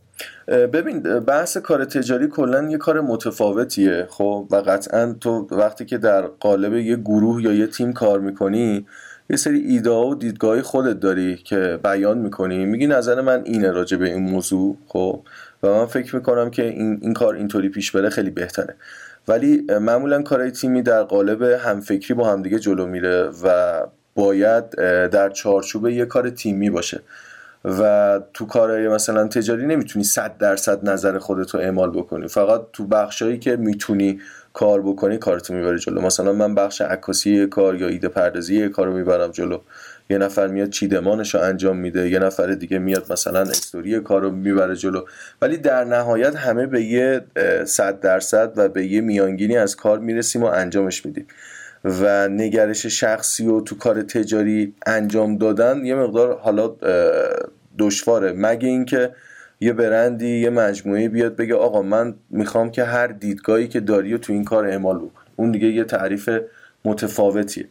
ببین 0.49 1.01
بحث 1.01 1.57
کار 1.57 1.85
تجاری 1.85 2.29
کلا 2.29 2.71
یه 2.71 2.79
کار 2.79 3.01
متفاوتیه 3.01 4.07
خب؟ 4.11 4.49
و 4.51 4.57
قطعا 4.57 5.17
تو 5.21 5.49
وقتی 5.51 5.85
که 5.85 5.99
در 5.99 6.23
قالب 6.23 6.75
یه 6.75 6.97
گروه 6.97 7.43
یا 7.43 7.53
یه 7.53 7.67
تیم 7.67 7.93
کار 7.93 8.21
می‌کنی 8.21 8.87
یه 9.31 9.37
سری 9.37 9.59
ایده 9.59 9.91
و 9.91 10.15
دیدگاهی 10.15 10.63
خودت 10.63 11.01
داری 11.01 11.37
که 11.37 11.79
بیان 11.85 12.19
می‌کنی. 12.19 12.65
میگی 12.65 12.87
نظر 12.87 13.21
من 13.21 13.43
اینه 13.45 13.71
راجع 13.71 13.97
به 13.97 14.13
این 14.13 14.31
موضوع 14.31 14.77
خب؟ 14.87 15.23
و 15.63 15.69
من 15.69 15.87
فکر 15.87 16.17
می‌کنم 16.17 16.51
که 16.51 16.63
این, 16.63 16.99
این 17.03 17.15
کار 17.15 17.35
اینطوری 17.35 17.69
پیش 17.69 17.91
بره 17.91 18.11
خیلی 18.11 18.31
بهتره. 18.31 18.75
ولی 19.29 19.67
معمولا 19.81 20.23
کارهای 20.23 20.51
تیمی 20.51 20.83
در 20.83 21.03
قالب 21.03 21.43
همفکری 21.43 22.15
با 22.15 22.29
همدیگه 22.29 22.59
جلو 22.59 22.87
میره 22.87 23.31
و 23.43 23.81
باید 24.15 24.71
در 25.11 25.31
چارچوب 25.31 25.89
یه 25.89 26.05
کار 26.05 26.31
تیمی 26.31 26.71
باشه. 26.71 27.01
و 27.67 28.21
تو 28.35 28.47
کارهای 28.47 28.89
مثلا 28.89 29.29
تجاری 29.29 29.67
نمی‌تونی 29.67 30.05
صد 30.05 30.39
درصد 30.39 30.89
نظر 30.89 31.19
خودتو 31.19 31.59
اعمال 31.59 31.91
بکنی. 31.91 32.29
فقط 32.29 32.61
تو 32.73 32.87
بخشایی 32.87 33.39
که 33.39 33.57
می‌تونی 33.57 34.21
کار 34.53 34.83
بکنی 34.83 35.19
کارتو 35.19 35.55
می‌بری 35.55 35.79
جلو. 35.79 36.01
مثلا 36.01 36.33
من 36.33 36.55
بخش 36.55 36.81
عکاسی 36.81 37.47
کار 37.47 37.75
یا 37.75 37.89
ایده 37.89 38.09
پردازی 38.09 38.69
کار 38.69 38.87
رو 38.87 38.93
می‌برم 38.93 39.31
جلو. 39.31 39.61
یه 40.11 40.19
نفر 40.19 40.47
میاد 40.47 40.71
چیدمانش 40.71 41.35
رو 41.35 41.41
انجام 41.41 41.77
میده 41.77 42.11
یه 42.11 42.19
نفر 42.19 42.47
دیگه 42.47 42.79
میاد 42.79 43.13
مثلا 43.13 43.41
استوری 43.41 44.01
کار 44.01 44.23
رو 44.23 44.31
می‌بره 44.31 44.77
جلو. 44.77 45.05
ولی 45.43 45.57
در 45.57 45.85
نهایت 45.85 46.37
همه 46.37 46.67
به 46.67 46.83
یه 46.83 47.21
صد 47.65 48.01
درصد 48.01 48.53
و 48.57 48.69
به 48.69 48.87
یه 48.87 49.01
میانگینی 49.01 49.57
از 49.57 49.77
کار 49.77 49.99
می‌رسیم 49.99 50.43
و 50.43 50.47
انجامش 50.47 51.07
میدیم. 51.07 51.27
و 51.85 52.29
نگرش 52.29 52.87
شخصی 52.87 53.47
و 53.47 53.61
تو 53.61 53.79
کار 53.79 54.03
تجاری 54.03 54.75
انجام 54.87 55.39
دادن 55.39 55.85
یه 55.85 55.95
مقدار 55.95 56.39
حالا 56.39 56.75
دشواره. 57.79 58.33
مگه 58.33 58.69
اینکه 58.69 59.11
یه 59.61 59.73
برندی 59.73 60.39
یه 60.41 60.51
مجموعه 60.51 61.09
بیاد 61.09 61.37
بگه 61.37 61.55
آقا 61.55 61.83
من 61.83 62.15
می‌خوام 62.31 62.71
که 62.71 62.85
هر 62.85 63.07
دیدگاهی 63.07 63.69
که 63.69 63.81
داری 63.81 64.19
تو 64.19 64.33
این 64.33 64.45
کار 64.45 64.67
اعمال 64.67 64.97
بکن 64.97 65.23
اون 65.37 65.51
دیگه 65.51 65.69
یه 65.69 65.85
تعریف 65.85 66.31
متفاوتیه. 66.85 67.69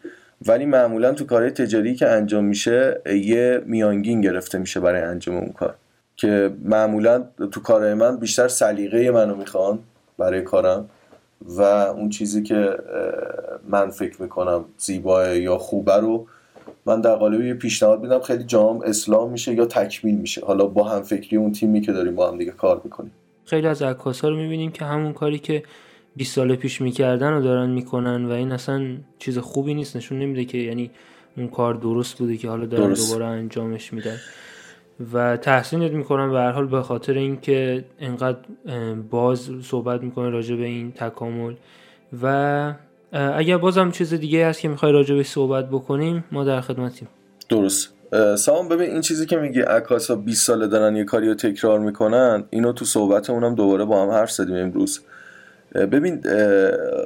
ولی 0.48 0.66
معمولا 0.66 1.14
تو 1.14 1.26
کارهای 1.26 1.52
تجاری 1.52 1.96
که 1.96 2.10
انجام 2.10 2.46
میشه 2.46 3.02
یه 3.06 3.62
میانگین 3.66 4.22
گرفته 4.22 4.58
میشه 4.58 4.80
برای 4.80 5.02
انجام 5.02 5.36
اون 5.36 5.52
کار. 5.52 5.76
که 6.16 6.52
معمولا 6.64 7.24
تو 7.52 7.62
کارهای 7.62 7.94
من 7.94 8.18
بیشتر 8.18 8.48
سلیقه 8.48 9.12
منو 9.12 9.36
می‌خوان 9.36 9.80
برای 10.18 10.42
کارم 10.42 10.90
و 11.46 11.62
اون 11.62 12.10
چیزی 12.10 12.44
که 12.44 12.78
من 13.68 13.90
فکر 13.90 14.22
می‌کنم 14.22 14.66
زیباه 14.78 15.38
یا 15.38 15.58
خوبه 15.58 15.96
رو 15.96 16.28
من 16.86 17.02
در 17.02 17.16
قالب 17.16 17.42
یه 17.42 17.54
پیشنهاد 17.54 18.02
میدم 18.02 18.20
خیلی 18.20 18.44
جام 18.44 18.82
اسلام 18.82 19.32
میشه 19.32 19.54
یا 19.54 19.66
تکمیل 19.66 20.16
میشه. 20.16 20.46
حالا 20.46 20.66
با 20.66 20.84
هم 20.84 21.02
فکری 21.02 21.38
اون 21.38 21.52
تیمی 21.52 21.82
که 21.82 21.92
داریم 21.92 22.16
با 22.16 22.32
هم 22.32 22.38
دیگه 22.38 22.52
کار 22.52 22.82
می‌کنیم. 22.84 23.12
خیلی 23.46 23.68
از 23.68 23.82
عکاسا 23.82 24.30
رو 24.30 24.36
می‌بینیم 24.36 24.72
که 24.72 24.86
همون 24.86 25.14
کاری 25.14 25.40
که 25.40 25.64
20 26.16 26.36
سال 26.36 26.56
پیش 26.56 26.82
می‌کردن 26.82 27.34
و 27.34 27.42
دارن 27.42 27.70
می‌کنن 27.70 28.26
و 28.26 28.32
این 28.32 28.52
اصلا 28.52 28.98
چیز 29.20 29.38
خوبی 29.38 29.74
نیست. 29.74 29.98
نشون 29.98 30.20
نمیده 30.20 30.46
که 30.46 30.58
یعنی 30.58 30.92
اون 31.38 31.48
کار 31.48 31.74
درست 31.74 32.18
بوده 32.18 32.38
که 32.38 32.50
حالا 32.50 32.66
دارن 32.66 32.94
دوباره 32.94 33.26
انجامش 33.26 33.94
میدن. 33.94 34.18
و 35.14 35.38
تحسینت 35.38 35.92
می‌کنم 35.92 36.32
به 36.32 36.40
هر 36.40 36.52
حال 36.52 36.68
به 36.68 36.82
خاطر 36.82 37.14
اینکه 37.14 37.86
انقدر 38.00 38.38
باز 39.10 39.50
صحبت 39.64 40.04
می‌کنه 40.04 40.30
راجع 40.30 40.56
به 40.56 40.66
این 40.66 40.92
تکامل. 40.92 41.54
و 42.24 42.74
اگر 43.16 43.58
بازم 43.58 43.92
چیز 43.92 44.14
دیگه 44.14 44.48
هست 44.48 44.60
که 44.60 44.68
می‌خوای 44.68 44.92
راجع 44.92 45.16
به 45.16 45.24
صحبت 45.24 45.70
بکنیم 45.70 46.24
ما 46.32 46.44
در 46.44 46.62
خدمتیم. 46.62 47.08
درست. 47.50 47.90
سام 48.38 48.68
ببین 48.68 48.92
این 48.92 49.02
چیزی 49.02 49.26
که 49.26 49.38
میگی 49.38 49.62
عکاسا 49.62 50.16
20 50.16 50.48
ساله 50.48 50.68
دارن 50.68 50.96
یه 50.96 51.04
کاری 51.04 51.28
رو 51.28 51.34
تکرار 51.34 51.80
می‌کنن 51.80 52.44
اینو 52.50 52.74
تو 52.74 52.86
صحبت 52.86 53.30
اونم 53.30 53.56
دوباره 53.56 53.86
با 53.86 54.04
هم 54.04 54.10
حرف 54.10 54.32
زدیم 54.32 54.56
امروز. 54.56 55.00
ببین 55.76 56.24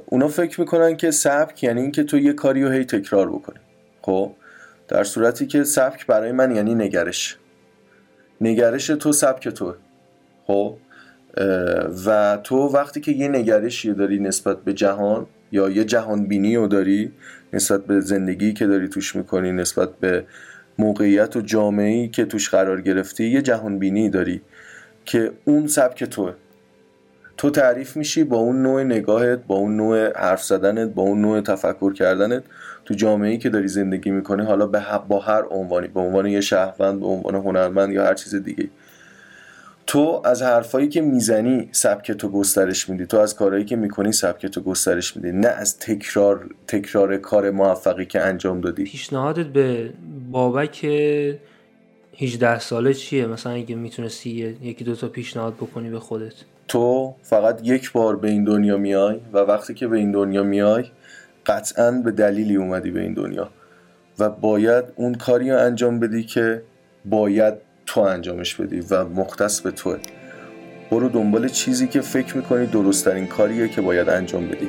اونا 0.05 0.28
فکر 0.28 0.60
می‌کنن 0.60 0.97
که 0.97 1.12
سبک 1.12 1.64
یعنی 1.64 1.82
اینکه 1.82 2.03
تو 2.03 2.18
یه 2.18 2.34
کاری 2.34 2.64
رو 2.64 2.70
هی 2.70 2.86
تکرار 2.86 3.30
بکنی. 3.30 3.60
خب؟ 4.01 4.32
در 4.88 5.03
صورتی 5.03 5.47
که 5.47 5.64
سبک 5.64 6.05
برای 6.05 6.32
من 6.32 6.55
یعنی 6.55 6.76
نگرش. 6.76 7.38
نگرش 8.41 8.88
تو 8.88 9.12
سبک 9.12 9.49
تو. 9.49 9.76
خب؟ 10.47 10.78
و 12.05 12.38
تو 12.43 12.55
وقتی 12.55 13.01
که 13.01 13.12
یه 13.12 13.28
نگرشی 13.28 13.93
داری 13.93 14.20
نسبت 14.20 14.64
به 14.64 14.74
جهان 14.74 15.26
یا 15.52 15.70
یه 15.70 15.84
جهان 15.84 16.26
بینی 16.26 16.56
رو 16.56 16.68
داری 16.68 17.12
نسبت 17.54 17.86
به 17.86 18.00
زندگی 18.00 18.54
که 18.54 18.68
داری 18.68 18.88
توش 18.88 19.16
می‌کنی 19.16 19.52
نسبت 19.52 19.89
به 20.00 20.24
موقعیت 20.78 21.36
و 21.36 21.41
جامعه 21.41 22.08
که 22.08 22.26
توش 22.26 22.50
قرار 22.50 22.82
گرفتی 22.82 23.28
یه 23.28 23.41
جهان 23.41 23.80
بینی 23.80 24.10
داری 24.10 24.41
که 25.06 25.32
اون 25.45 25.68
سبک 25.68 26.04
توه. 26.04 26.34
تو 27.38 27.50
تعریف 27.50 27.97
میشی 27.97 28.24
با 28.24 28.38
اون 28.38 28.62
نوع 28.62 28.84
نگاهت 28.84 29.39
با 29.47 29.56
اون 29.56 29.78
نوع 29.78 30.20
حرف 30.20 30.43
زدنت 30.43 30.89
با 30.89 31.02
اون 31.02 31.22
نوع 31.22 31.41
تفکر 31.41 31.93
کردنت 31.93 32.43
تو 32.86 32.93
جامعه 32.93 33.32
ای 33.32 33.38
که 33.38 33.50
داری 33.50 33.68
زندگی 33.68 34.12
می‌کنی 34.12 34.45
حالا 34.45 34.68
به 34.68 34.84
با 35.08 35.20
هر 35.20 35.43
عنوانی 35.50 35.88
به 35.88 36.00
عنوان 36.00 36.26
یه 36.26 36.41
شهروند 36.41 37.00
به 37.00 37.06
عنوان 37.06 37.36
هنرمند 37.36 37.93
یا 37.93 38.06
هر 38.06 38.14
چیز 38.14 38.36
دیگه 38.36 38.70
تو 39.90 40.22
از 40.26 40.42
حرفایی 40.42 40.88
که 40.88 41.02
می‌زنی 41.02 41.70
سبک 41.72 42.12
تو 42.12 42.30
گسترش 42.30 42.90
میدی. 42.90 43.06
تو 43.06 43.18
از 43.18 43.36
کارهایی 43.36 43.66
که 43.66 43.76
می‌کنی 43.76 44.12
سبک 44.12 44.46
تو 44.46 44.62
گسترش 44.62 45.16
میدی. 45.16 45.32
نه 45.32 45.48
از 45.48 45.80
تکرار 45.80 46.50
تکرار 46.68 47.18
کار 47.18 47.52
موفقی 47.52 48.06
که 48.06 48.22
انجام 48.22 48.62
دادی. 48.62 48.84
پیشنهادت 48.84 49.46
به 49.46 49.94
بابک 50.32 50.86
18 52.18 52.60
ساله 52.60 52.94
چیه؟ 52.94 53.28
مثلا 53.28 53.54
اگه 53.54 53.76
می‌تونستی 53.76 54.58
یکی 54.62 54.84
دوتا 54.84 55.08
پیشنهاد 55.08 55.54
بکنی 55.54 55.90
به 55.90 56.00
خودت. 56.00 56.34
تو 56.68 57.16
فقط 57.24 57.60
یک 57.64 57.92
بار 57.92 58.16
به 58.16 58.30
این 58.30 58.44
دنیا 58.44 58.78
میای 58.78 59.20
و 59.34 59.38
وقتی 59.38 59.74
که 59.74 59.88
به 59.88 59.98
این 59.98 60.12
دنیا 60.12 60.44
میای 60.44 60.84
قطعا 61.46 61.92
به 61.92 62.12
دلیلی 62.12 62.56
اومدی 62.56 62.92
به 62.92 63.02
این 63.02 63.14
دنیا. 63.14 63.50
و 64.20 64.30
باید 64.30 64.86
اون 64.96 65.16
کاری 65.16 65.52
رو 65.52 65.58
انجام 65.58 66.00
بدی 66.00 66.24
که 66.24 66.62
باید 67.06 67.68
تو 67.90 68.02
انجامش 68.02 68.56
بدی 68.56 68.80
و 68.80 69.06
مختص 69.06 69.62
به 69.62 69.72
توه. 69.72 69.98
برو 70.92 71.10
دنبال 71.10 71.48
چیزی 71.48 71.88
که 71.88 72.02
فکر 72.02 72.38
می‌کنی 72.38 72.66
درستترین 72.66 73.28
کاریه 73.28 73.68
که 73.68 73.82
باید 73.82 74.10
انجام 74.10 74.48
بدی. 74.48 74.68